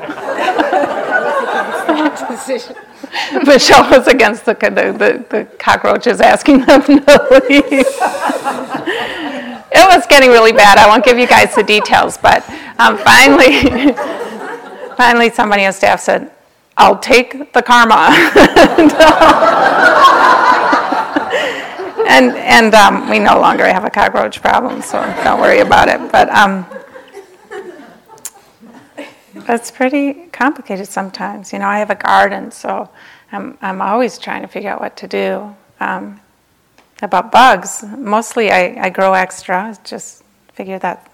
Michelle 3.43 3.89
was 3.89 4.07
against 4.07 4.45
the, 4.45 4.53
the, 4.53 4.69
the, 4.69 5.25
the, 5.29 5.45
cockroaches 5.57 6.21
asking 6.21 6.63
them 6.65 6.83
to 6.83 7.41
leave. 7.49 7.63
it 9.71 9.87
was 9.87 10.05
getting 10.05 10.29
really 10.29 10.51
bad. 10.51 10.77
I 10.77 10.87
won't 10.87 11.03
give 11.03 11.17
you 11.17 11.25
guys 11.25 11.55
the 11.55 11.63
details, 11.63 12.17
but 12.17 12.47
um, 12.77 12.99
finally, 12.99 13.63
finally, 14.95 15.31
somebody 15.31 15.65
on 15.65 15.73
staff 15.73 16.01
said, 16.01 16.29
"I'll 16.77 16.99
take 16.99 17.51
the 17.53 17.63
karma." 17.63 18.09
and 22.07 22.35
and 22.35 22.75
um, 22.75 23.09
we 23.09 23.17
no 23.17 23.39
longer 23.39 23.65
have 23.65 23.85
a 23.85 23.89
cockroach 23.89 24.39
problem, 24.41 24.83
so 24.83 25.01
don't 25.23 25.41
worry 25.41 25.59
about 25.59 25.87
it. 25.87 26.11
But 26.11 26.29
um, 26.29 26.67
it's 29.47 29.71
pretty 29.71 30.13
complicated 30.31 30.87
sometimes. 30.87 31.53
You 31.53 31.59
know, 31.59 31.67
I 31.67 31.79
have 31.79 31.89
a 31.89 31.95
garden, 31.95 32.51
so 32.51 32.89
I'm 33.31 33.57
I'm 33.61 33.81
always 33.81 34.17
trying 34.17 34.41
to 34.41 34.47
figure 34.47 34.69
out 34.69 34.81
what 34.81 34.97
to 34.97 35.07
do. 35.07 35.55
Um, 35.79 36.21
about 37.01 37.31
bugs, 37.31 37.83
mostly 37.97 38.51
I, 38.51 38.85
I 38.85 38.89
grow 38.89 39.13
extra. 39.13 39.77
Just 39.83 40.23
figure 40.53 40.79
that 40.79 41.11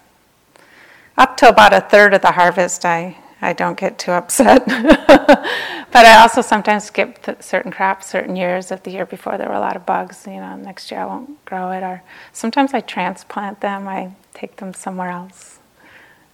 up 1.18 1.36
to 1.38 1.48
about 1.48 1.74
a 1.74 1.80
third 1.80 2.14
of 2.14 2.22
the 2.22 2.32
harvest, 2.32 2.84
I 2.84 3.16
I 3.42 3.52
don't 3.52 3.76
get 3.76 3.98
too 3.98 4.12
upset. 4.12 4.64
but 4.66 6.06
I 6.06 6.22
also 6.22 6.40
sometimes 6.42 6.84
skip 6.84 7.18
certain 7.40 7.72
crops, 7.72 8.06
certain 8.06 8.36
years. 8.36 8.70
If 8.70 8.84
the 8.84 8.92
year 8.92 9.04
before 9.04 9.36
there 9.36 9.48
were 9.48 9.54
a 9.54 9.60
lot 9.60 9.74
of 9.74 9.84
bugs, 9.84 10.24
you 10.26 10.36
know, 10.36 10.56
next 10.56 10.90
year 10.92 11.00
I 11.00 11.06
won't 11.06 11.44
grow 11.44 11.72
it. 11.72 11.82
Or 11.82 12.02
sometimes 12.32 12.72
I 12.72 12.80
transplant 12.80 13.60
them. 13.60 13.88
I 13.88 14.12
take 14.32 14.56
them 14.56 14.72
somewhere 14.72 15.10
else. 15.10 15.58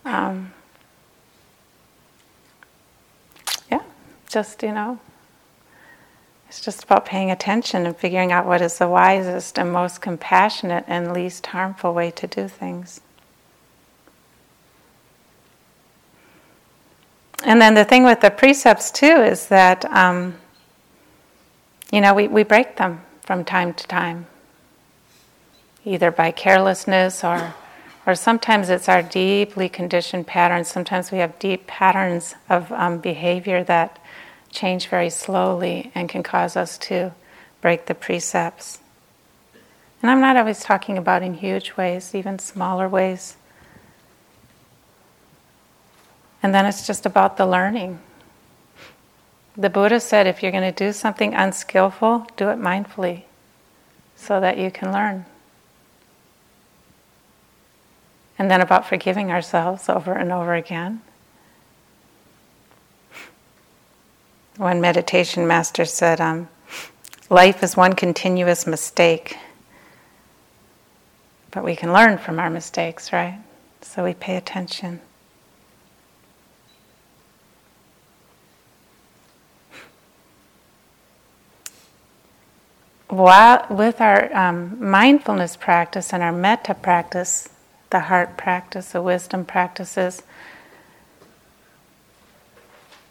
Um, 0.05 0.53
yeah, 3.73 3.83
just 4.29 4.63
you 4.63 4.73
know, 4.73 4.99
it's 6.49 6.61
just 6.61 6.85
about 6.85 7.05
paying 7.05 7.31
attention 7.31 7.87
and 7.87 7.97
figuring 7.97 8.33
out 8.33 8.47
what 8.47 8.63
is 8.63 8.79
the 8.79 8.89
wisest 8.89 9.59
and 9.59 9.73
most 9.73 10.01
compassionate 10.01 10.85
and 10.87 11.13
least 11.13 11.47
harmful 11.47 11.93
way 11.93 12.11
to 12.13 12.27
do 12.27 12.49
things. 12.49 13.01
And 17.45 17.61
then 17.61 17.75
the 17.75 17.85
thing 17.85 18.05
with 18.05 18.21
the 18.21 18.31
precepts 18.31 18.91
too 18.91 19.07
is 19.07 19.47
that, 19.49 19.85
um, 19.87 20.37
you 21.93 22.01
know, 22.01 22.15
we, 22.15 22.29
we 22.29 22.43
break 22.43 22.77
them 22.77 23.03
from 23.21 23.45
time 23.45 23.75
to 23.75 23.87
time, 23.87 24.27
either 25.85 26.11
by 26.11 26.31
carelessness 26.31 27.23
or, 27.23 27.55
or 28.07 28.15
sometimes 28.15 28.71
it's 28.71 28.89
our 28.89 29.03
deeply 29.03 29.69
conditioned 29.69 30.27
patterns. 30.27 30.69
Sometimes 30.69 31.13
we 31.13 31.19
have 31.19 31.39
deep 31.39 31.67
patterns 31.67 32.35
of 32.49 32.73
um, 32.73 32.99
behavior 32.99 33.63
that 33.65 33.98
change 34.59 34.89
very 34.89 35.11
slowly 35.11 35.93
and 35.95 36.09
can 36.09 36.23
cause 36.23 36.57
us 36.57 36.77
to 36.79 37.13
break 37.61 37.87
the 37.87 37.95
precepts. 37.95 38.81
And 40.03 40.11
I'm 40.11 40.21
not 40.21 40.37
always 40.37 40.61
talking 40.61 40.99
about 40.99 41.23
in 41.23 41.35
huge 41.35 41.77
ways, 41.77 42.15
even 42.15 42.39
smaller 42.39 42.89
ways. 42.89 43.37
And 46.43 46.55
then 46.55 46.67
it's 46.67 46.87
just 46.87 47.07
about 47.07 47.37
the 47.37 47.47
learning. 47.47 48.01
The 49.57 49.71
Buddha 49.71 50.01
said 50.01 50.27
if 50.27 50.43
you're 50.43 50.53
going 50.53 50.73
to 50.73 50.87
do 50.87 50.93
something 50.93 51.35
unskillful, 51.35 52.27
do 52.37 52.49
it 52.49 52.59
mindfully 52.59 53.25
so 54.17 54.41
that 54.41 54.59
you 54.59 54.71
can 54.71 54.93
learn. 54.93 55.25
And 58.39 58.51
then 58.51 58.61
about 58.61 58.87
forgiving 58.87 59.31
ourselves 59.31 59.89
over 59.89 60.13
and 60.13 60.33
over 60.33 60.55
again. 60.55 61.03
One 64.59 64.81
meditation 64.81 65.47
master 65.47 65.87
said, 65.87 66.21
um, 66.21 66.49
Life 67.31 67.63
is 67.63 67.77
one 67.77 67.95
continuous 67.95 68.67
mistake, 68.67 69.39
but 71.51 71.65
we 71.65 71.75
can 71.75 71.93
learn 71.93 72.19
from 72.19 72.39
our 72.39 72.51
mistakes, 72.51 73.13
right? 73.13 73.39
So 73.81 74.05
we 74.05 74.15
pay 74.15 74.37
attention. 74.37 75.01
while, 83.09 83.67
with 83.71 84.01
our 84.01 84.35
um, 84.37 84.77
mindfulness 84.91 85.57
practice 85.57 86.13
and 86.13 86.23
our 86.23 86.33
metta 86.33 86.75
practice, 86.75 87.49
the 87.91 88.01
heart 88.01 88.37
practice, 88.37 88.93
the 88.93 89.03
wisdom 89.03 89.45
practices, 89.45 90.23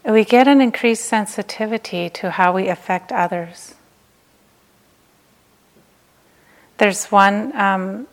we 0.04 0.24
get 0.24 0.48
an 0.48 0.60
increased 0.60 1.04
sensitivity 1.04 2.08
to 2.10 2.30
how 2.30 2.52
we 2.52 2.68
affect 2.68 3.12
others. 3.12 3.74
There's 6.78 7.06
one 7.06 7.54
um, 7.56 8.06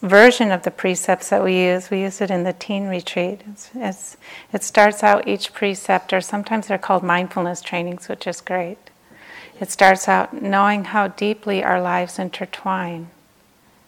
version 0.00 0.52
of 0.52 0.62
the 0.62 0.70
precepts 0.70 1.30
that 1.30 1.42
we 1.42 1.58
use. 1.58 1.90
We 1.90 2.02
use 2.02 2.20
it 2.20 2.30
in 2.30 2.44
the 2.44 2.52
teen 2.52 2.86
retreat. 2.86 3.42
It's, 3.50 3.70
it's, 3.74 4.16
it 4.52 4.62
starts 4.62 5.02
out 5.02 5.26
each 5.26 5.52
precept, 5.52 6.12
or 6.12 6.20
sometimes 6.20 6.68
they're 6.68 6.78
called 6.78 7.02
mindfulness 7.02 7.60
trainings, 7.60 8.08
which 8.08 8.26
is 8.26 8.40
great. 8.40 8.78
It 9.58 9.70
starts 9.70 10.06
out 10.08 10.40
knowing 10.40 10.84
how 10.84 11.08
deeply 11.08 11.64
our 11.64 11.80
lives 11.80 12.18
intertwine. 12.18 13.10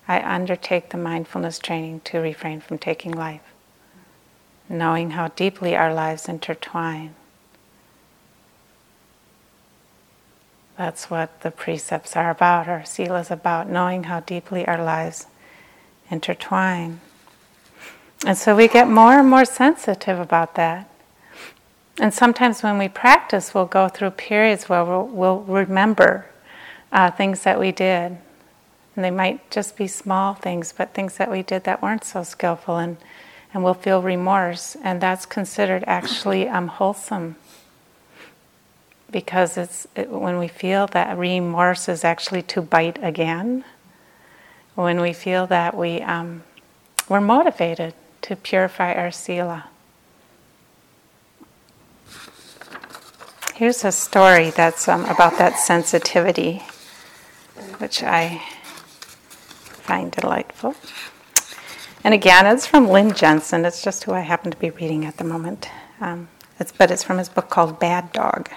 I 0.08 0.22
undertake 0.22 0.90
the 0.90 0.96
mindfulness 0.96 1.58
training 1.58 2.00
to 2.06 2.18
refrain 2.18 2.60
from 2.60 2.78
taking 2.78 3.12
life. 3.12 3.42
Knowing 4.68 5.10
how 5.10 5.28
deeply 5.28 5.76
our 5.76 5.92
lives 5.92 6.28
intertwine. 6.28 7.14
That's 10.78 11.10
what 11.10 11.40
the 11.40 11.50
precepts 11.50 12.14
are 12.14 12.30
about, 12.30 12.68
or 12.68 12.84
Sila 12.84 13.18
is 13.18 13.32
about, 13.32 13.68
knowing 13.68 14.04
how 14.04 14.20
deeply 14.20 14.64
our 14.68 14.80
lives 14.82 15.26
intertwine. 16.08 17.00
And 18.24 18.38
so 18.38 18.54
we 18.54 18.68
get 18.68 18.88
more 18.88 19.14
and 19.14 19.28
more 19.28 19.44
sensitive 19.44 20.20
about 20.20 20.54
that. 20.54 20.88
And 22.00 22.14
sometimes 22.14 22.62
when 22.62 22.78
we 22.78 22.88
practice, 22.88 23.54
we'll 23.54 23.66
go 23.66 23.88
through 23.88 24.12
periods 24.12 24.68
where 24.68 24.84
we'll, 24.84 25.06
we'll 25.06 25.40
remember 25.40 26.26
uh, 26.92 27.10
things 27.10 27.42
that 27.42 27.58
we 27.58 27.72
did. 27.72 28.16
And 28.94 29.04
they 29.04 29.10
might 29.10 29.50
just 29.50 29.76
be 29.76 29.88
small 29.88 30.34
things, 30.34 30.72
but 30.76 30.94
things 30.94 31.16
that 31.16 31.28
we 31.28 31.42
did 31.42 31.64
that 31.64 31.82
weren't 31.82 32.04
so 32.04 32.22
skillful, 32.22 32.76
and, 32.76 32.98
and 33.52 33.64
we'll 33.64 33.74
feel 33.74 34.00
remorse. 34.00 34.76
And 34.84 35.00
that's 35.00 35.26
considered 35.26 35.82
actually 35.88 36.48
um, 36.48 36.68
wholesome. 36.68 37.34
Because 39.10 39.56
it's 39.56 39.86
it, 39.96 40.10
when 40.10 40.38
we 40.38 40.48
feel 40.48 40.86
that 40.88 41.16
remorse 41.16 41.88
is 41.88 42.04
actually 42.04 42.42
to 42.42 42.62
bite 42.62 42.98
again, 43.02 43.64
when 44.74 45.00
we 45.00 45.12
feel 45.12 45.46
that 45.46 45.76
we, 45.76 46.00
um, 46.02 46.42
we're 47.08 47.20
motivated 47.20 47.94
to 48.22 48.36
purify 48.36 48.92
our 48.92 49.10
sila. 49.10 49.68
Here's 53.54 53.84
a 53.84 53.90
story 53.90 54.50
that's 54.50 54.86
um, 54.86 55.04
about 55.06 55.38
that 55.38 55.58
sensitivity, 55.58 56.62
which 57.78 58.04
I 58.04 58.40
find 59.88 60.12
delightful. 60.12 60.76
And 62.04 62.14
again, 62.14 62.46
it's 62.46 62.66
from 62.66 62.88
Lin 62.88 63.14
Jensen. 63.14 63.64
It's 63.64 63.82
just 63.82 64.04
who 64.04 64.12
I 64.12 64.20
happen 64.20 64.52
to 64.52 64.56
be 64.58 64.70
reading 64.70 65.04
at 65.04 65.16
the 65.16 65.24
moment. 65.24 65.68
Um, 66.00 66.28
it's, 66.60 66.70
but 66.70 66.90
it's 66.92 67.02
from 67.02 67.18
his 67.18 67.28
book 67.28 67.50
called 67.50 67.80
Bad 67.80 68.12
Dog. 68.12 68.48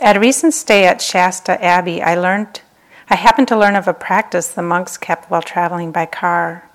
At 0.00 0.16
a 0.16 0.20
recent 0.20 0.54
stay 0.54 0.86
at 0.86 1.00
Shasta 1.00 1.62
Abbey, 1.64 2.02
I 2.02 2.16
learned, 2.16 2.62
I 3.08 3.14
happened 3.14 3.46
to 3.48 3.56
learn 3.56 3.76
of 3.76 3.86
a 3.86 3.94
practice 3.94 4.48
the 4.48 4.60
monks 4.60 4.96
kept 4.96 5.30
while 5.30 5.42
traveling 5.42 5.92
by 5.92 6.06
car. 6.06 6.68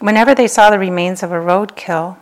Whenever 0.00 0.34
they 0.34 0.48
saw 0.48 0.70
the 0.70 0.78
remains 0.78 1.22
of 1.22 1.32
a 1.32 1.36
roadkill, 1.36 2.16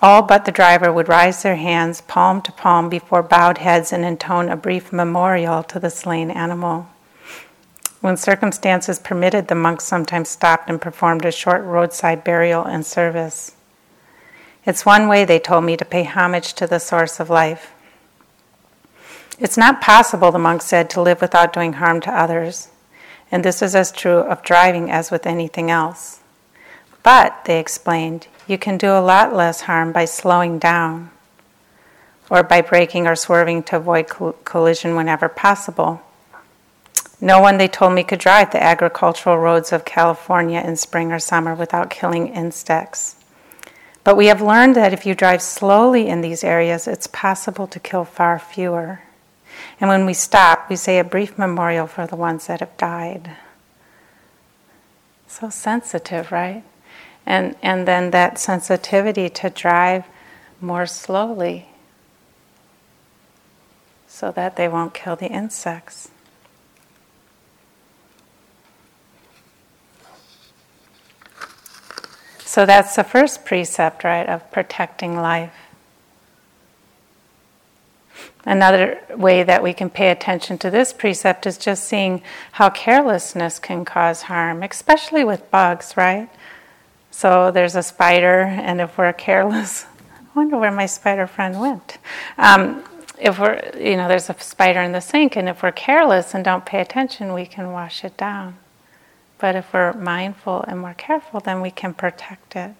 all 0.00 0.22
but 0.22 0.44
the 0.44 0.52
driver 0.52 0.92
would 0.92 1.08
raise 1.08 1.42
their 1.42 1.56
hands 1.56 2.02
palm 2.02 2.42
to 2.42 2.52
palm 2.52 2.88
before 2.88 3.22
bowed 3.22 3.58
heads 3.58 3.92
and 3.92 4.04
intone 4.04 4.48
a 4.48 4.56
brief 4.56 4.92
memorial 4.92 5.62
to 5.64 5.80
the 5.80 5.90
slain 5.90 6.30
animal. 6.30 6.86
When 8.02 8.16
circumstances 8.16 8.98
permitted, 9.00 9.48
the 9.48 9.54
monks 9.54 9.84
sometimes 9.84 10.28
stopped 10.28 10.68
and 10.68 10.80
performed 10.80 11.24
a 11.24 11.32
short 11.32 11.64
roadside 11.64 12.22
burial 12.22 12.62
and 12.64 12.86
service. 12.86 13.52
It's 14.64 14.86
one 14.86 15.08
way, 15.08 15.24
they 15.24 15.40
told 15.40 15.64
me, 15.64 15.76
to 15.76 15.84
pay 15.84 16.04
homage 16.04 16.54
to 16.54 16.66
the 16.66 16.78
source 16.78 17.18
of 17.18 17.30
life. 17.30 17.73
It's 19.44 19.58
not 19.58 19.82
possible, 19.82 20.32
the 20.32 20.38
monk 20.38 20.62
said, 20.62 20.88
to 20.88 21.02
live 21.02 21.20
without 21.20 21.52
doing 21.52 21.74
harm 21.74 22.00
to 22.00 22.10
others, 22.10 22.68
and 23.30 23.44
this 23.44 23.60
is 23.60 23.74
as 23.74 23.92
true 23.92 24.20
of 24.20 24.42
driving 24.42 24.90
as 24.90 25.10
with 25.10 25.26
anything 25.26 25.70
else. 25.70 26.20
But, 27.02 27.44
they 27.44 27.60
explained, 27.60 28.26
you 28.46 28.56
can 28.56 28.78
do 28.78 28.88
a 28.88 29.04
lot 29.04 29.36
less 29.36 29.60
harm 29.60 29.92
by 29.92 30.06
slowing 30.06 30.58
down 30.58 31.10
or 32.30 32.42
by 32.42 32.62
braking 32.62 33.06
or 33.06 33.14
swerving 33.14 33.64
to 33.64 33.76
avoid 33.76 34.08
collision 34.46 34.96
whenever 34.96 35.28
possible. 35.28 36.00
No 37.20 37.38
one, 37.38 37.58
they 37.58 37.68
told 37.68 37.92
me, 37.92 38.02
could 38.02 38.20
drive 38.20 38.50
the 38.50 38.62
agricultural 38.62 39.36
roads 39.36 39.74
of 39.74 39.84
California 39.84 40.62
in 40.62 40.76
spring 40.76 41.12
or 41.12 41.18
summer 41.18 41.54
without 41.54 41.90
killing 41.90 42.28
insects. 42.28 43.16
But 44.04 44.16
we 44.16 44.28
have 44.28 44.40
learned 44.40 44.74
that 44.76 44.94
if 44.94 45.04
you 45.04 45.14
drive 45.14 45.42
slowly 45.42 46.08
in 46.08 46.22
these 46.22 46.42
areas, 46.42 46.88
it's 46.88 47.06
possible 47.08 47.66
to 47.66 47.78
kill 47.78 48.06
far 48.06 48.38
fewer. 48.38 49.00
And 49.80 49.88
when 49.88 50.06
we 50.06 50.14
stop, 50.14 50.70
we 50.70 50.76
say 50.76 50.98
a 50.98 51.04
brief 51.04 51.36
memorial 51.36 51.86
for 51.86 52.06
the 52.06 52.16
ones 52.16 52.46
that 52.46 52.60
have 52.60 52.76
died. 52.76 53.32
So 55.26 55.50
sensitive, 55.50 56.30
right? 56.30 56.62
And, 57.26 57.56
and 57.62 57.88
then 57.88 58.10
that 58.12 58.38
sensitivity 58.38 59.28
to 59.30 59.50
drive 59.50 60.04
more 60.60 60.86
slowly 60.86 61.68
so 64.06 64.30
that 64.30 64.56
they 64.56 64.68
won't 64.68 64.94
kill 64.94 65.16
the 65.16 65.26
insects. 65.26 66.08
So 72.44 72.64
that's 72.64 72.94
the 72.94 73.02
first 73.02 73.44
precept, 73.44 74.04
right, 74.04 74.28
of 74.28 74.48
protecting 74.52 75.16
life. 75.16 75.63
Another 78.46 79.00
way 79.16 79.42
that 79.42 79.62
we 79.62 79.72
can 79.72 79.88
pay 79.88 80.10
attention 80.10 80.58
to 80.58 80.70
this 80.70 80.92
precept 80.92 81.46
is 81.46 81.56
just 81.56 81.84
seeing 81.84 82.22
how 82.52 82.68
carelessness 82.68 83.58
can 83.58 83.84
cause 83.84 84.22
harm, 84.22 84.62
especially 84.62 85.24
with 85.24 85.50
bugs, 85.50 85.96
right? 85.96 86.28
So 87.10 87.50
there's 87.50 87.74
a 87.74 87.82
spider, 87.82 88.42
and 88.42 88.80
if 88.80 88.98
we're 88.98 89.12
careless, 89.12 89.86
I 90.10 90.26
wonder 90.34 90.58
where 90.58 90.72
my 90.72 90.86
spider 90.86 91.26
friend 91.26 91.58
went. 91.58 91.98
Um, 92.36 92.84
if 93.18 93.38
we're, 93.38 93.70
you 93.78 93.96
know, 93.96 94.08
there's 94.08 94.28
a 94.28 94.38
spider 94.38 94.82
in 94.82 94.92
the 94.92 95.00
sink, 95.00 95.36
and 95.36 95.48
if 95.48 95.62
we're 95.62 95.72
careless 95.72 96.34
and 96.34 96.44
don't 96.44 96.66
pay 96.66 96.80
attention, 96.80 97.32
we 97.32 97.46
can 97.46 97.72
wash 97.72 98.04
it 98.04 98.16
down. 98.16 98.58
But 99.38 99.56
if 99.56 99.72
we're 99.72 99.92
mindful 99.94 100.62
and 100.62 100.80
more 100.80 100.94
careful, 100.94 101.40
then 101.40 101.60
we 101.60 101.70
can 101.70 101.94
protect 101.94 102.56
it. 102.56 102.74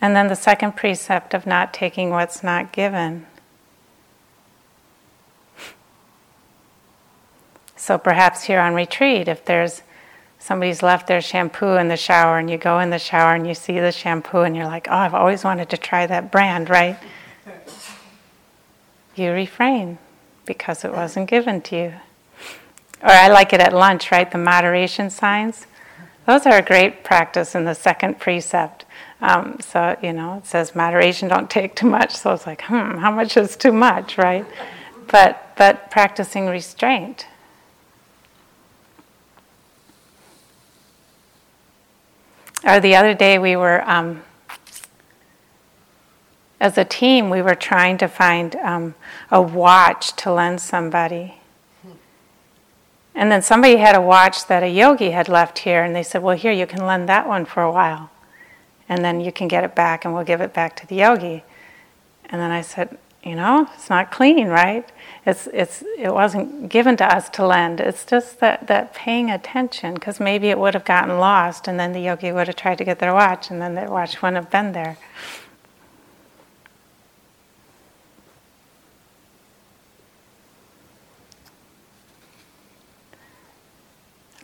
And 0.00 0.14
then 0.14 0.28
the 0.28 0.36
second 0.36 0.76
precept 0.76 1.34
of 1.34 1.46
not 1.46 1.74
taking 1.74 2.10
what's 2.10 2.42
not 2.42 2.72
given. 2.72 3.26
So 7.76 7.98
perhaps 7.98 8.44
here 8.44 8.60
on 8.60 8.74
retreat, 8.74 9.28
if 9.28 9.44
there's 9.44 9.82
somebody's 10.38 10.82
left 10.82 11.06
their 11.06 11.20
shampoo 11.20 11.76
in 11.76 11.88
the 11.88 11.96
shower 11.96 12.38
and 12.38 12.50
you 12.50 12.58
go 12.58 12.80
in 12.80 12.90
the 12.90 12.98
shower 12.98 13.34
and 13.34 13.46
you 13.46 13.54
see 13.54 13.80
the 13.80 13.92
shampoo 13.92 14.42
and 14.42 14.54
you're 14.54 14.66
like, 14.66 14.88
oh, 14.88 14.96
I've 14.96 15.14
always 15.14 15.42
wanted 15.42 15.70
to 15.70 15.76
try 15.76 16.06
that 16.06 16.30
brand, 16.30 16.70
right? 16.70 16.98
You 19.16 19.32
refrain 19.32 19.98
because 20.44 20.84
it 20.84 20.92
wasn't 20.92 21.28
given 21.28 21.60
to 21.62 21.76
you. 21.76 21.94
Or 23.02 23.10
I 23.10 23.28
like 23.28 23.52
it 23.52 23.60
at 23.60 23.72
lunch, 23.72 24.10
right? 24.10 24.30
The 24.30 24.38
moderation 24.38 25.10
signs. 25.10 25.66
Those 26.26 26.46
are 26.46 26.58
a 26.58 26.62
great 26.62 27.04
practice 27.04 27.54
in 27.54 27.64
the 27.64 27.74
second 27.74 28.18
precept. 28.18 28.84
Um, 29.20 29.58
so, 29.60 29.96
you 30.00 30.12
know, 30.12 30.34
it 30.34 30.46
says 30.46 30.76
moderation, 30.76 31.28
don't 31.28 31.50
take 31.50 31.74
too 31.74 31.88
much. 31.88 32.14
So 32.16 32.32
it's 32.32 32.46
like, 32.46 32.62
hmm, 32.62 32.98
how 32.98 33.10
much 33.10 33.36
is 33.36 33.56
too 33.56 33.72
much, 33.72 34.16
right? 34.16 34.46
But, 35.10 35.54
but 35.56 35.90
practicing 35.90 36.46
restraint. 36.46 37.26
Or 42.64 42.80
the 42.80 42.94
other 42.94 43.14
day 43.14 43.38
we 43.38 43.56
were, 43.56 43.88
um, 43.88 44.22
as 46.60 46.78
a 46.78 46.84
team, 46.84 47.30
we 47.30 47.42
were 47.42 47.54
trying 47.54 47.98
to 47.98 48.08
find 48.08 48.54
um, 48.56 48.94
a 49.30 49.40
watch 49.40 50.14
to 50.16 50.32
lend 50.32 50.60
somebody. 50.60 51.34
And 53.14 53.32
then 53.32 53.42
somebody 53.42 53.76
had 53.76 53.96
a 53.96 54.00
watch 54.00 54.46
that 54.46 54.62
a 54.62 54.68
yogi 54.68 55.10
had 55.10 55.28
left 55.28 55.60
here, 55.60 55.82
and 55.82 55.94
they 55.94 56.04
said, 56.04 56.22
Well, 56.22 56.36
here, 56.36 56.52
you 56.52 56.66
can 56.66 56.86
lend 56.86 57.08
that 57.08 57.26
one 57.26 57.44
for 57.44 57.64
a 57.64 57.72
while 57.72 58.10
and 58.88 59.04
then 59.04 59.20
you 59.20 59.32
can 59.32 59.48
get 59.48 59.64
it 59.64 59.74
back 59.74 60.04
and 60.04 60.14
we'll 60.14 60.24
give 60.24 60.40
it 60.40 60.54
back 60.54 60.76
to 60.76 60.86
the 60.86 60.96
yogi. 60.96 61.44
And 62.30 62.40
then 62.40 62.50
I 62.50 62.62
said, 62.62 62.98
you 63.22 63.34
know, 63.34 63.68
it's 63.74 63.90
not 63.90 64.10
clean, 64.10 64.48
right? 64.48 64.88
It's, 65.26 65.48
it's, 65.52 65.82
it 65.98 66.12
wasn't 66.12 66.68
given 66.68 66.96
to 66.98 67.04
us 67.04 67.28
to 67.30 67.46
lend. 67.46 67.80
It's 67.80 68.04
just 68.04 68.38
that, 68.40 68.66
that 68.68 68.94
paying 68.94 69.30
attention, 69.30 69.94
because 69.94 70.20
maybe 70.20 70.48
it 70.48 70.58
would 70.58 70.74
have 70.74 70.84
gotten 70.84 71.18
lost, 71.18 71.68
and 71.68 71.78
then 71.78 71.92
the 71.92 72.00
yogi 72.00 72.32
would 72.32 72.46
have 72.46 72.56
tried 72.56 72.78
to 72.78 72.84
get 72.84 73.00
their 73.00 73.12
watch, 73.12 73.50
and 73.50 73.60
then 73.60 73.74
their 73.74 73.90
watch 73.90 74.22
wouldn't 74.22 74.36
have 74.36 74.50
been 74.50 74.72
there. 74.72 74.98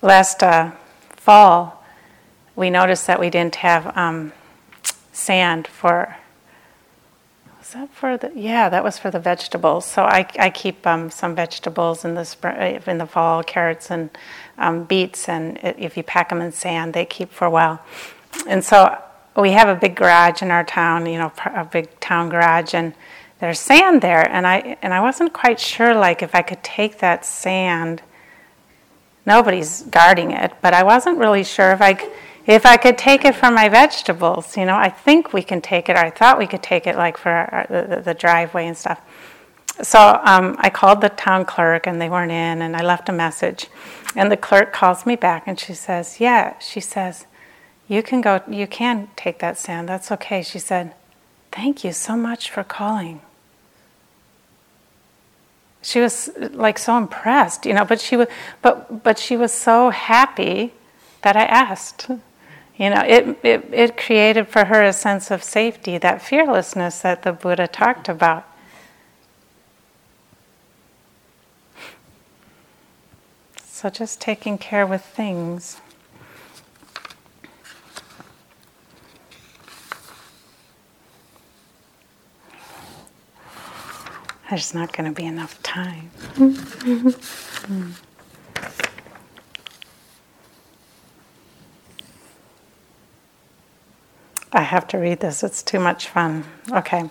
Last 0.03 0.43
uh, 0.43 0.73
fall, 1.17 1.84
we 2.57 2.71
noticed 2.71 3.07
that 3.07 3.19
we 3.19 3.31
didn't 3.31 3.57
have 3.57 3.97
um, 3.97 4.33
sand 5.13 5.67
for. 5.67 6.17
Was 7.59 7.73
that 7.73 7.91
for 7.93 8.17
the? 8.17 8.31
Yeah, 8.35 8.69
that 8.69 8.85
was 8.85 8.99
for 8.99 9.11
the 9.11 9.19
vegetables. 9.19 9.85
So 9.87 10.05
I, 10.05 10.27
I 10.39 10.51
keep 10.51 10.87
um, 10.87 11.11
some 11.11 11.35
vegetables 11.35 12.05
in 12.05 12.15
the 12.15 12.25
spring, 12.25 12.57
uh, 12.77 12.91
in 12.91 12.99
the 12.99 13.07
fall, 13.07 13.43
carrots 13.43 13.91
and 13.91 14.11
um, 14.59 14.85
beets, 14.85 15.29
and 15.29 15.59
if 15.63 15.97
you 15.97 16.03
pack 16.03 16.29
them 16.29 16.41
in 16.41 16.53
sand, 16.53 16.95
they 16.95 17.05
keep 17.05 17.33
for 17.33 17.47
a 17.47 17.51
while. 17.51 17.81
And 18.47 18.65
so 18.65 18.97
we 19.37 19.53
have 19.53 19.69
a 19.69 19.75
big 19.75 19.97
garage 19.97 20.43
in 20.43 20.51
our 20.51 20.65
town, 20.65 21.07
you 21.07 21.19
know, 21.19 21.33
a 21.47 21.65
big 21.65 21.99
town 22.01 22.29
garage, 22.29 22.75
and 22.75 22.95
there's 23.41 23.59
sand 23.59 24.01
there, 24.01 24.31
and 24.31 24.47
I 24.47 24.77
and 24.81 24.95
I 24.95 25.01
wasn't 25.01 25.33
quite 25.33 25.59
sure, 25.59 25.95
like, 25.95 26.23
if 26.23 26.35
I 26.35 26.43
could 26.43 26.63
take 26.63 26.99
that 26.99 27.25
sand. 27.25 28.03
Nobody's 29.27 29.83
guarding 29.83 30.33
it, 30.33 30.53
but 30.61 30.75
I 30.75 30.83
wasn't 30.83 31.19
really 31.19 31.45
sure 31.45 31.73
if 31.73 31.81
I 31.81 31.95
if 32.47 32.67
I 32.67 32.77
could 32.77 32.99
take 32.99 33.25
it 33.25 33.35
for 33.35 33.51
my 33.51 33.69
vegetables, 33.69 34.57
you 34.57 34.67
know, 34.67 34.77
I 34.77 34.91
think 34.91 35.33
we 35.33 35.43
can 35.43 35.63
take 35.63 35.89
it, 35.89 35.97
or 35.97 36.01
I 36.01 36.11
thought 36.11 36.39
we 36.39 36.47
could 36.47 36.63
take 36.63 36.87
it 36.87 36.97
like 36.97 37.17
for 37.17 37.31
our, 37.31 37.67
the, 37.69 38.03
the, 38.03 38.15
driveway 38.15 38.67
and 38.67 38.77
stuff. 38.77 39.01
So 39.83 40.21
um, 40.23 40.57
I 40.59 40.69
called 40.69 41.01
the 41.01 41.09
town 41.09 41.47
clerk 41.47 41.87
and 41.87 42.01
they 42.01 42.09
weren't 42.09 42.31
in, 42.31 42.63
and 42.63 42.77
I 42.77 42.83
left 42.83 43.09
a 43.09 43.13
message. 43.13 43.69
And 44.15 44.31
the 44.31 44.37
clerk 44.37 44.73
calls 44.73 45.07
me 45.07 45.17
back 45.17 45.45
and 45.47 45.59
she 45.59 45.75
says, 45.75 46.21
Yeah, 46.21 46.59
she 46.59 46.81
says, 46.81 47.27
you 47.89 48.03
can 48.03 48.21
go, 48.21 48.43
you 48.49 48.67
can 48.67 49.09
take 49.17 49.39
that 49.41 49.59
sand, 49.59 49.89
that's 49.89 50.13
okay. 50.13 50.43
She 50.43 50.59
said, 50.59 50.95
Thank 51.51 51.83
you 51.83 51.93
so 51.93 52.17
much 52.17 52.51
for 52.51 52.63
calling. 52.63 53.21
She 55.81 56.01
was 56.01 56.31
like 56.39 56.79
so 56.79 56.97
impressed, 56.97 57.67
you 57.67 57.75
know, 57.75 57.85
but 57.85 58.01
she 58.01 58.17
was, 58.17 58.29
but, 58.63 59.03
but 59.03 59.19
she 59.19 59.37
was 59.37 59.53
so 59.53 59.91
happy 59.91 60.73
that 61.23 61.37
I 61.37 61.45
asked. 61.45 62.09
You 62.77 62.91
know, 62.91 63.03
it, 63.07 63.39
it, 63.45 63.69
it 63.73 63.97
created 63.97 64.49
for 64.49 64.65
her 64.65 64.83
a 64.83 64.93
sense 64.93 65.31
of 65.31 65.45
safety, 65.45 65.97
that 65.99 66.21
fearlessness 66.21 67.01
that 67.03 67.23
the 67.23 67.33
Buddha 67.33 67.69
talked 67.69 68.09
about. 68.09 68.49
So 73.65 73.91
just 73.91 74.21
taking 74.21 74.59
care 74.59 74.87
with 74.87 75.05
things. 75.05 75.81
There's 84.51 84.75
not 84.75 84.93
going 84.93 85.13
to 85.13 85.15
be 85.15 85.27
enough 85.27 85.63
time. 85.63 86.11
mm. 86.37 87.93
I 94.55 94.63
have 94.63 94.87
to 94.89 94.99
read 94.99 95.19
this, 95.19 95.43
it's 95.43 95.65
too 95.65 95.81
much 95.81 96.09
fun. 96.09 96.45
Okay, 96.71 97.11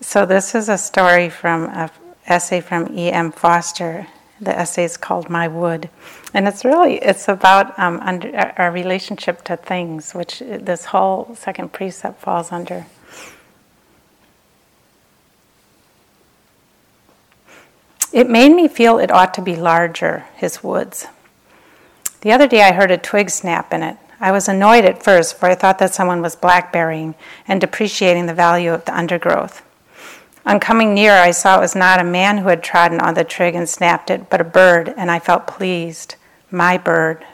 so 0.00 0.24
this 0.24 0.54
is 0.54 0.70
a 0.70 0.78
story 0.78 1.28
from 1.28 1.64
an 1.64 1.90
essay 2.26 2.62
from 2.62 2.98
E.M. 2.98 3.30
Forster. 3.30 4.06
The 4.40 4.58
essay 4.58 4.84
is 4.84 4.96
called 4.96 5.28
My 5.28 5.48
Wood. 5.48 5.90
And 6.32 6.48
it's 6.48 6.64
really, 6.64 6.94
it's 6.96 7.28
about 7.28 7.78
um, 7.78 8.00
under, 8.00 8.54
our 8.56 8.72
relationship 8.72 9.44
to 9.44 9.58
things, 9.58 10.12
which 10.12 10.38
this 10.38 10.86
whole 10.86 11.36
second 11.36 11.74
precept 11.74 12.22
falls 12.22 12.50
under. 12.50 12.86
It 18.14 18.30
made 18.30 18.54
me 18.54 18.66
feel 18.66 18.98
it 18.98 19.10
ought 19.10 19.34
to 19.34 19.42
be 19.42 19.56
larger, 19.56 20.24
his 20.36 20.64
woods. 20.64 21.06
The 22.22 22.32
other 22.32 22.46
day 22.46 22.62
I 22.62 22.72
heard 22.72 22.90
a 22.90 22.98
twig 22.98 23.28
snap 23.28 23.74
in 23.74 23.82
it. 23.82 23.98
I 24.22 24.30
was 24.30 24.48
annoyed 24.48 24.84
at 24.84 25.02
first, 25.02 25.36
for 25.36 25.46
I 25.46 25.56
thought 25.56 25.80
that 25.80 25.92
someone 25.92 26.22
was 26.22 26.36
blackberrying 26.36 27.16
and 27.48 27.60
depreciating 27.60 28.26
the 28.26 28.34
value 28.34 28.72
of 28.72 28.84
the 28.84 28.96
undergrowth. 28.96 29.62
On 30.46 30.60
coming 30.60 30.94
nearer, 30.94 31.18
I 31.18 31.32
saw 31.32 31.58
it 31.58 31.60
was 31.60 31.74
not 31.74 32.00
a 32.00 32.04
man 32.04 32.38
who 32.38 32.48
had 32.48 32.62
trodden 32.62 33.00
on 33.00 33.14
the 33.14 33.24
twig 33.24 33.56
and 33.56 33.68
snapped 33.68 34.10
it, 34.10 34.30
but 34.30 34.40
a 34.40 34.44
bird, 34.44 34.94
and 34.96 35.10
I 35.10 35.18
felt 35.18 35.48
pleased. 35.48 36.14
My 36.52 36.78
bird. 36.78 37.26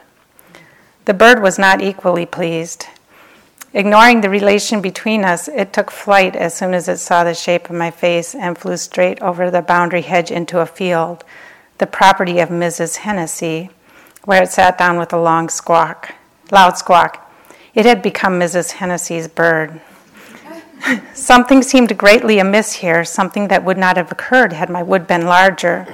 The 1.05 1.13
bird 1.13 1.43
was 1.43 1.59
not 1.59 1.79
equally 1.79 2.25
pleased. 2.25 2.87
Ignoring 3.71 4.21
the 4.21 4.29
relation 4.29 4.81
between 4.81 5.23
us, 5.23 5.47
it 5.47 5.71
took 5.71 5.91
flight 5.91 6.35
as 6.35 6.55
soon 6.55 6.73
as 6.73 6.87
it 6.87 6.97
saw 6.97 7.23
the 7.23 7.35
shape 7.35 7.69
of 7.69 7.75
my 7.75 7.91
face 7.91 8.33
and 8.33 8.57
flew 8.57 8.77
straight 8.77 9.21
over 9.21 9.51
the 9.51 9.61
boundary 9.61 10.01
hedge 10.01 10.31
into 10.31 10.59
a 10.59 10.65
field, 10.65 11.23
the 11.77 11.85
property 11.85 12.39
of 12.39 12.49
Mrs. 12.49 12.97
Hennessy, 12.97 13.69
where 14.23 14.41
it 14.41 14.49
sat 14.49 14.79
down 14.79 14.97
with 14.97 15.13
a 15.13 15.21
long 15.21 15.49
squawk, 15.49 16.15
loud 16.51 16.77
squawk. 16.77 17.31
It 17.73 17.85
had 17.85 18.01
become 18.01 18.39
Mrs. 18.39 18.71
Hennessy's 18.71 19.27
bird. 19.27 19.81
something 21.13 21.61
seemed 21.61 21.97
greatly 21.97 22.39
amiss 22.39 22.73
here, 22.73 23.03
something 23.03 23.47
that 23.49 23.63
would 23.63 23.77
not 23.77 23.97
have 23.97 24.11
occurred 24.11 24.53
had 24.53 24.69
my 24.69 24.83
wood 24.83 25.07
been 25.07 25.25
larger. 25.25 25.87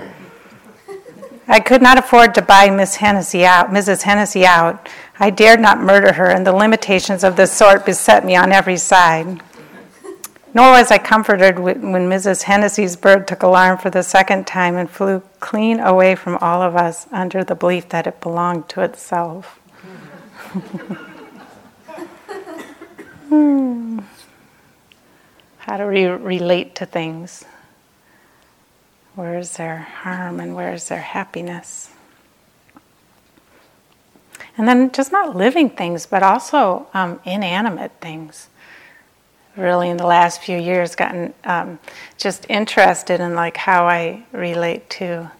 I 1.47 1.59
could 1.59 1.81
not 1.81 1.99
afford 1.99 2.33
to 2.35 2.41
buy 2.41 2.69
Miss 2.71 2.95
Hennessy 2.95 3.45
out, 3.45 3.69
Mrs. 3.69 4.01
Hennessy 4.01 4.45
out. 4.45 4.89
I 5.19 5.29
dared 5.29 5.59
not 5.59 5.79
murder 5.79 6.13
her, 6.13 6.25
and 6.31 6.45
the 6.45 6.51
limitations 6.51 7.23
of 7.23 7.35
this 7.35 7.51
sort 7.51 7.85
beset 7.85 8.25
me 8.25 8.35
on 8.35 8.51
every 8.51 8.77
side. 8.77 9.41
Nor 10.55 10.71
was 10.71 10.89
I 10.89 10.97
comforted 10.97 11.59
when 11.59 12.09
Mrs. 12.09 12.43
Hennessy's 12.43 12.95
bird 12.95 13.27
took 13.27 13.43
alarm 13.43 13.77
for 13.77 13.89
the 13.89 14.01
second 14.01 14.47
time 14.47 14.75
and 14.75 14.89
flew 14.89 15.21
clean 15.39 15.79
away 15.79 16.15
from 16.15 16.37
all 16.37 16.61
of 16.61 16.75
us 16.75 17.07
under 17.11 17.43
the 17.43 17.55
belief 17.55 17.89
that 17.89 18.07
it 18.07 18.21
belonged 18.21 18.69
to 18.69 18.81
itself. 18.81 19.59
How 25.57 25.77
do 25.77 25.87
we 25.87 26.05
relate 26.05 26.75
to 26.75 26.85
things? 26.85 27.43
Where 29.15 29.37
is 29.37 29.57
their 29.57 29.79
harm 29.79 30.39
and 30.39 30.55
where 30.55 30.73
is 30.73 30.87
their 30.87 31.01
happiness? 31.01 31.89
And 34.57 34.65
then 34.67 34.91
just 34.91 35.11
not 35.11 35.35
living 35.35 35.69
things, 35.69 36.05
but 36.05 36.23
also 36.23 36.87
um, 36.93 37.19
inanimate 37.25 37.91
things. 37.99 38.47
Really, 39.57 39.89
in 39.89 39.97
the 39.97 40.07
last 40.07 40.41
few 40.41 40.57
years, 40.57 40.95
gotten 40.95 41.33
um, 41.43 41.79
just 42.17 42.45
interested 42.49 43.19
in 43.19 43.35
like 43.35 43.57
how 43.57 43.87
I 43.87 44.23
relate 44.31 44.89
to 44.91 45.31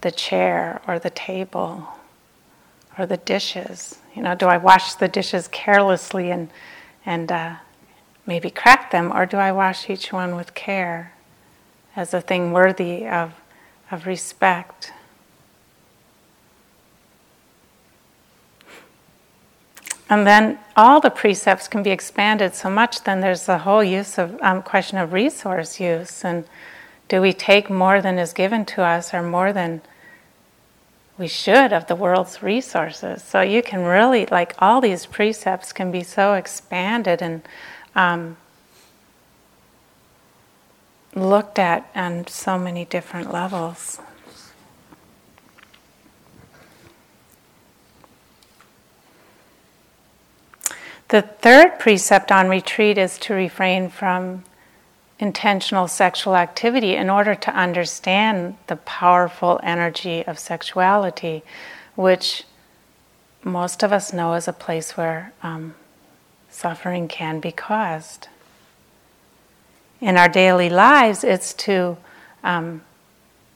the 0.00 0.10
chair 0.10 0.80
or 0.86 0.98
the 0.98 1.10
table 1.10 1.88
or 2.98 3.04
the 3.04 3.18
dishes. 3.18 3.99
You 4.14 4.22
know, 4.22 4.34
do 4.34 4.46
I 4.46 4.56
wash 4.56 4.94
the 4.94 5.08
dishes 5.08 5.48
carelessly 5.48 6.30
and 6.30 6.50
and 7.06 7.32
uh, 7.32 7.56
maybe 8.26 8.50
crack 8.50 8.90
them, 8.90 9.10
or 9.12 9.24
do 9.24 9.38
I 9.38 9.52
wash 9.52 9.88
each 9.88 10.12
one 10.12 10.36
with 10.36 10.54
care? 10.54 11.12
as 11.96 12.14
a 12.14 12.20
thing 12.20 12.52
worthy 12.52 13.06
of, 13.06 13.34
of 13.90 14.06
respect. 14.06 14.92
And 20.08 20.26
then 20.26 20.58
all 20.76 21.00
the 21.00 21.10
precepts 21.10 21.68
can 21.68 21.82
be 21.82 21.90
expanded 21.90 22.54
so 22.54 22.68
much, 22.68 23.04
then 23.04 23.20
there's 23.20 23.46
the 23.46 23.58
whole 23.58 23.84
use 23.84 24.18
of 24.18 24.40
um, 24.42 24.62
question 24.62 24.98
of 24.98 25.12
resource 25.12 25.78
use. 25.78 26.24
And 26.24 26.44
do 27.08 27.20
we 27.20 27.32
take 27.32 27.70
more 27.70 28.02
than 28.02 28.18
is 28.18 28.32
given 28.32 28.64
to 28.66 28.82
us 28.82 29.14
or 29.14 29.22
more 29.22 29.52
than 29.52 29.82
we 31.20 31.28
should 31.28 31.72
of 31.72 31.86
the 31.86 31.94
world's 31.94 32.42
resources? 32.42 33.22
So 33.22 33.42
you 33.42 33.62
can 33.62 33.84
really, 33.84 34.24
like, 34.26 34.54
all 34.58 34.80
these 34.80 35.04
precepts 35.04 35.70
can 35.70 35.90
be 35.90 36.02
so 36.02 36.32
expanded 36.32 37.20
and 37.20 37.42
um, 37.94 38.38
looked 41.14 41.58
at 41.58 41.88
on 41.94 42.26
so 42.26 42.58
many 42.58 42.86
different 42.86 43.30
levels. 43.30 44.00
The 51.08 51.20
third 51.20 51.78
precept 51.78 52.32
on 52.32 52.48
retreat 52.48 52.96
is 52.96 53.18
to 53.18 53.34
refrain 53.34 53.90
from 53.90 54.44
intentional 55.20 55.86
sexual 55.86 56.34
activity 56.34 56.96
in 56.96 57.08
order 57.08 57.34
to 57.34 57.54
understand 57.54 58.56
the 58.66 58.76
powerful 58.76 59.60
energy 59.62 60.26
of 60.26 60.38
sexuality, 60.38 61.42
which 61.94 62.44
most 63.44 63.82
of 63.82 63.92
us 63.92 64.12
know 64.12 64.34
is 64.34 64.48
a 64.48 64.52
place 64.52 64.96
where 64.96 65.32
um, 65.42 65.74
suffering 66.50 67.06
can 67.06 67.38
be 67.38 67.52
caused 67.52 68.28
in 70.00 70.16
our 70.16 70.28
daily 70.28 70.70
lives, 70.70 71.24
it's 71.24 71.52
to 71.52 71.96
um, 72.42 72.82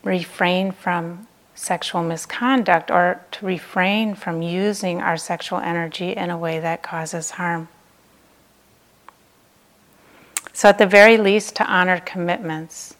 refrain 0.02 0.72
from 0.72 1.26
sexual 1.54 2.02
misconduct 2.02 2.90
or 2.90 3.20
to 3.30 3.46
refrain 3.46 4.14
from 4.14 4.42
using 4.42 5.00
our 5.00 5.16
sexual 5.16 5.58
energy 5.58 6.10
in 6.12 6.28
a 6.30 6.36
way 6.36 6.60
that 6.60 6.82
causes 6.82 7.32
harm. 7.32 7.68
So, 10.55 10.68
at 10.68 10.78
the 10.78 10.86
very 10.86 11.16
least, 11.16 11.57
to 11.57 11.66
honor 11.66 11.98
commitments. 11.98 12.94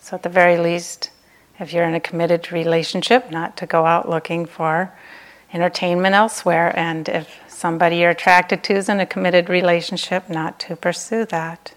So, 0.00 0.16
at 0.16 0.22
the 0.22 0.28
very 0.28 0.58
least, 0.58 1.10
if 1.58 1.72
you're 1.72 1.84
in 1.84 1.94
a 1.94 2.00
committed 2.00 2.52
relationship, 2.52 3.30
not 3.30 3.56
to 3.56 3.66
go 3.66 3.86
out 3.86 4.06
looking 4.06 4.44
for 4.44 4.92
entertainment 5.54 6.14
elsewhere, 6.14 6.78
and 6.78 7.08
if 7.08 7.40
somebody 7.48 7.96
you're 7.96 8.10
attracted 8.10 8.62
to 8.64 8.74
is 8.74 8.90
in 8.90 9.00
a 9.00 9.06
committed 9.06 9.48
relationship, 9.48 10.28
not 10.28 10.60
to 10.60 10.76
pursue 10.76 11.24
that. 11.24 11.72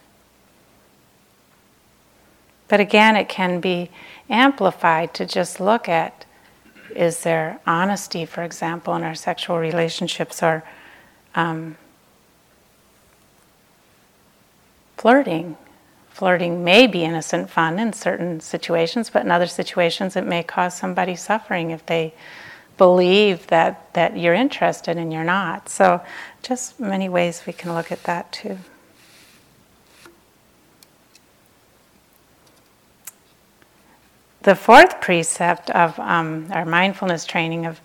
But 2.68 2.82
again, 2.82 3.16
it 3.16 3.30
can 3.30 3.62
be 3.62 3.92
amplified 4.30 5.14
to 5.14 5.26
just 5.26 5.62
look 5.62 5.88
at 5.88 6.26
is 6.94 7.24
there 7.24 7.62
honesty, 7.66 8.26
for 8.26 8.44
example, 8.44 8.94
in 8.96 9.04
our 9.04 9.16
sexual 9.16 9.58
relationships, 9.58 10.44
or 10.44 10.64
um, 11.34 11.78
flirting. 15.02 15.58
Flirting 16.12 16.64
may 16.64 16.86
be 16.86 17.04
innocent 17.04 17.50
fun 17.50 17.80
in 17.80 17.92
certain 17.92 18.40
situations, 18.40 19.10
but 19.10 19.26
in 19.26 19.32
other 19.32 19.48
situations 19.48 20.16
it 20.16 20.28
may 20.28 20.44
cause 20.44 20.78
somebody 20.78 21.16
suffering 21.16 21.72
if 21.72 21.84
they 21.88 22.14
believe 22.78 23.48
that, 23.48 23.92
that 23.96 24.16
you're 24.16 24.36
interested 24.36 24.98
and 24.98 25.12
you're 25.12 25.24
not. 25.24 25.70
So, 25.70 26.02
just 26.44 26.80
many 26.80 27.10
ways 27.10 27.42
we 27.48 27.54
can 27.54 27.74
look 27.74 27.92
at 27.92 28.04
that 28.04 28.32
too. 28.32 28.60
The 34.44 34.54
fourth 34.54 35.02
precept 35.02 35.72
of 35.72 35.98
um, 35.98 36.46
our 36.52 36.66
mindfulness 36.66 37.26
training 37.26 37.66
of 37.66 37.82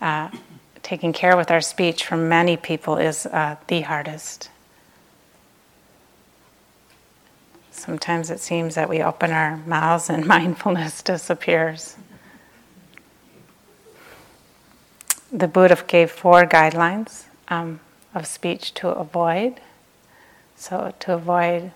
uh, 0.00 0.30
taking 0.84 1.12
care 1.12 1.36
with 1.36 1.50
our 1.50 1.60
speech 1.60 2.06
for 2.06 2.16
many 2.16 2.56
people 2.56 2.98
is 2.98 3.26
uh, 3.26 3.56
the 3.66 3.80
hardest. 3.80 4.51
Sometimes 7.72 8.30
it 8.30 8.38
seems 8.38 8.76
that 8.76 8.88
we 8.88 9.02
open 9.02 9.32
our 9.32 9.56
mouths 9.66 10.08
and 10.08 10.24
mindfulness 10.36 11.02
disappears. 11.02 11.96
the 15.32 15.48
Buddha 15.48 15.82
gave 15.86 16.10
four 16.10 16.44
guidelines 16.44 17.24
um, 17.48 17.80
of 18.14 18.26
speech 18.26 18.74
to 18.74 18.88
avoid. 18.88 19.60
So, 20.56 20.94
to 21.00 21.14
avoid 21.14 21.72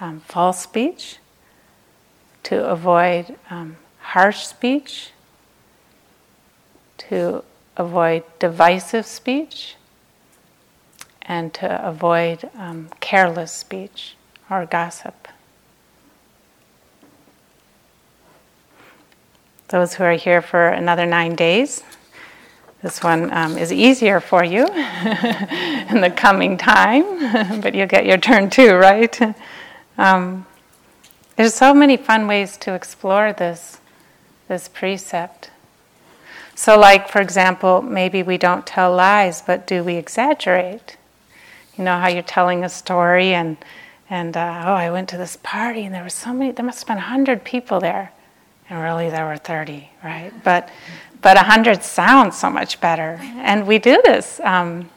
um, 0.00 0.20
false 0.20 0.62
speech, 0.62 1.18
to 2.44 2.64
avoid 2.66 3.36
um, 3.50 3.76
harsh 3.98 4.46
speech, 4.46 5.10
to 6.98 7.42
avoid 7.76 8.22
divisive 8.38 9.04
speech, 9.04 9.74
and 11.22 11.52
to 11.54 11.86
avoid 11.86 12.48
um, 12.56 12.88
careless 13.00 13.52
speech 13.52 14.14
or 14.48 14.64
gossip. 14.64 15.19
Those 19.70 19.94
who 19.94 20.02
are 20.02 20.14
here 20.14 20.42
for 20.42 20.68
another 20.68 21.06
nine 21.06 21.36
days, 21.36 21.84
this 22.82 23.04
one 23.04 23.32
um, 23.32 23.56
is 23.56 23.72
easier 23.72 24.18
for 24.18 24.42
you 24.42 24.66
in 24.66 26.00
the 26.00 26.12
coming 26.16 26.58
time, 26.58 27.60
but 27.60 27.76
you'll 27.76 27.86
get 27.86 28.04
your 28.04 28.18
turn 28.18 28.50
too, 28.50 28.74
right? 28.74 29.16
Um, 29.96 30.44
there's 31.36 31.54
so 31.54 31.72
many 31.72 31.96
fun 31.96 32.26
ways 32.26 32.56
to 32.58 32.74
explore 32.74 33.32
this, 33.32 33.78
this 34.48 34.66
precept. 34.66 35.50
So, 36.56 36.76
like, 36.76 37.08
for 37.08 37.20
example, 37.20 37.80
maybe 37.80 38.24
we 38.24 38.38
don't 38.38 38.66
tell 38.66 38.92
lies, 38.92 39.40
but 39.40 39.68
do 39.68 39.84
we 39.84 39.94
exaggerate? 39.94 40.96
You 41.78 41.84
know 41.84 42.00
how 42.00 42.08
you're 42.08 42.24
telling 42.24 42.64
a 42.64 42.68
story 42.68 43.34
and, 43.34 43.56
and 44.10 44.36
uh, 44.36 44.64
oh, 44.66 44.72
I 44.72 44.90
went 44.90 45.08
to 45.10 45.16
this 45.16 45.38
party 45.44 45.84
and 45.84 45.94
there 45.94 46.02
were 46.02 46.08
so 46.08 46.32
many, 46.32 46.50
there 46.50 46.66
must 46.66 46.80
have 46.80 46.88
been 46.88 46.96
100 46.96 47.44
people 47.44 47.78
there. 47.78 48.12
And 48.70 48.80
really, 48.80 49.10
there 49.10 49.26
were 49.26 49.36
30, 49.36 49.90
right? 50.02 50.32
But 50.44 50.70
but 51.22 51.36
100 51.36 51.82
sounds 51.82 52.38
so 52.38 52.50
much 52.50 52.80
better. 52.80 53.18
And 53.20 53.66
we 53.66 53.78
do 53.78 54.00
this 54.04 54.40
um, 54.40 54.88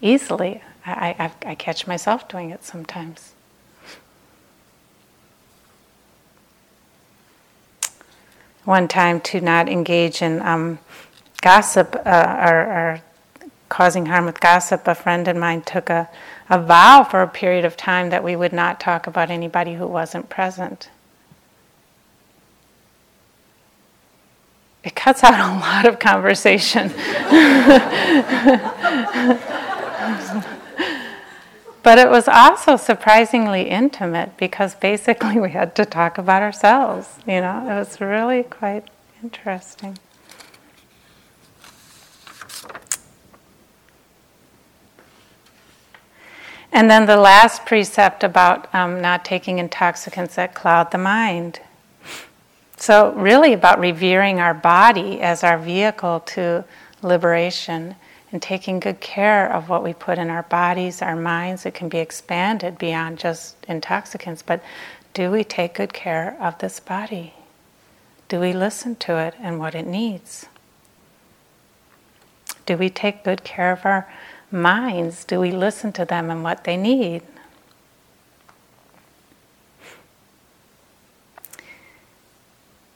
easily. 0.00 0.62
I, 0.84 1.32
I, 1.44 1.50
I 1.50 1.54
catch 1.56 1.86
myself 1.86 2.28
doing 2.28 2.50
it 2.50 2.64
sometimes. 2.64 3.32
One 8.64 8.88
time 8.88 9.20
to 9.22 9.40
not 9.40 9.68
engage 9.68 10.22
in 10.22 10.40
um, 10.42 10.78
gossip 11.40 11.96
uh, 12.04 12.48
or, 12.48 12.58
or, 12.58 13.00
causing 13.68 14.06
harm 14.06 14.26
with 14.26 14.38
gossip, 14.38 14.86
a 14.86 14.94
friend 14.94 15.26
of 15.26 15.36
mine 15.36 15.60
took 15.60 15.90
a, 15.90 16.08
a 16.48 16.60
vow 16.60 17.02
for 17.02 17.20
a 17.20 17.26
period 17.26 17.64
of 17.64 17.76
time 17.76 18.10
that 18.10 18.22
we 18.22 18.36
would 18.36 18.52
not 18.52 18.78
talk 18.78 19.08
about 19.08 19.28
anybody 19.28 19.74
who 19.74 19.86
wasn't 19.86 20.28
present. 20.28 20.88
It 24.86 24.94
cuts 24.94 25.24
out 25.24 25.34
a 25.34 25.58
lot 25.58 25.84
of 25.84 25.98
conversation. 25.98 26.92
but 31.82 31.98
it 31.98 32.08
was 32.08 32.28
also 32.28 32.76
surprisingly 32.76 33.62
intimate 33.62 34.36
because 34.36 34.76
basically 34.76 35.40
we 35.40 35.50
had 35.50 35.74
to 35.74 35.84
talk 35.84 36.18
about 36.18 36.40
ourselves. 36.40 37.18
You 37.26 37.40
know, 37.40 37.68
it 37.68 37.74
was 37.74 38.00
really 38.00 38.44
quite 38.44 38.84
interesting. 39.24 39.98
And 46.70 46.88
then 46.88 47.06
the 47.06 47.16
last 47.16 47.66
precept 47.66 48.22
about 48.22 48.72
um, 48.72 49.00
not 49.00 49.24
taking 49.24 49.58
intoxicants 49.58 50.36
that 50.36 50.54
cloud 50.54 50.92
the 50.92 50.98
mind. 50.98 51.58
So, 52.76 53.12
really, 53.12 53.52
about 53.52 53.80
revering 53.80 54.38
our 54.38 54.54
body 54.54 55.20
as 55.20 55.42
our 55.42 55.58
vehicle 55.58 56.20
to 56.20 56.64
liberation 57.02 57.96
and 58.32 58.42
taking 58.42 58.80
good 58.80 59.00
care 59.00 59.50
of 59.50 59.68
what 59.68 59.82
we 59.82 59.94
put 59.94 60.18
in 60.18 60.28
our 60.28 60.42
bodies, 60.42 61.00
our 61.00 61.16
minds. 61.16 61.64
It 61.64 61.74
can 61.74 61.88
be 61.88 61.98
expanded 61.98 62.76
beyond 62.78 63.18
just 63.18 63.56
intoxicants, 63.66 64.42
but 64.42 64.62
do 65.14 65.30
we 65.30 65.42
take 65.42 65.74
good 65.74 65.92
care 65.92 66.36
of 66.40 66.58
this 66.58 66.80
body? 66.80 67.32
Do 68.28 68.40
we 68.40 68.52
listen 68.52 68.96
to 68.96 69.16
it 69.18 69.34
and 69.40 69.58
what 69.58 69.74
it 69.74 69.86
needs? 69.86 70.46
Do 72.66 72.76
we 72.76 72.90
take 72.90 73.24
good 73.24 73.44
care 73.44 73.72
of 73.72 73.86
our 73.86 74.06
minds 74.50 75.24
do 75.24 75.40
we 75.40 75.50
listen 75.50 75.92
to 75.92 76.04
them 76.04 76.30
and 76.30 76.42
what 76.42 76.64
they 76.64 76.76
need? 76.76 77.22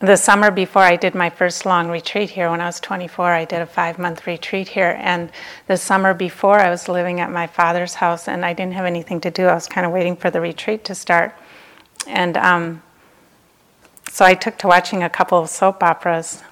The 0.01 0.17
summer 0.17 0.51
before 0.51 0.81
I 0.81 0.97
did 0.97 1.15
my 1.15 1.29
first 1.29 1.67
long 1.67 1.91
retreat 1.91 2.31
here, 2.31 2.51
when 2.51 2.63
I 2.63 2.65
was 2.65 2.81
24, 2.81 3.33
I 3.35 3.45
did 3.45 3.61
a 3.61 3.67
five 3.67 3.99
month 3.99 4.27
retreat 4.27 4.67
here. 4.69 4.97
And 4.99 5.31
the 5.67 5.77
summer 5.77 6.15
before, 6.15 6.59
I 6.59 6.71
was 6.71 6.89
living 6.89 7.21
at 7.21 7.31
my 7.31 7.47
father's 7.47 7.93
house 7.93 8.27
and 8.27 8.43
I 8.43 8.55
didn't 8.55 8.73
have 8.73 8.87
anything 8.87 9.21
to 9.21 9.31
do. 9.31 9.45
I 9.45 9.53
was 9.53 9.67
kind 9.67 9.87
of 9.87 9.93
waiting 9.93 10.17
for 10.17 10.31
the 10.31 10.41
retreat 10.41 10.85
to 10.85 10.95
start. 10.95 11.35
And 12.07 12.39
um, 12.39 12.83
so 14.11 14.25
I 14.25 14.33
took 14.33 14.57
to 14.59 14.67
watching 14.67 15.03
a 15.03 15.11
couple 15.11 15.39
of 15.39 15.51
soap 15.51 15.83
operas 15.83 16.43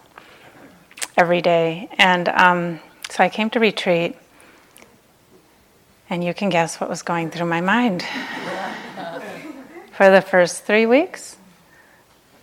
every 1.16 1.40
day. 1.40 1.88
And 1.96 2.28
um, 2.28 2.80
so 3.08 3.24
I 3.24 3.30
came 3.30 3.48
to 3.50 3.60
retreat 3.60 4.14
and 6.10 6.22
you 6.22 6.34
can 6.34 6.50
guess 6.50 6.82
what 6.82 6.90
was 6.90 7.00
going 7.00 7.30
through 7.30 7.46
my 7.46 7.62
mind. 7.62 8.02
For 9.92 10.10
the 10.10 10.20
first 10.20 10.64
three 10.64 10.84
weeks, 10.84 11.37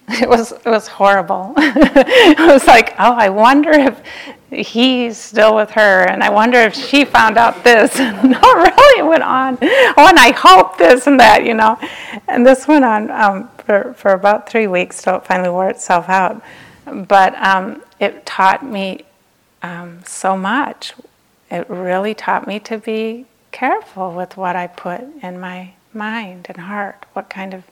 it 0.22 0.30
was 0.30 0.52
it 0.52 0.66
was 0.66 0.88
horrible. 0.88 1.54
it 1.58 2.40
was 2.40 2.68
like, 2.68 2.94
oh, 3.00 3.14
I 3.14 3.30
wonder 3.30 3.72
if 3.72 4.02
he's 4.52 5.18
still 5.18 5.56
with 5.56 5.72
her, 5.72 6.04
and 6.04 6.22
I 6.22 6.30
wonder 6.30 6.60
if 6.60 6.76
she 6.76 7.06
found 7.06 7.38
out 7.38 7.64
this. 7.64 7.98
no, 8.00 8.14
really, 8.24 9.00
it 9.00 9.06
went 9.06 9.24
on. 9.24 9.58
Oh, 9.62 10.08
and 10.08 10.20
I 10.20 10.32
hope 10.32 10.78
this 10.78 11.08
and 11.08 11.20
that, 11.20 11.44
you 11.44 11.56
know. 11.56 11.80
And 12.28 12.46
this 12.46 12.68
went 12.68 12.86
on 12.86 13.10
um, 13.10 13.50
for 13.66 13.96
for 13.96 14.12
about 14.12 14.48
three 14.48 14.68
weeks 14.68 15.02
till 15.02 15.16
it 15.16 15.26
finally 15.26 15.50
wore 15.50 15.70
itself 15.70 16.08
out. 16.08 16.44
But 16.86 17.34
um, 17.36 17.82
it 18.00 18.28
taught 18.28 18.64
me 18.64 19.06
um, 19.64 20.02
so 20.06 20.38
much. 20.38 20.94
It 21.50 21.68
really 21.68 22.14
taught 22.14 22.46
me 22.46 22.60
to 22.60 22.78
be 22.78 23.26
careful 23.52 24.12
with 24.12 24.38
what 24.38 24.56
I 24.56 24.68
put 24.68 25.02
in 25.24 25.40
my 25.40 25.74
mind 25.94 26.46
and 26.50 26.58
heart, 26.58 27.06
what 27.14 27.30
kind 27.30 27.54
of 27.56 27.64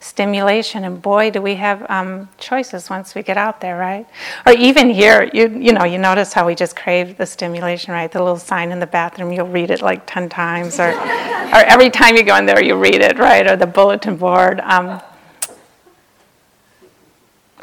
stimulation. 0.00 0.84
And 0.84 1.00
boy, 1.00 1.30
do 1.30 1.40
we 1.40 1.54
have 1.56 1.88
um, 1.90 2.28
choices 2.38 2.90
once 2.90 3.14
we 3.14 3.22
get 3.22 3.36
out 3.36 3.60
there, 3.60 3.76
right? 3.78 4.06
Or 4.46 4.52
even 4.54 4.90
here, 4.90 5.30
you 5.32 5.48
you 5.48 5.72
know, 5.72 5.84
you 5.84 5.98
notice 5.98 6.32
how 6.32 6.46
we 6.46 6.54
just 6.54 6.74
crave 6.74 7.16
the 7.16 7.26
stimulation, 7.26 7.92
right? 7.92 8.10
The 8.10 8.18
little 8.18 8.38
sign 8.38 8.72
in 8.72 8.80
the 8.80 8.86
bathroom, 8.86 9.32
you'll 9.32 9.46
read 9.46 9.70
it 9.70 9.82
like 9.82 10.06
ten 10.06 10.28
times, 10.28 10.80
or 10.80 10.88
or 11.54 11.62
every 11.74 11.90
time 11.90 12.16
you 12.16 12.22
go 12.22 12.36
in 12.36 12.46
there, 12.46 12.62
you 12.62 12.76
read 12.76 13.02
it, 13.02 13.18
right? 13.18 13.46
Or 13.46 13.56
the 13.56 13.66
bulletin 13.66 14.16
board. 14.16 14.60
Um, 14.60 15.00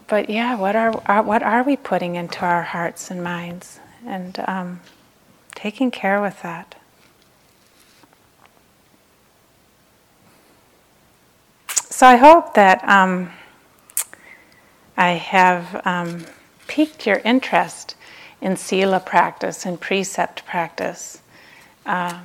but 0.08 0.30
yeah, 0.30 0.56
what 0.56 0.76
are, 0.76 1.02
are, 1.06 1.22
what 1.22 1.44
are 1.44 1.64
we 1.64 1.76
putting 1.76 2.16
into 2.16 2.40
our 2.46 2.64
hearts 2.64 3.12
and 3.12 3.22
minds, 3.22 3.80
and 4.06 4.40
um, 4.48 4.80
taking 5.54 5.92
care 5.92 6.22
with 6.22 6.42
that. 6.44 6.76
So 11.98 12.06
I 12.06 12.18
hope 12.18 12.54
that 12.54 12.88
um, 12.88 13.32
I 14.96 15.14
have 15.14 15.82
um, 15.84 16.26
piqued 16.68 17.08
your 17.08 17.18
interest 17.26 17.96
in 18.40 18.56
Sila 18.56 19.00
practice 19.00 19.66
and 19.66 19.82
precept 19.82 20.46
practice. 20.46 21.24
Um, 21.88 22.22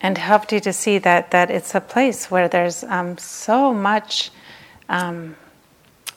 and 0.00 0.16
helped 0.16 0.52
you 0.52 0.60
to 0.60 0.72
see 0.72 0.98
that, 0.98 1.32
that 1.32 1.50
it's 1.50 1.74
a 1.74 1.80
place 1.80 2.30
where 2.30 2.46
there's 2.46 2.84
um, 2.84 3.18
so 3.18 3.74
much 3.74 4.30
um, 4.88 5.34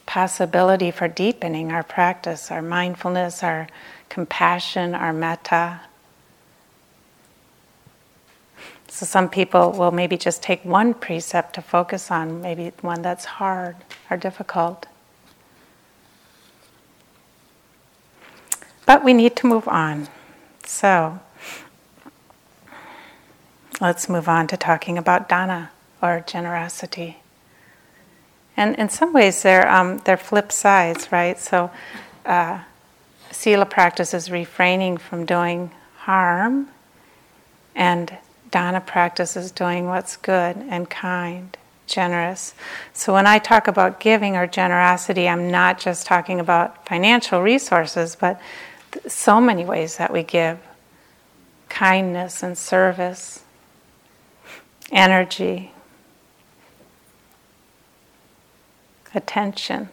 possibility 0.05 0.91
for 0.91 1.07
deepening 1.07 1.71
our 1.71 1.81
practice, 1.81 2.51
our 2.51 2.61
mindfulness, 2.61 3.41
our 3.41 3.67
compassion, 4.09 4.93
our 4.93 5.13
metta. 5.13 5.79
So 8.95 9.05
some 9.05 9.27
people 9.27 9.73
will 9.73 9.91
maybe 9.91 10.15
just 10.15 10.41
take 10.41 10.63
one 10.63 10.93
precept 10.93 11.55
to 11.55 11.61
focus 11.61 12.09
on, 12.09 12.41
maybe 12.41 12.71
one 12.79 13.01
that's 13.01 13.25
hard 13.25 13.75
or 14.09 14.15
difficult. 14.15 14.85
But 18.85 19.03
we 19.03 19.13
need 19.13 19.35
to 19.35 19.47
move 19.47 19.67
on. 19.67 20.07
So 20.63 21.19
let's 23.81 24.07
move 24.07 24.29
on 24.29 24.47
to 24.47 24.55
talking 24.55 24.97
about 24.97 25.27
dana 25.27 25.71
or 26.01 26.23
generosity. 26.25 27.17
And 28.55 28.77
in 28.77 28.87
some 28.87 29.11
ways, 29.11 29.43
they're, 29.43 29.69
um, 29.69 29.97
they're 30.05 30.15
flip 30.15 30.53
sides, 30.53 31.11
right? 31.11 31.37
So, 31.37 31.69
uh, 32.25 32.59
Sila 33.29 33.65
practice 33.65 34.13
is 34.13 34.31
refraining 34.31 34.95
from 34.95 35.25
doing 35.25 35.71
harm, 35.97 36.69
and 37.75 38.17
Dana 38.51 38.81
practice 38.81 39.35
is 39.35 39.51
doing 39.51 39.87
what's 39.87 40.17
good 40.17 40.57
and 40.69 40.89
kind, 40.89 41.57
generous. 41.87 42.53
So 42.93 43.13
when 43.13 43.27
I 43.27 43.39
talk 43.39 43.67
about 43.67 43.99
giving 43.99 44.35
or 44.35 44.47
generosity, 44.47 45.27
I'm 45.27 45.51
not 45.51 45.79
just 45.79 46.05
talking 46.05 46.39
about 46.39 46.87
financial 46.87 47.41
resources, 47.41 48.15
but 48.15 48.39
so 49.07 49.41
many 49.41 49.65
ways 49.65 49.97
that 49.97 50.11
we 50.11 50.23
give 50.23 50.59
kindness 51.69 52.43
and 52.43 52.57
service, 52.57 53.43
energy, 54.91 55.71
attention. 59.13 59.89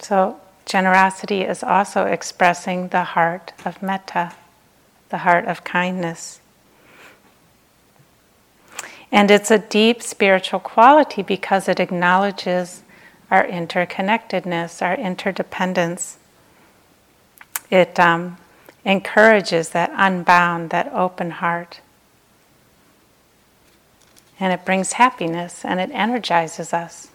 So 0.00 0.40
Generosity 0.68 1.40
is 1.40 1.62
also 1.62 2.04
expressing 2.04 2.88
the 2.88 3.02
heart 3.02 3.54
of 3.64 3.82
metta, 3.82 4.34
the 5.08 5.18
heart 5.18 5.46
of 5.46 5.64
kindness. 5.64 6.40
And 9.10 9.30
it's 9.30 9.50
a 9.50 9.58
deep 9.58 10.02
spiritual 10.02 10.60
quality 10.60 11.22
because 11.22 11.70
it 11.70 11.80
acknowledges 11.80 12.82
our 13.30 13.46
interconnectedness, 13.46 14.82
our 14.82 14.94
interdependence. 14.94 16.18
It 17.70 17.98
um, 17.98 18.36
encourages 18.84 19.70
that 19.70 19.90
unbound, 19.94 20.68
that 20.68 20.92
open 20.92 21.30
heart. 21.30 21.80
And 24.38 24.52
it 24.52 24.66
brings 24.66 24.92
happiness 24.92 25.64
and 25.64 25.80
it 25.80 25.90
energizes 25.94 26.74
us. 26.74 27.08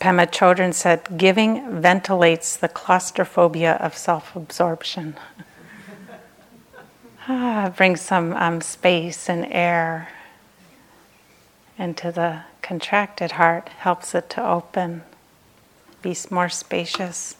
Pema 0.00 0.30
Chodron 0.30 0.72
said, 0.72 1.16
giving 1.16 1.80
ventilates 1.80 2.56
the 2.56 2.68
claustrophobia 2.68 3.74
of 3.74 3.96
self 3.96 4.36
absorption. 4.36 5.16
ah, 7.28 7.72
brings 7.76 8.00
some 8.00 8.32
um, 8.34 8.60
space 8.60 9.28
and 9.28 9.46
air 9.50 10.08
into 11.78 12.12
the 12.12 12.42
contracted 12.62 13.32
heart, 13.32 13.68
helps 13.68 14.14
it 14.14 14.30
to 14.30 14.46
open, 14.46 15.02
be 16.02 16.16
more 16.30 16.48
spacious. 16.48 17.36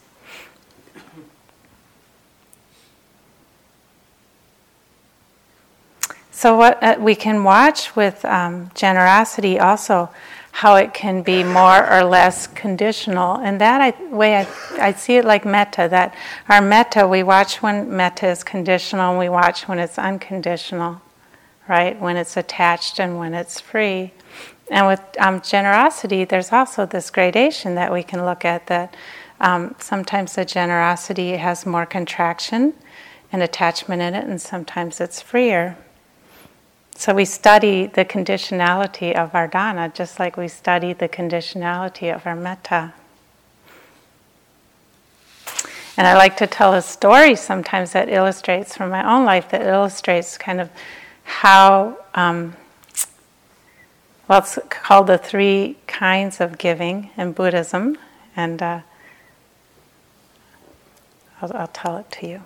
So, 6.31 6.55
what 6.55 6.81
uh, 6.81 6.95
we 6.99 7.15
can 7.15 7.43
watch 7.43 7.97
with 7.97 8.23
um, 8.23 8.71
generosity 8.73 9.59
also 9.59 10.09
how 10.51 10.75
it 10.75 10.93
can 10.93 11.21
be 11.21 11.43
more 11.43 11.89
or 11.89 12.03
less 12.03 12.47
conditional. 12.47 13.37
And 13.37 13.61
that 13.61 13.81
I, 13.81 14.13
way 14.13 14.37
I, 14.37 14.47
I 14.79 14.93
see 14.93 15.15
it 15.15 15.25
like 15.25 15.45
metta, 15.45 15.87
that 15.89 16.13
our 16.49 16.61
metta, 16.61 17.07
we 17.07 17.23
watch 17.23 17.61
when 17.61 17.95
metta 17.95 18.27
is 18.27 18.43
conditional 18.43 19.11
and 19.11 19.19
we 19.19 19.29
watch 19.29 19.67
when 19.67 19.79
it's 19.79 19.97
unconditional, 19.97 21.01
right? 21.67 21.99
When 21.99 22.17
it's 22.17 22.35
attached 22.35 22.99
and 22.99 23.17
when 23.17 23.33
it's 23.33 23.59
free. 23.59 24.11
And 24.69 24.87
with 24.87 25.01
um, 25.19 25.41
generosity, 25.41 26.25
there's 26.25 26.51
also 26.51 26.85
this 26.85 27.09
gradation 27.09 27.75
that 27.75 27.91
we 27.91 28.03
can 28.03 28.25
look 28.25 28.45
at 28.45 28.67
that 28.67 28.95
um, 29.39 29.75
sometimes 29.79 30.35
the 30.35 30.45
generosity 30.45 31.37
has 31.37 31.65
more 31.65 31.85
contraction 31.85 32.73
and 33.31 33.41
attachment 33.41 34.01
in 34.01 34.13
it, 34.15 34.25
and 34.25 34.41
sometimes 34.41 34.99
it's 34.99 35.21
freer. 35.21 35.77
So 36.99 37.13
we 37.13 37.23
study 37.23 37.85
the 37.85 38.03
conditionality 38.03 39.15
of 39.15 39.33
our 39.33 39.47
dana 39.47 39.89
just 39.95 40.19
like 40.19 40.35
we 40.35 40.49
study 40.49 40.91
the 40.91 41.07
conditionality 41.07 42.13
of 42.13 42.27
our 42.27 42.35
metta. 42.35 42.93
And 45.95 46.05
I 46.05 46.15
like 46.15 46.35
to 46.35 46.45
tell 46.45 46.73
a 46.73 46.81
story 46.81 47.35
sometimes 47.35 47.93
that 47.93 48.09
illustrates 48.09 48.75
from 48.75 48.89
my 48.89 49.09
own 49.09 49.23
life, 49.23 49.49
that 49.51 49.61
illustrates 49.61 50.37
kind 50.37 50.59
of 50.59 50.69
how, 51.23 51.97
um, 52.15 52.57
well, 54.27 54.39
it's 54.39 54.59
called 54.69 55.07
the 55.07 55.17
three 55.17 55.77
kinds 55.87 56.41
of 56.41 56.57
giving 56.57 57.11
in 57.15 57.31
Buddhism. 57.31 57.97
And 58.35 58.61
uh, 58.61 58.81
I'll, 61.41 61.55
I'll, 61.55 61.67
tell 61.67 61.95
it 61.95 62.11
to 62.11 62.27
you. 62.27 62.41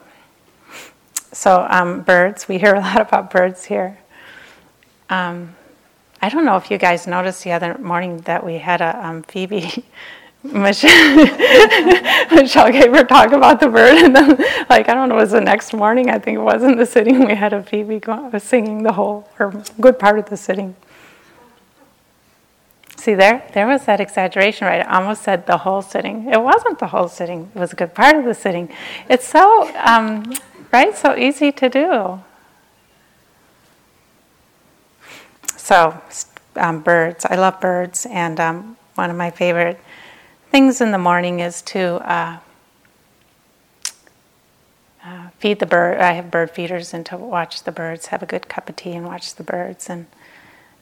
So, 1.31 1.65
um, 1.71 2.01
birds, 2.01 2.47
we 2.47 2.59
hear 2.59 2.75
a 2.75 2.81
lot 2.81 3.01
about 3.01 3.31
birds 3.31 3.65
here. 3.65 3.97
Um, 5.13 5.55
I 6.23 6.29
don't 6.29 6.43
know 6.43 6.57
if 6.57 6.71
you 6.71 6.79
guys 6.79 7.05
noticed 7.05 7.43
the 7.43 7.51
other 7.51 7.77
morning 7.77 8.17
that 8.21 8.43
we 8.43 8.57
had 8.57 8.81
a 8.81 9.05
um, 9.05 9.21
Phoebe. 9.23 9.85
Michelle, 10.43 11.15
Michelle 12.35 12.71
gave 12.71 12.91
her 12.93 13.03
talk 13.03 13.31
about 13.31 13.59
the 13.61 13.69
bird, 13.69 13.97
and 14.03 14.13
then, 14.13 14.29
like, 14.69 14.89
I 14.89 14.93
don't 14.93 15.07
know, 15.07 15.15
it 15.15 15.21
was 15.21 15.31
the 15.31 15.39
next 15.39 15.73
morning, 15.73 16.09
I 16.09 16.19
think 16.19 16.35
it 16.37 16.41
was 16.41 16.63
in 16.63 16.75
the 16.75 16.85
sitting, 16.85 17.25
we 17.25 17.33
had 17.33 17.53
a 17.53 17.63
Phoebe 17.63 18.01
singing 18.39 18.83
the 18.83 18.91
whole, 18.91 19.29
or 19.39 19.53
good 19.79 19.97
part 19.97 20.19
of 20.19 20.25
the 20.29 20.35
sitting. 20.35 20.75
See, 22.97 23.13
there, 23.13 23.49
there 23.53 23.67
was 23.67 23.85
that 23.85 24.01
exaggeration, 24.01 24.67
right? 24.67 24.85
I 24.85 24.99
almost 24.99 25.21
said 25.21 25.45
the 25.45 25.59
whole 25.59 25.81
sitting. 25.81 26.27
It 26.29 26.41
wasn't 26.41 26.79
the 26.79 26.87
whole 26.87 27.07
sitting, 27.07 27.49
it 27.55 27.59
was 27.59 27.71
a 27.71 27.77
good 27.77 27.93
part 27.93 28.17
of 28.17 28.25
the 28.25 28.33
sitting. 28.33 28.67
It's 29.07 29.27
so, 29.27 29.73
um, 29.77 30.33
right, 30.73 30.97
so 30.97 31.15
easy 31.15 31.53
to 31.53 31.69
do. 31.69 32.19
So, 35.63 35.97
um, 36.57 36.81
birds. 36.81 37.23
I 37.23 37.35
love 37.35 37.61
birds, 37.61 38.05
and 38.07 38.37
um, 38.37 38.75
one 38.95 39.09
of 39.09 39.15
my 39.15 39.31
favorite 39.31 39.79
things 40.51 40.81
in 40.81 40.91
the 40.91 40.97
morning 40.97 41.39
is 41.39 41.61
to 41.61 42.05
uh, 42.05 42.39
uh, 45.05 45.29
feed 45.39 45.59
the 45.59 45.65
bird. 45.65 46.01
I 46.01 46.11
have 46.11 46.29
bird 46.29 46.51
feeders, 46.51 46.93
and 46.93 47.05
to 47.05 47.15
watch 47.15 47.63
the 47.63 47.71
birds, 47.71 48.07
have 48.07 48.21
a 48.21 48.25
good 48.25 48.49
cup 48.49 48.67
of 48.67 48.75
tea, 48.75 48.91
and 48.91 49.05
watch 49.05 49.35
the 49.35 49.43
birds. 49.43 49.89
And 49.89 50.07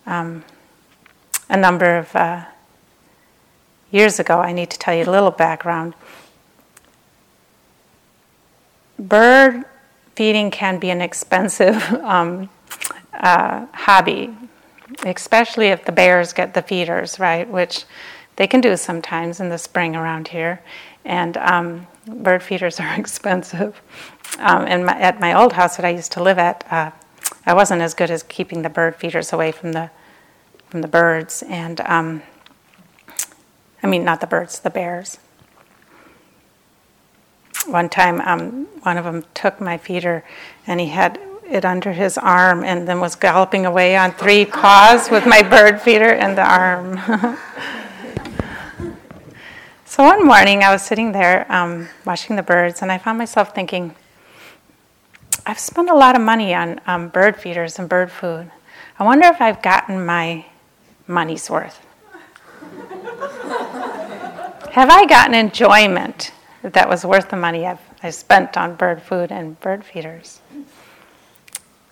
um, 0.07 0.43
a 1.47 1.57
number 1.57 1.99
of 1.99 2.15
uh, 2.15 2.45
years 3.91 4.19
ago, 4.19 4.39
I 4.39 4.51
need 4.51 4.71
to 4.71 4.79
tell 4.79 4.95
you 4.95 5.03
a 5.03 5.11
little 5.11 5.29
background. 5.29 5.93
Bird 8.97 9.63
feeding 10.15 10.49
can 10.49 10.79
be 10.79 10.89
an 10.89 11.01
expensive 11.01 11.83
um, 12.03 12.49
uh, 13.13 13.67
hobby 13.73 14.35
especially 15.05 15.67
if 15.67 15.85
the 15.85 15.91
bears 15.91 16.33
get 16.33 16.53
the 16.53 16.61
feeders, 16.61 17.19
right? 17.19 17.47
Which 17.47 17.85
they 18.35 18.47
can 18.47 18.61
do 18.61 18.75
sometimes 18.77 19.39
in 19.39 19.49
the 19.49 19.57
spring 19.57 19.95
around 19.95 20.29
here. 20.29 20.61
And 21.05 21.37
um, 21.37 21.87
bird 22.07 22.43
feeders 22.43 22.79
are 22.79 22.93
expensive. 22.95 23.81
Um, 24.39 24.65
and 24.65 24.85
my, 24.85 24.99
at 24.99 25.19
my 25.19 25.33
old 25.33 25.53
house 25.53 25.77
that 25.77 25.85
I 25.85 25.89
used 25.89 26.11
to 26.13 26.23
live 26.23 26.37
at, 26.37 26.65
uh, 26.71 26.91
I 27.45 27.53
wasn't 27.53 27.81
as 27.81 27.93
good 27.93 28.11
as 28.11 28.23
keeping 28.23 28.61
the 28.61 28.69
bird 28.69 28.95
feeders 28.95 29.33
away 29.33 29.51
from 29.51 29.71
the 29.73 29.89
from 30.69 30.81
the 30.81 30.87
birds. 30.87 31.43
And 31.43 31.81
um, 31.81 32.23
I 33.83 33.87
mean, 33.87 34.05
not 34.05 34.21
the 34.21 34.27
birds, 34.27 34.59
the 34.59 34.69
bears. 34.69 35.19
One 37.67 37.89
time, 37.89 38.21
um, 38.21 38.67
one 38.83 38.97
of 38.97 39.03
them 39.03 39.25
took 39.33 39.59
my 39.59 39.77
feeder, 39.77 40.23
and 40.65 40.79
he 40.79 40.87
had 40.87 41.19
it 41.51 41.65
under 41.65 41.91
his 41.91 42.17
arm 42.17 42.63
and 42.63 42.87
then 42.87 42.99
was 42.99 43.15
galloping 43.15 43.65
away 43.65 43.97
on 43.97 44.13
three 44.13 44.45
paws 44.45 45.11
with 45.11 45.25
my 45.25 45.41
bird 45.41 45.81
feeder 45.81 46.11
in 46.11 46.35
the 46.35 46.41
arm. 46.41 46.97
so 49.85 50.03
one 50.03 50.25
morning 50.25 50.63
I 50.63 50.71
was 50.71 50.81
sitting 50.81 51.11
there 51.11 51.45
um, 51.51 51.89
watching 52.05 52.37
the 52.37 52.43
birds 52.43 52.81
and 52.81 52.91
I 52.91 52.97
found 52.97 53.17
myself 53.17 53.53
thinking, 53.53 53.93
I've 55.45 55.59
spent 55.59 55.89
a 55.89 55.95
lot 55.95 56.15
of 56.15 56.21
money 56.21 56.53
on 56.53 56.79
um, 56.87 57.09
bird 57.09 57.35
feeders 57.35 57.77
and 57.79 57.89
bird 57.89 58.11
food. 58.11 58.49
I 58.97 59.03
wonder 59.03 59.27
if 59.27 59.41
I've 59.41 59.61
gotten 59.61 60.05
my 60.05 60.45
money's 61.07 61.49
worth. 61.49 61.85
Have 64.71 64.89
I 64.89 65.05
gotten 65.05 65.33
enjoyment 65.33 66.31
that 66.61 66.87
was 66.87 67.03
worth 67.03 67.29
the 67.29 67.35
money 67.35 67.65
I've, 67.65 67.81
I 68.03 68.11
spent 68.11 68.55
on 68.55 68.75
bird 68.75 69.01
food 69.01 69.31
and 69.31 69.59
bird 69.59 69.83
feeders? 69.83 70.39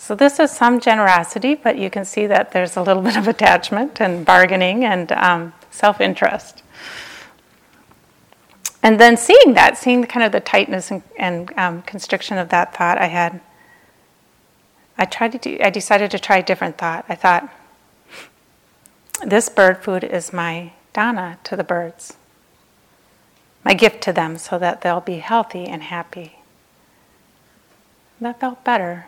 So 0.10 0.16
this 0.16 0.40
is 0.40 0.50
some 0.50 0.80
generosity, 0.80 1.54
but 1.54 1.78
you 1.78 1.92
can 1.92 2.04
see 2.04 2.26
that 2.26 2.52
there's 2.52 2.76
a 2.76 2.82
little 2.82 3.04
bit 3.10 3.16
of 3.16 3.28
attachment 3.28 4.02
and 4.02 4.26
bargaining 4.26 4.84
and 4.84 5.12
um, 5.12 5.54
self-interest. 5.70 6.64
And 8.82 9.00
then 9.00 9.18
seeing 9.18 9.54
that, 9.54 9.78
seeing 9.78 10.04
kind 10.06 10.26
of 10.26 10.32
the 10.32 10.40
tightness 10.40 10.90
and, 10.90 11.04
and 11.16 11.54
um, 11.60 11.84
constriction 11.84 12.40
of 12.40 12.50
that 12.50 12.76
thought, 12.76 12.98
I 12.98 13.06
had. 13.06 13.40
I 14.98 15.06
tried 15.06 15.34
to. 15.34 15.38
Do, 15.38 15.60
I 15.64 15.70
decided 15.70 16.10
to 16.10 16.18
try 16.18 16.38
a 16.38 16.44
different 16.44 16.80
thought. 16.80 17.06
I 17.08 17.14
thought, 17.14 17.48
this 19.24 19.48
bird 19.48 19.84
food 19.84 20.04
is 20.04 20.34
my 20.34 20.74
dana 20.92 21.38
to 21.44 21.56
the 21.56 21.64
birds, 21.64 22.18
my 23.64 23.76
gift 23.76 24.02
to 24.06 24.12
them, 24.12 24.40
so 24.40 24.58
that 24.58 24.82
they'll 24.82 25.02
be 25.02 25.20
healthy 25.20 25.66
and 25.66 25.84
happy. 25.84 26.40
That 28.20 28.40
felt 28.40 28.64
better. 28.64 29.06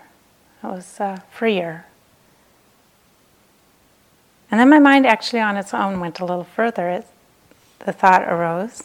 It 0.63 0.67
was 0.67 0.99
uh, 0.99 1.19
freer. 1.31 1.85
And 4.51 4.59
then 4.59 4.69
my 4.69 4.79
mind 4.79 5.07
actually 5.07 5.39
on 5.39 5.57
its 5.57 5.73
own 5.73 5.99
went 5.99 6.19
a 6.19 6.25
little 6.25 6.43
further. 6.43 6.89
It, 6.89 7.07
the 7.79 7.93
thought 7.93 8.23
arose, 8.23 8.83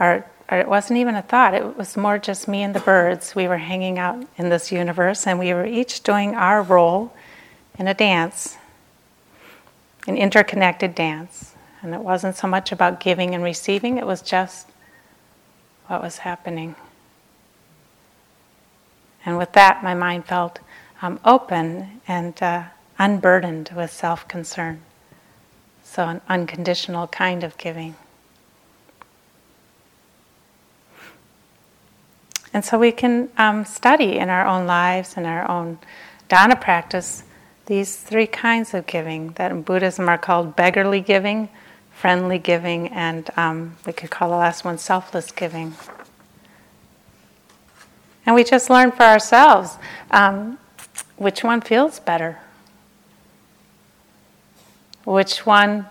or, 0.00 0.26
or, 0.50 0.58
it 0.58 0.68
wasn't 0.68 0.98
even 0.98 1.14
a 1.14 1.22
thought, 1.22 1.54
it 1.54 1.76
was 1.76 1.96
more 1.96 2.18
just 2.18 2.48
me 2.48 2.62
and 2.62 2.74
the 2.74 2.80
birds. 2.80 3.34
We 3.36 3.46
were 3.46 3.58
hanging 3.58 3.98
out 3.98 4.26
in 4.36 4.48
this 4.48 4.72
universe 4.72 5.26
and 5.26 5.38
we 5.38 5.54
were 5.54 5.66
each 5.66 6.02
doing 6.02 6.34
our 6.34 6.62
role 6.62 7.12
in 7.78 7.86
a 7.86 7.94
dance, 7.94 8.56
an 10.08 10.16
interconnected 10.16 10.94
dance. 10.94 11.54
And 11.82 11.94
it 11.94 12.00
wasn't 12.00 12.34
so 12.34 12.48
much 12.48 12.72
about 12.72 12.98
giving 12.98 13.34
and 13.34 13.44
receiving, 13.44 13.98
it 13.98 14.06
was 14.06 14.22
just 14.22 14.66
what 15.86 16.02
was 16.02 16.18
happening. 16.18 16.74
And 19.26 19.36
with 19.36 19.52
that, 19.52 19.82
my 19.82 19.92
mind 19.92 20.24
felt 20.24 20.60
um, 21.02 21.20
open 21.24 22.00
and 22.06 22.40
uh, 22.42 22.64
unburdened 22.98 23.70
with 23.76 23.92
self 23.92 24.26
concern. 24.28 24.80
So, 25.82 26.04
an 26.04 26.20
unconditional 26.28 27.08
kind 27.08 27.44
of 27.44 27.58
giving. 27.58 27.96
And 32.52 32.64
so 32.64 32.78
we 32.78 32.90
can 32.90 33.28
um, 33.36 33.66
study 33.66 34.16
in 34.16 34.30
our 34.30 34.46
own 34.46 34.66
lives, 34.66 35.18
in 35.18 35.26
our 35.26 35.46
own 35.50 35.78
dana 36.28 36.56
practice, 36.56 37.22
these 37.66 37.96
three 37.96 38.26
kinds 38.26 38.72
of 38.72 38.86
giving 38.86 39.32
that 39.32 39.50
in 39.50 39.60
Buddhism 39.60 40.08
are 40.08 40.16
called 40.16 40.56
beggarly 40.56 41.00
giving, 41.00 41.50
friendly 41.92 42.38
giving, 42.38 42.88
and 42.88 43.28
um, 43.36 43.76
we 43.84 43.92
could 43.92 44.10
call 44.10 44.30
the 44.30 44.36
last 44.36 44.64
one 44.64 44.78
selfless 44.78 45.30
giving. 45.32 45.74
And 48.26 48.34
we 48.34 48.42
just 48.42 48.68
learn 48.68 48.90
for 48.90 49.04
ourselves 49.04 49.78
um, 50.10 50.58
which 51.16 51.44
one 51.44 51.60
feels 51.60 52.00
better, 52.00 52.40
which 55.04 55.46
one 55.46 55.86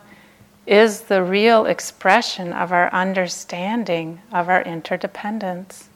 is 0.67 1.01
the 1.01 1.23
real 1.23 1.65
expression 1.65 2.51
of 2.51 2.71
our 2.71 2.91
understanding 2.91 4.21
of 4.33 4.49
our 4.49 4.61
interdependence, 4.61 5.89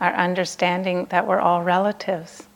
our 0.00 0.14
understanding 0.14 1.06
that 1.06 1.26
we're 1.26 1.40
all 1.40 1.62
relatives. 1.62 2.46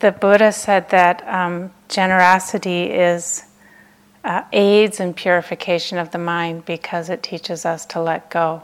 The 0.00 0.12
Buddha 0.12 0.52
said 0.52 0.90
that 0.90 1.26
um, 1.26 1.72
generosity 1.88 2.84
is 2.84 3.44
uh, 4.24 4.42
aids 4.52 5.00
in 5.00 5.14
purification 5.14 5.98
of 5.98 6.10
the 6.10 6.18
mind 6.18 6.64
because 6.64 7.08
it 7.08 7.22
teaches 7.22 7.64
us 7.64 7.86
to 7.86 8.00
let 8.00 8.30
go. 8.30 8.62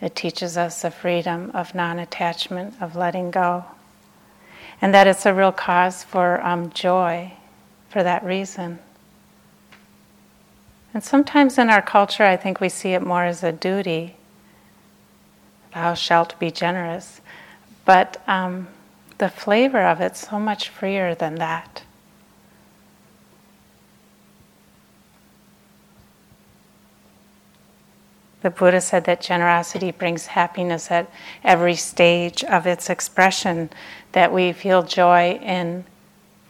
It 0.00 0.14
teaches 0.14 0.56
us 0.56 0.82
the 0.82 0.90
freedom 0.90 1.50
of 1.54 1.74
non 1.74 1.98
attachment, 1.98 2.74
of 2.80 2.96
letting 2.96 3.30
go. 3.30 3.64
And 4.80 4.92
that 4.94 5.06
it's 5.06 5.26
a 5.26 5.32
real 5.34 5.52
cause 5.52 6.04
for 6.04 6.44
um, 6.44 6.70
joy 6.70 7.32
for 7.88 8.02
that 8.02 8.24
reason. 8.24 8.78
And 10.92 11.02
sometimes 11.02 11.58
in 11.58 11.70
our 11.70 11.82
culture, 11.82 12.24
I 12.24 12.36
think 12.36 12.60
we 12.60 12.68
see 12.68 12.90
it 12.90 13.02
more 13.02 13.24
as 13.24 13.42
a 13.42 13.52
duty. 13.52 14.16
Thou 15.74 15.94
shalt 15.94 16.38
be 16.38 16.50
generous. 16.50 17.20
But 17.84 18.22
um, 18.26 18.68
the 19.18 19.28
flavor 19.28 19.80
of 19.80 20.00
it 20.00 20.16
so 20.16 20.38
much 20.38 20.68
freer 20.68 21.14
than 21.14 21.36
that. 21.36 21.82
The 28.42 28.50
Buddha 28.50 28.80
said 28.80 29.04
that 29.06 29.20
generosity 29.20 29.90
brings 29.90 30.26
happiness 30.26 30.90
at 30.90 31.10
every 31.42 31.74
stage 31.74 32.44
of 32.44 32.66
its 32.66 32.88
expression, 32.88 33.70
that 34.12 34.32
we 34.32 34.52
feel 34.52 34.82
joy 34.82 35.40
in 35.42 35.84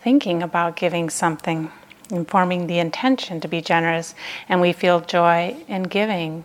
thinking 0.03 0.43
about 0.43 0.77
giving 0.77 1.09
something, 1.09 1.71
in 2.11 2.27
forming 2.27 2.67
the 2.67 2.79
intention 2.81 3.41
to 3.41 3.49
be 3.49 3.63
generous, 3.63 4.15
and 4.49 4.61
we 4.61 4.73
feel 4.73 5.01
joy 5.01 5.57
in 5.69 5.85
giving 5.85 6.45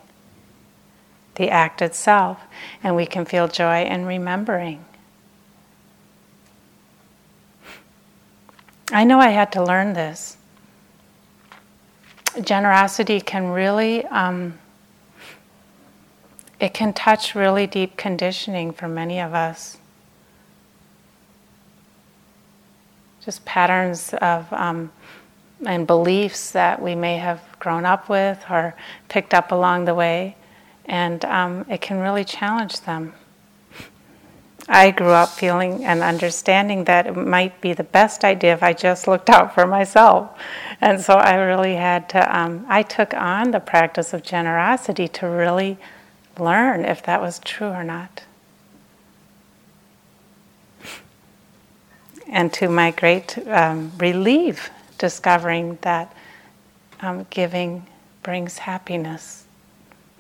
the 1.36 1.50
act 1.50 1.82
itself, 1.82 2.40
and 2.84 2.96
we 2.96 3.06
can 3.06 3.26
feel 3.26 3.48
joy 3.48 3.84
in 3.84 4.06
remembering. 4.06 4.86
I 8.92 9.06
know 9.06 9.20
I 9.20 9.30
had 9.30 9.54
to 9.54 9.64
learn 9.64 9.94
this. 9.94 10.38
Generosity 12.42 13.22
can 13.22 13.48
really, 13.48 14.06
um, 14.08 14.60
it 16.60 16.74
can 16.74 16.92
touch 16.92 17.34
really 17.34 17.68
deep 17.68 17.96
conditioning 17.96 18.74
for 18.74 18.88
many 18.88 19.20
of 19.20 19.34
us. 19.34 19.78
Just 23.24 23.46
patterns 23.46 24.14
of 24.16 24.52
um, 24.52 24.92
and 25.66 25.86
beliefs 25.86 26.52
that 26.52 26.82
we 26.82 26.96
may 26.96 27.18
have 27.18 27.42
grown 27.60 27.86
up 27.86 28.10
with 28.10 28.44
or 28.50 28.76
picked 29.10 29.34
up 29.34 29.52
along 29.52 29.86
the 29.86 29.94
way, 29.94 30.36
and 30.86 31.24
um, 31.26 31.66
it 31.70 31.82
can 31.82 32.00
really 32.00 32.26
challenge 32.26 32.82
them. 32.82 33.14
I 34.74 34.92
grew 34.92 35.10
up 35.10 35.28
feeling 35.28 35.84
and 35.84 36.02
understanding 36.02 36.86
that 36.86 37.06
it 37.06 37.18
might 37.18 37.60
be 37.60 37.74
the 37.74 37.84
best 37.84 38.24
idea 38.24 38.54
if 38.54 38.64
I 38.64 38.72
just 38.72 39.06
looked 39.06 39.30
out 39.30 39.54
for 39.54 39.68
myself. 39.68 40.32
And 40.80 41.02
so 41.02 41.16
I 41.16 41.36
really 41.36 41.76
had 41.76 42.08
to, 42.10 42.40
um, 42.40 42.66
I 42.70 42.82
took 42.82 43.14
on 43.14 43.52
the 43.52 43.60
practice 43.60 44.14
of 44.14 44.24
generosity 44.24 45.10
to 45.10 45.28
really 45.28 45.78
learn 46.40 46.86
if 46.86 47.04
that 47.04 47.20
was 47.20 47.40
true 47.40 47.68
or 47.68 47.84
not. 47.84 48.24
And 52.30 52.54
to 52.54 52.70
my 52.70 52.92
great 52.92 53.46
um, 53.50 53.92
relief, 53.98 54.70
discovering 54.98 55.80
that 55.82 56.16
um, 57.02 57.28
giving 57.30 57.86
brings 58.24 58.60
happiness. 58.60 59.44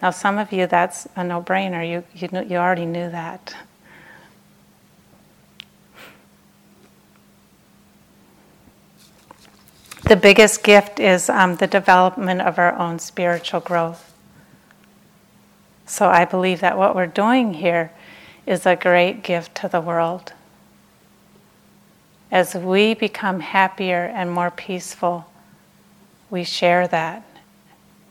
Now, 0.02 0.10
some 0.10 0.38
of 0.38 0.52
you, 0.52 0.68
that's 0.68 1.08
a 1.16 1.24
no 1.24 1.42
brainer. 1.42 1.90
You, 1.90 2.04
you, 2.14 2.28
you 2.50 2.58
already 2.58 2.86
knew 2.86 3.10
that. 3.12 3.56
The 10.04 10.16
biggest 10.16 10.64
gift 10.64 11.00
is 11.00 11.30
um, 11.30 11.56
the 11.58 11.68
development 11.68 12.42
of 12.42 12.58
our 12.58 12.74
own 12.78 13.00
spiritual 13.00 13.60
growth. 13.60 14.14
So 15.86 16.08
I 16.08 16.26
believe 16.26 16.62
that 16.62 16.78
what 16.78 16.96
we're 16.96 17.08
doing 17.08 17.54
here 17.54 17.92
is 18.46 18.66
a 18.66 18.76
great 18.76 19.24
gift 19.24 19.56
to 19.56 19.68
the 19.68 19.82
world. 19.82 20.34
As 22.32 22.56
we 22.56 22.94
become 22.94 23.42
happier 23.42 24.06
and 24.06 24.32
more 24.32 24.52
peaceful, 24.52 25.28
we 26.30 26.44
share 26.44 26.88
that 26.88 27.24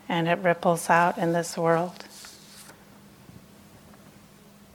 and 0.08 0.28
it 0.28 0.38
ripples 0.40 0.90
out 0.90 1.16
in 1.18 1.32
this 1.32 1.56
world. 1.56 2.04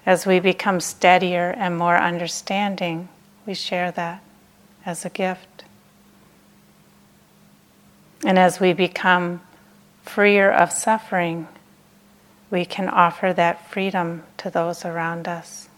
As 0.05 0.25
we 0.25 0.39
become 0.39 0.79
steadier 0.79 1.53
and 1.57 1.77
more 1.77 1.97
understanding, 1.97 3.09
we 3.45 3.53
share 3.53 3.91
that 3.91 4.21
as 4.85 5.05
a 5.05 5.09
gift. 5.09 5.54
And 8.25 8.39
as 8.39 8.59
we 8.59 8.73
become 8.73 9.41
freer 10.01 10.51
of 10.51 10.71
suffering, 10.71 11.47
we 12.49 12.65
can 12.65 12.89
offer 12.89 13.31
that 13.33 13.69
freedom 13.69 14.23
to 14.37 14.49
those 14.49 14.83
around 14.83 15.27
us. 15.27 15.69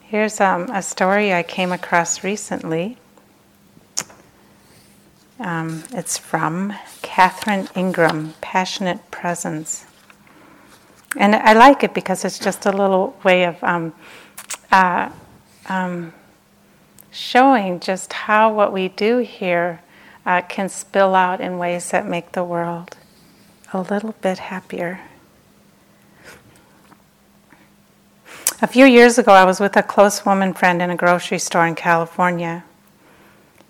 Here's 0.00 0.40
um, 0.40 0.68
a 0.70 0.82
story 0.82 1.32
I 1.32 1.44
came 1.44 1.70
across 1.70 2.24
recently. 2.24 2.96
Um, 5.38 5.84
it's 5.92 6.18
from 6.18 6.74
Catherine 7.02 7.68
Ingram, 7.76 8.34
Passionate 8.40 9.12
Presence. 9.12 9.86
And 11.16 11.36
I 11.36 11.52
like 11.52 11.84
it 11.84 11.94
because 11.94 12.24
it's 12.24 12.40
just 12.40 12.66
a 12.66 12.72
little 12.72 13.16
way 13.22 13.44
of 13.44 13.62
um, 13.62 13.94
uh, 14.72 15.10
um, 15.68 16.12
showing 17.16 17.80
just 17.80 18.12
how 18.12 18.52
what 18.52 18.72
we 18.72 18.88
do 18.88 19.18
here 19.18 19.80
uh, 20.24 20.42
can 20.42 20.68
spill 20.68 21.14
out 21.14 21.40
in 21.40 21.58
ways 21.58 21.90
that 21.90 22.06
make 22.06 22.32
the 22.32 22.44
world 22.44 22.96
a 23.72 23.80
little 23.80 24.14
bit 24.20 24.38
happier. 24.38 25.00
A 28.62 28.66
few 28.66 28.86
years 28.86 29.18
ago, 29.18 29.32
I 29.32 29.44
was 29.44 29.60
with 29.60 29.76
a 29.76 29.82
close 29.82 30.24
woman 30.24 30.54
friend 30.54 30.80
in 30.80 30.90
a 30.90 30.96
grocery 30.96 31.38
store 31.38 31.66
in 31.66 31.74
California. 31.74 32.64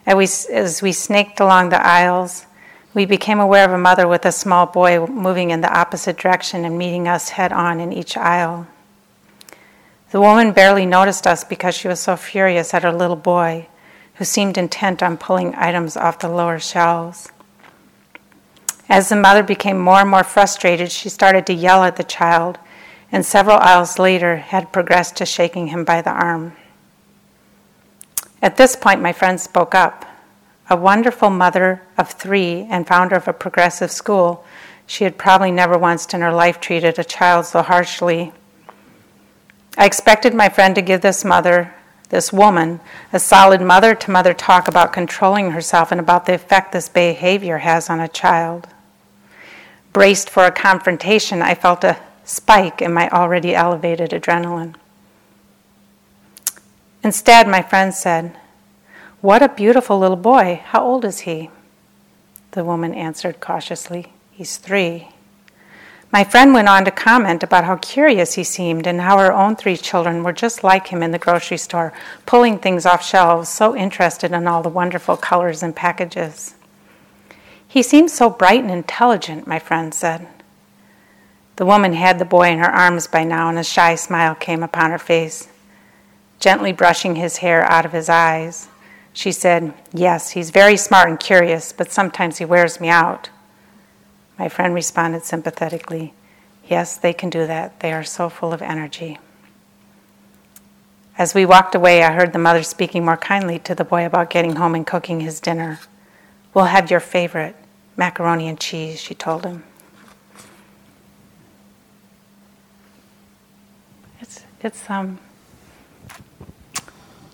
As 0.07 0.15
we, 0.15 0.55
as 0.55 0.83
we 0.83 0.93
snaked 0.93 1.41
along 1.41 1.71
the 1.71 1.85
aisles, 1.85 2.47
we 2.95 3.05
became 3.05 3.41
aware 3.41 3.65
of 3.65 3.73
a 3.73 3.79
mother 3.79 4.07
with 4.07 4.25
a 4.25 4.33
small 4.33 4.65
boy 4.65 5.05
moving 5.07 5.51
in 5.51 5.61
the 5.61 5.77
opposite 5.77 6.17
direction 6.17 6.65
and 6.65 6.79
meeting 6.79 7.09
us 7.09 7.31
head 7.31 7.53
on 7.53 7.81
in 7.81 7.93
each 7.93 8.17
aisle. 8.17 8.69
The 10.17 10.23
woman 10.23 10.53
barely 10.53 10.87
noticed 10.87 11.27
us 11.27 11.45
because 11.45 11.75
she 11.75 11.89
was 11.89 12.01
so 12.01 12.17
furious 12.17 12.73
at 12.73 12.85
her 12.85 12.91
little 12.91 13.17
boy, 13.17 13.69
who 14.15 14.25
seemed 14.25 14.57
intent 14.57 15.03
on 15.03 15.19
pulling 15.19 15.55
items 15.55 15.95
off 15.95 16.21
the 16.21 16.29
lower 16.31 16.59
shelves. 16.59 17.31
As 18.89 19.11
the 19.11 19.17
mother 19.17 19.43
became 19.43 19.79
more 19.79 20.01
and 20.01 20.09
more 20.09 20.25
frustrated, 20.25 20.91
she 20.91 21.11
started 21.11 21.45
to 21.45 21.53
yell 21.53 21.85
at 21.85 21.97
the 21.97 22.03
child, 22.03 22.59
and 23.13 23.27
several 23.27 23.59
aisles 23.59 23.99
later 23.99 24.37
had 24.37 24.73
progressed 24.73 25.17
to 25.17 25.27
shaking 25.27 25.67
him 25.67 25.85
by 25.85 26.01
the 26.01 26.13
arm. 26.13 26.57
At 28.41 28.57
this 28.57 28.75
point, 28.75 29.03
my 29.03 29.13
friend 29.13 29.39
spoke 29.39 29.75
up. 29.75 30.07
A 30.71 30.77
wonderful 30.77 31.29
mother 31.29 31.83
of 31.99 32.09
three 32.09 32.67
and 32.71 32.87
founder 32.87 33.17
of 33.17 33.29
a 33.29 33.35
progressive 33.35 33.91
school, 33.91 34.47
she 34.87 35.05
had 35.05 35.19
probably 35.19 35.51
never 35.51 35.77
once 35.77 36.15
in 36.15 36.23
her 36.23 36.33
life 36.33 36.59
treated 36.59 36.99
a 36.99 37.05
child 37.05 37.45
so 37.45 37.61
harshly 37.61 38.33
I 39.77 39.85
expected 39.85 40.35
my 40.35 40.49
friend 40.49 40.75
to 40.75 40.83
give 40.83 41.03
this 41.03 41.25
mother, 41.25 41.75
this 42.09 42.33
woman, 42.33 42.81
a 43.13 43.19
solid 43.19 43.61
mother 43.61 43.95
to 43.95 44.11
mother 44.11 44.33
talk 44.33 44.69
about 44.69 44.93
controlling 44.93 45.51
herself 45.51 45.93
and 45.93 46.01
about 46.01 46.27
the 46.27 46.35
effect 46.35 46.73
this 46.73 46.89
behavior 46.89 47.59
has 47.59 47.91
on 47.91 48.01
a 48.01 48.09
child. 48.09 48.69
Braced 49.93 50.31
for 50.31 50.45
a 50.45 50.51
confrontation, 50.51 51.43
I 51.43 51.55
felt 51.55 51.85
a 51.85 51.99
spike 52.25 52.81
in 52.81 52.93
my 52.93 53.09
already 53.11 53.55
elevated 53.55 54.11
adrenaline. 54.11 54.75
Instead, 57.03 57.47
my 57.47 57.63
friend 57.63 57.95
said, 57.95 58.37
What 59.21 59.43
a 59.43 59.49
beautiful 59.49 59.99
little 59.99 60.17
boy. 60.17 60.61
How 60.65 60.83
old 60.83 61.05
is 61.05 61.21
he? 61.21 61.51
The 62.53 62.65
woman 62.65 62.95
answered 62.95 63.41
cautiously, 63.41 64.13
He's 64.33 64.57
three. 64.57 65.09
My 66.17 66.25
friend 66.25 66.55
went 66.55 66.67
on 66.67 66.87
to 66.87 66.91
comment 66.91 67.43
about 67.43 67.65
how 67.65 67.77
curious 67.77 68.33
he 68.33 68.43
seemed 68.43 68.87
and 68.87 69.03
how 69.03 69.19
her 69.19 69.35
own 69.35 69.55
three 69.55 69.77
children 69.77 70.23
were 70.23 70.33
just 70.33 70.65
like 70.65 70.87
him 70.87 71.03
in 71.03 71.11
the 71.11 71.19
grocery 71.19 71.59
store, 71.59 71.93
pulling 72.25 72.59
things 72.59 72.87
off 72.87 73.05
shelves, 73.05 73.51
so 73.51 73.77
interested 73.77 74.33
in 74.33 74.47
all 74.47 74.63
the 74.63 74.71
wonderful 74.71 75.19
colors 75.19 75.63
and 75.63 75.77
packages. 75.77 76.55
He 77.69 77.83
seems 77.83 78.15
so 78.15 78.31
bright 78.31 78.63
and 78.63 78.71
intelligent, 78.71 79.47
my 79.47 79.59
friend 79.59 79.93
said. 79.93 80.27
The 81.57 81.67
woman 81.67 81.93
had 81.93 82.19
the 82.19 82.25
boy 82.25 82.49
in 82.49 82.61
her 82.61 82.75
arms 82.75 83.07
by 83.07 83.23
now, 83.23 83.51
and 83.51 83.59
a 83.59 83.63
shy 83.63 83.95
smile 83.95 84.35
came 84.35 84.63
upon 84.63 84.93
her 84.93 84.99
face. 84.99 85.49
Gently 86.41 86.73
brushing 86.73 87.17
his 87.17 87.37
hair 87.37 87.71
out 87.71 87.85
of 87.85 87.93
his 87.93 88.09
eyes, 88.09 88.69
she 89.13 89.33
said, 89.33 89.75
Yes, 89.93 90.31
he's 90.31 90.49
very 90.49 90.79
smart 90.79 91.11
and 91.11 91.21
curious, 91.21 91.75
but 91.75 91.93
sometimes 91.93 92.39
he 92.39 92.47
wears 92.47 92.81
me 92.81 92.89
out. 92.89 93.29
My 94.39 94.49
friend 94.49 94.75
responded 94.75 95.25
sympathetically, 95.25 96.13
Yes, 96.69 96.97
they 96.97 97.13
can 97.13 97.31
do 97.31 97.47
that. 97.47 97.81
They 97.81 97.93
are 97.93 98.03
so 98.03 98.29
full 98.29 98.53
of 98.53 98.61
energy. 98.61 99.19
As 101.17 101.35
we 101.35 101.47
walked 101.47 101.75
away, 101.75 102.03
I 102.03 102.13
heard 102.13 102.33
the 102.33 102.39
mother 102.39 102.63
speaking 102.63 103.05
more 103.05 103.17
kindly 103.17 103.59
to 103.61 103.75
the 103.75 103.85
boy 103.85 104.05
about 104.05 104.31
getting 104.31 104.57
home 104.57 104.75
and 104.75 104.87
cooking 104.87 105.21
his 105.21 105.41
dinner. 105.41 105.79
We'll 106.53 106.67
have 106.67 106.91
your 106.91 107.01
favorite 107.01 107.57
macaroni 107.97 108.49
and 108.49 108.59
cheese, 108.59 109.01
she 109.01 109.15
told 109.15 109.45
him. 109.47 109.65
It's, 114.21 114.45
it's, 114.61 114.91
um, 114.91 115.19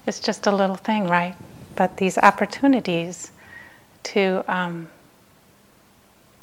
it's 0.07 0.21
just 0.21 0.47
a 0.47 0.55
little 0.55 0.77
thing, 0.77 1.09
right? 1.09 1.35
But 1.75 1.97
these 1.97 2.19
opportunities 2.19 3.33
to, 4.05 4.45
um, 4.47 4.89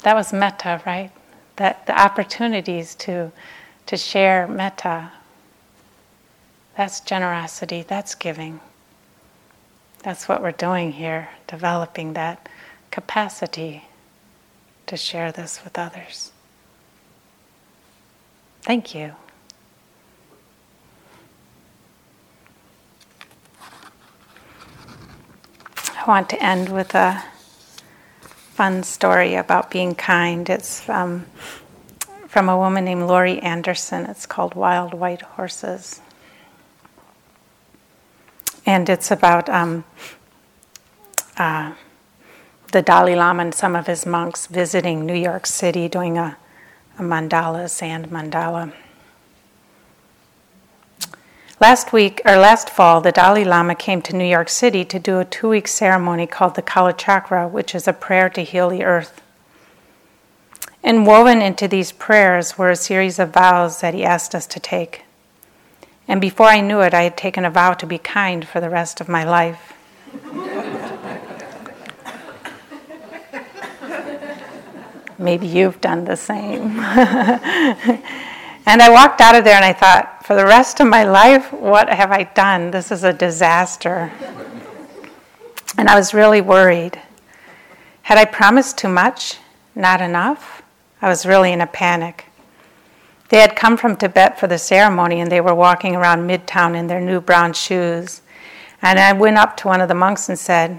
that 0.02 0.14
was 0.14 0.32
metta, 0.32 0.82
right? 0.86 1.10
That 1.56 1.86
the 1.86 2.00
opportunities 2.00 2.94
to, 2.96 3.32
to 3.86 3.96
share 3.96 4.48
metta 4.48 5.10
that's 6.80 7.00
generosity, 7.00 7.84
that's 7.86 8.14
giving. 8.14 8.58
That's 10.02 10.26
what 10.26 10.42
we're 10.42 10.52
doing 10.52 10.92
here, 10.92 11.28
developing 11.46 12.14
that 12.14 12.48
capacity 12.90 13.84
to 14.86 14.96
share 14.96 15.30
this 15.30 15.62
with 15.62 15.78
others. 15.78 16.32
Thank 18.62 18.94
you. 18.94 19.14
I 25.76 26.04
want 26.06 26.30
to 26.30 26.42
end 26.42 26.70
with 26.70 26.94
a 26.94 27.22
fun 28.60 28.82
story 28.82 29.36
about 29.36 29.70
being 29.70 29.94
kind. 29.94 30.50
It's 30.50 30.86
um, 30.86 31.24
from 32.28 32.50
a 32.50 32.58
woman 32.58 32.84
named 32.84 33.04
Laurie 33.04 33.38
Anderson. 33.38 34.04
It's 34.04 34.26
called 34.26 34.54
Wild 34.54 34.92
White 34.92 35.22
Horses 35.22 36.02
and 38.66 38.90
it's 38.90 39.10
about 39.10 39.48
um, 39.48 39.84
uh, 41.38 41.72
the 42.72 42.82
Dalai 42.82 43.16
Lama 43.16 43.44
and 43.44 43.54
some 43.54 43.74
of 43.74 43.86
his 43.86 44.04
monks 44.04 44.46
visiting 44.46 45.06
New 45.06 45.14
York 45.14 45.46
City 45.46 45.88
doing 45.88 46.18
a, 46.18 46.36
a 46.98 47.02
mandala, 47.02 47.70
sand 47.70 48.10
mandala. 48.10 48.74
Last 51.60 51.92
week, 51.92 52.22
or 52.24 52.36
last 52.36 52.70
fall, 52.70 53.02
the 53.02 53.12
Dalai 53.12 53.44
Lama 53.44 53.74
came 53.74 54.00
to 54.02 54.16
New 54.16 54.24
York 54.24 54.48
City 54.48 54.82
to 54.86 54.98
do 54.98 55.18
a 55.18 55.26
two 55.26 55.50
week 55.50 55.68
ceremony 55.68 56.26
called 56.26 56.54
the 56.54 56.62
Kala 56.62 56.94
Chakra, 56.94 57.46
which 57.46 57.74
is 57.74 57.86
a 57.86 57.92
prayer 57.92 58.30
to 58.30 58.42
heal 58.42 58.70
the 58.70 58.82
earth. 58.82 59.20
And 60.82 61.06
woven 61.06 61.42
into 61.42 61.68
these 61.68 61.92
prayers 61.92 62.56
were 62.56 62.70
a 62.70 62.76
series 62.76 63.18
of 63.18 63.34
vows 63.34 63.82
that 63.82 63.92
he 63.92 64.04
asked 64.04 64.34
us 64.34 64.46
to 64.46 64.58
take. 64.58 65.02
And 66.08 66.18
before 66.18 66.46
I 66.46 66.62
knew 66.62 66.80
it, 66.80 66.94
I 66.94 67.02
had 67.02 67.18
taken 67.18 67.44
a 67.44 67.50
vow 67.50 67.74
to 67.74 67.84
be 67.84 67.98
kind 67.98 68.48
for 68.48 68.58
the 68.58 68.70
rest 68.70 69.02
of 69.02 69.08
my 69.10 69.24
life. 69.24 69.74
Maybe 75.18 75.46
you've 75.46 75.82
done 75.82 76.06
the 76.06 76.16
same. 76.16 76.80
and 78.64 78.80
I 78.80 78.88
walked 78.88 79.20
out 79.20 79.34
of 79.34 79.44
there 79.44 79.56
and 79.56 79.64
I 79.66 79.74
thought, 79.74 80.19
for 80.30 80.36
the 80.36 80.46
rest 80.46 80.78
of 80.78 80.86
my 80.86 81.02
life, 81.02 81.52
what 81.52 81.88
have 81.88 82.12
I 82.12 82.22
done? 82.22 82.70
This 82.70 82.92
is 82.92 83.02
a 83.02 83.12
disaster. 83.12 84.12
And 85.76 85.88
I 85.88 85.96
was 85.96 86.14
really 86.14 86.40
worried. 86.40 87.02
Had 88.02 88.16
I 88.16 88.26
promised 88.26 88.78
too 88.78 88.86
much? 88.86 89.38
Not 89.74 90.00
enough? 90.00 90.62
I 91.02 91.08
was 91.08 91.26
really 91.26 91.50
in 91.50 91.60
a 91.60 91.66
panic. 91.66 92.26
They 93.30 93.40
had 93.40 93.56
come 93.56 93.76
from 93.76 93.96
Tibet 93.96 94.38
for 94.38 94.46
the 94.46 94.56
ceremony 94.56 95.20
and 95.20 95.32
they 95.32 95.40
were 95.40 95.52
walking 95.52 95.96
around 95.96 96.28
Midtown 96.30 96.76
in 96.76 96.86
their 96.86 97.00
new 97.00 97.20
brown 97.20 97.52
shoes. 97.52 98.22
And 98.82 99.00
I 99.00 99.12
went 99.12 99.36
up 99.36 99.56
to 99.56 99.66
one 99.66 99.80
of 99.80 99.88
the 99.88 99.96
monks 99.96 100.28
and 100.28 100.38
said, 100.38 100.78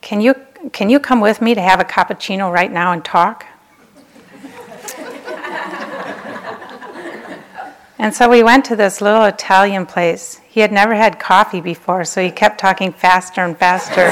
Can 0.00 0.20
you, 0.20 0.36
can 0.72 0.90
you 0.90 1.00
come 1.00 1.20
with 1.20 1.42
me 1.42 1.56
to 1.56 1.60
have 1.60 1.80
a 1.80 1.84
cappuccino 1.84 2.52
right 2.52 2.70
now 2.70 2.92
and 2.92 3.04
talk? 3.04 3.46
And 7.98 8.14
so 8.14 8.28
we 8.28 8.42
went 8.42 8.64
to 8.66 8.76
this 8.76 9.00
little 9.00 9.24
Italian 9.24 9.86
place. 9.86 10.40
He 10.48 10.60
had 10.60 10.72
never 10.72 10.94
had 10.94 11.18
coffee 11.18 11.60
before, 11.60 12.04
so 12.04 12.22
he 12.22 12.30
kept 12.30 12.60
talking 12.60 12.92
faster 12.92 13.42
and 13.42 13.56
faster. 13.56 14.00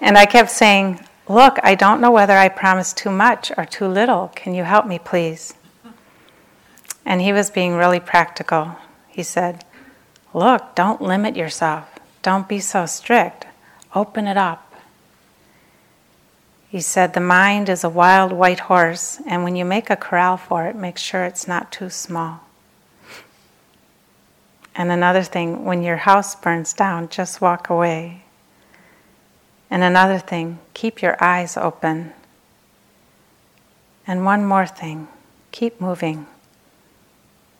and 0.00 0.16
I 0.16 0.26
kept 0.26 0.50
saying, 0.50 1.00
Look, 1.28 1.58
I 1.62 1.76
don't 1.76 2.00
know 2.00 2.10
whether 2.10 2.36
I 2.36 2.48
promised 2.48 2.96
too 2.96 3.10
much 3.10 3.52
or 3.56 3.64
too 3.64 3.86
little. 3.86 4.32
Can 4.34 4.54
you 4.54 4.64
help 4.64 4.86
me, 4.86 4.98
please? 4.98 5.54
And 7.06 7.20
he 7.20 7.32
was 7.32 7.50
being 7.50 7.74
really 7.74 8.00
practical. 8.00 8.76
He 9.08 9.22
said, 9.22 9.64
Look, 10.34 10.74
don't 10.74 11.00
limit 11.00 11.36
yourself. 11.36 11.88
Don't 12.22 12.48
be 12.48 12.60
so 12.60 12.86
strict. 12.86 13.46
Open 13.94 14.26
it 14.26 14.36
up. 14.36 14.69
He 16.70 16.80
said, 16.80 17.14
The 17.14 17.20
mind 17.20 17.68
is 17.68 17.82
a 17.82 17.88
wild 17.88 18.30
white 18.30 18.60
horse, 18.60 19.20
and 19.26 19.42
when 19.42 19.56
you 19.56 19.64
make 19.64 19.90
a 19.90 19.96
corral 19.96 20.36
for 20.36 20.66
it, 20.66 20.76
make 20.76 20.98
sure 20.98 21.24
it's 21.24 21.48
not 21.48 21.72
too 21.72 21.90
small. 21.90 22.42
And 24.76 24.92
another 24.92 25.24
thing, 25.24 25.64
when 25.64 25.82
your 25.82 25.96
house 25.96 26.36
burns 26.36 26.72
down, 26.72 27.08
just 27.08 27.40
walk 27.40 27.70
away. 27.70 28.22
And 29.68 29.82
another 29.82 30.20
thing, 30.20 30.60
keep 30.72 31.02
your 31.02 31.16
eyes 31.22 31.56
open. 31.56 32.12
And 34.06 34.24
one 34.24 34.44
more 34.44 34.66
thing, 34.66 35.08
keep 35.50 35.80
moving, 35.80 36.28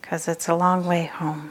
because 0.01 0.29
it's 0.29 0.49
a 0.49 0.55
long 0.55 0.87
way 0.87 1.07
home. 1.07 1.51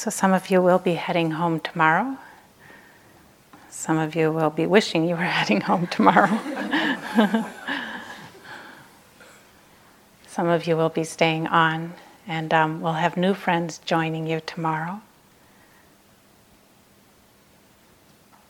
So, 0.00 0.08
some 0.08 0.32
of 0.32 0.48
you 0.48 0.62
will 0.62 0.78
be 0.78 0.94
heading 0.94 1.32
home 1.32 1.60
tomorrow. 1.60 2.16
Some 3.68 3.98
of 3.98 4.14
you 4.14 4.32
will 4.32 4.48
be 4.48 4.64
wishing 4.64 5.06
you 5.06 5.14
were 5.14 5.20
heading 5.38 5.60
home 5.60 5.88
tomorrow. 5.88 6.40
Some 10.26 10.48
of 10.48 10.66
you 10.66 10.74
will 10.74 10.88
be 10.88 11.04
staying 11.04 11.48
on, 11.48 11.92
and 12.26 12.54
um, 12.54 12.80
we'll 12.80 12.94
have 12.94 13.18
new 13.18 13.34
friends 13.34 13.76
joining 13.84 14.26
you 14.26 14.40
tomorrow. 14.40 15.02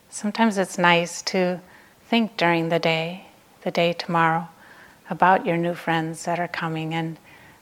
Sometimes 0.09 0.57
it's 0.57 0.79
nice 0.79 1.21
to 1.23 1.61
think 2.07 2.37
during 2.37 2.69
the 2.69 2.79
day, 2.79 3.25
the 3.63 3.73
day 3.73 3.93
tomorrow, 3.93 4.47
about 5.11 5.45
your 5.45 5.57
new 5.57 5.75
friends 5.75 6.27
that 6.27 6.39
are 6.39 6.47
coming 6.47 6.95
and 6.95 7.17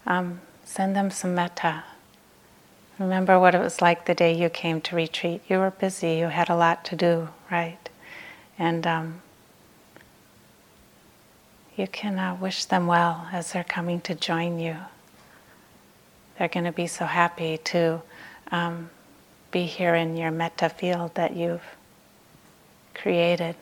um, 0.07 0.43
send 0.62 0.95
them 0.95 1.11
some 1.11 1.34
metta. 1.34 1.84
Remember 2.99 3.38
what 3.38 3.55
it 3.55 3.61
was 3.61 3.80
like 3.80 4.07
the 4.07 4.14
day 4.14 4.32
you 4.32 4.49
came 4.49 4.80
to 4.80 4.96
retreat. 4.96 5.42
You 5.49 5.59
were 5.59 5.70
busy, 5.70 6.14
you 6.14 6.26
had 6.26 6.51
a 6.51 6.57
lot 6.57 6.84
to 6.86 6.96
do, 6.96 7.28
right? 7.51 7.88
And 8.59 8.84
um, 8.86 9.22
you 11.76 11.86
can 11.86 12.18
uh, 12.18 12.34
wish 12.34 12.64
them 12.64 12.88
well 12.88 13.28
as 13.32 13.53
they're 13.53 13.62
coming 13.62 14.01
to 14.01 14.16
join 14.16 14.59
you. 14.59 14.76
They're 16.38 16.49
going 16.49 16.64
to 16.64 16.72
be 16.72 16.88
so 16.88 17.05
happy 17.05 17.59
to 17.66 18.03
um, 18.51 18.90
be 19.53 19.62
here 19.64 19.94
in 19.94 20.16
your 20.16 20.32
metta 20.32 20.68
field 20.68 21.14
that 21.14 21.36
you've 21.36 21.62
created. 22.94 23.55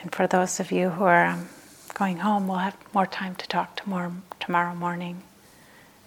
And 0.00 0.12
for 0.12 0.26
those 0.26 0.58
of 0.58 0.72
you 0.72 0.88
who 0.88 1.04
are 1.04 1.26
um, 1.26 1.48
going 1.94 2.18
home, 2.18 2.48
we'll 2.48 2.58
have 2.58 2.76
more 2.94 3.06
time 3.06 3.34
to 3.36 3.46
talk 3.48 3.76
tomorrow, 3.76 4.12
tomorrow 4.40 4.74
morning. 4.74 5.22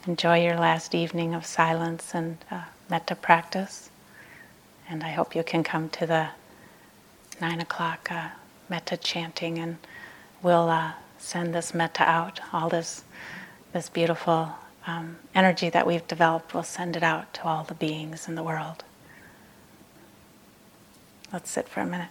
Enjoy 0.08 0.44
your 0.44 0.56
last 0.56 0.96
evening 0.96 1.34
of 1.34 1.46
silence 1.46 2.14
and 2.14 2.38
uh, 2.52 2.64
metta 2.90 3.16
practice. 3.16 3.90
And 4.90 5.04
I 5.04 5.10
hope 5.10 5.36
you 5.36 5.44
can 5.44 5.64
come 5.64 5.90
to 5.90 6.06
the 6.06 6.28
nine 7.42 7.60
o'clock 7.60 8.12
uh, 8.12 8.30
metta 8.70 8.98
chanting, 8.98 9.58
and 9.58 9.78
we'll 10.42 10.70
uh, 10.70 10.94
send 11.18 11.54
this 11.54 11.74
metta 11.74 12.04
out. 12.04 12.40
All 12.54 12.70
this, 12.70 13.04
this 13.74 13.90
beautiful 13.90 14.52
um, 14.88 15.18
energy 15.34 15.70
that 15.70 15.88
we've 15.88 16.08
developed, 16.08 16.54
we'll 16.54 16.64
send 16.64 16.96
it 16.96 17.04
out 17.04 17.34
to 17.36 17.46
all 17.46 17.64
the 17.64 17.74
beings 17.74 18.28
in 18.28 18.36
the 18.36 18.44
world. 18.44 18.84
Let's 21.34 21.50
sit 21.50 21.68
for 21.68 21.82
a 21.82 21.86
minute. 21.86 22.10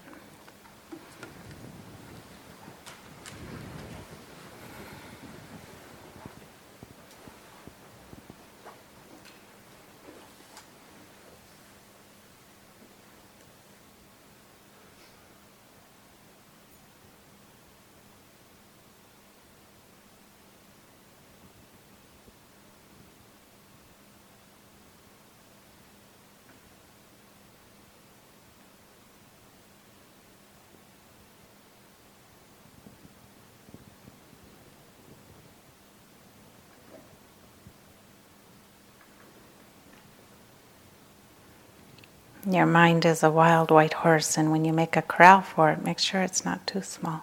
Your 42.46 42.66
mind 42.66 43.06
is 43.06 43.22
a 43.22 43.30
wild 43.30 43.70
white 43.70 43.94
horse, 43.94 44.36
and 44.36 44.52
when 44.52 44.66
you 44.66 44.72
make 44.72 44.96
a 44.96 45.02
corral 45.02 45.40
for 45.40 45.70
it, 45.70 45.82
make 45.82 45.98
sure 45.98 46.20
it's 46.22 46.44
not 46.44 46.66
too 46.66 46.82
small. 46.82 47.22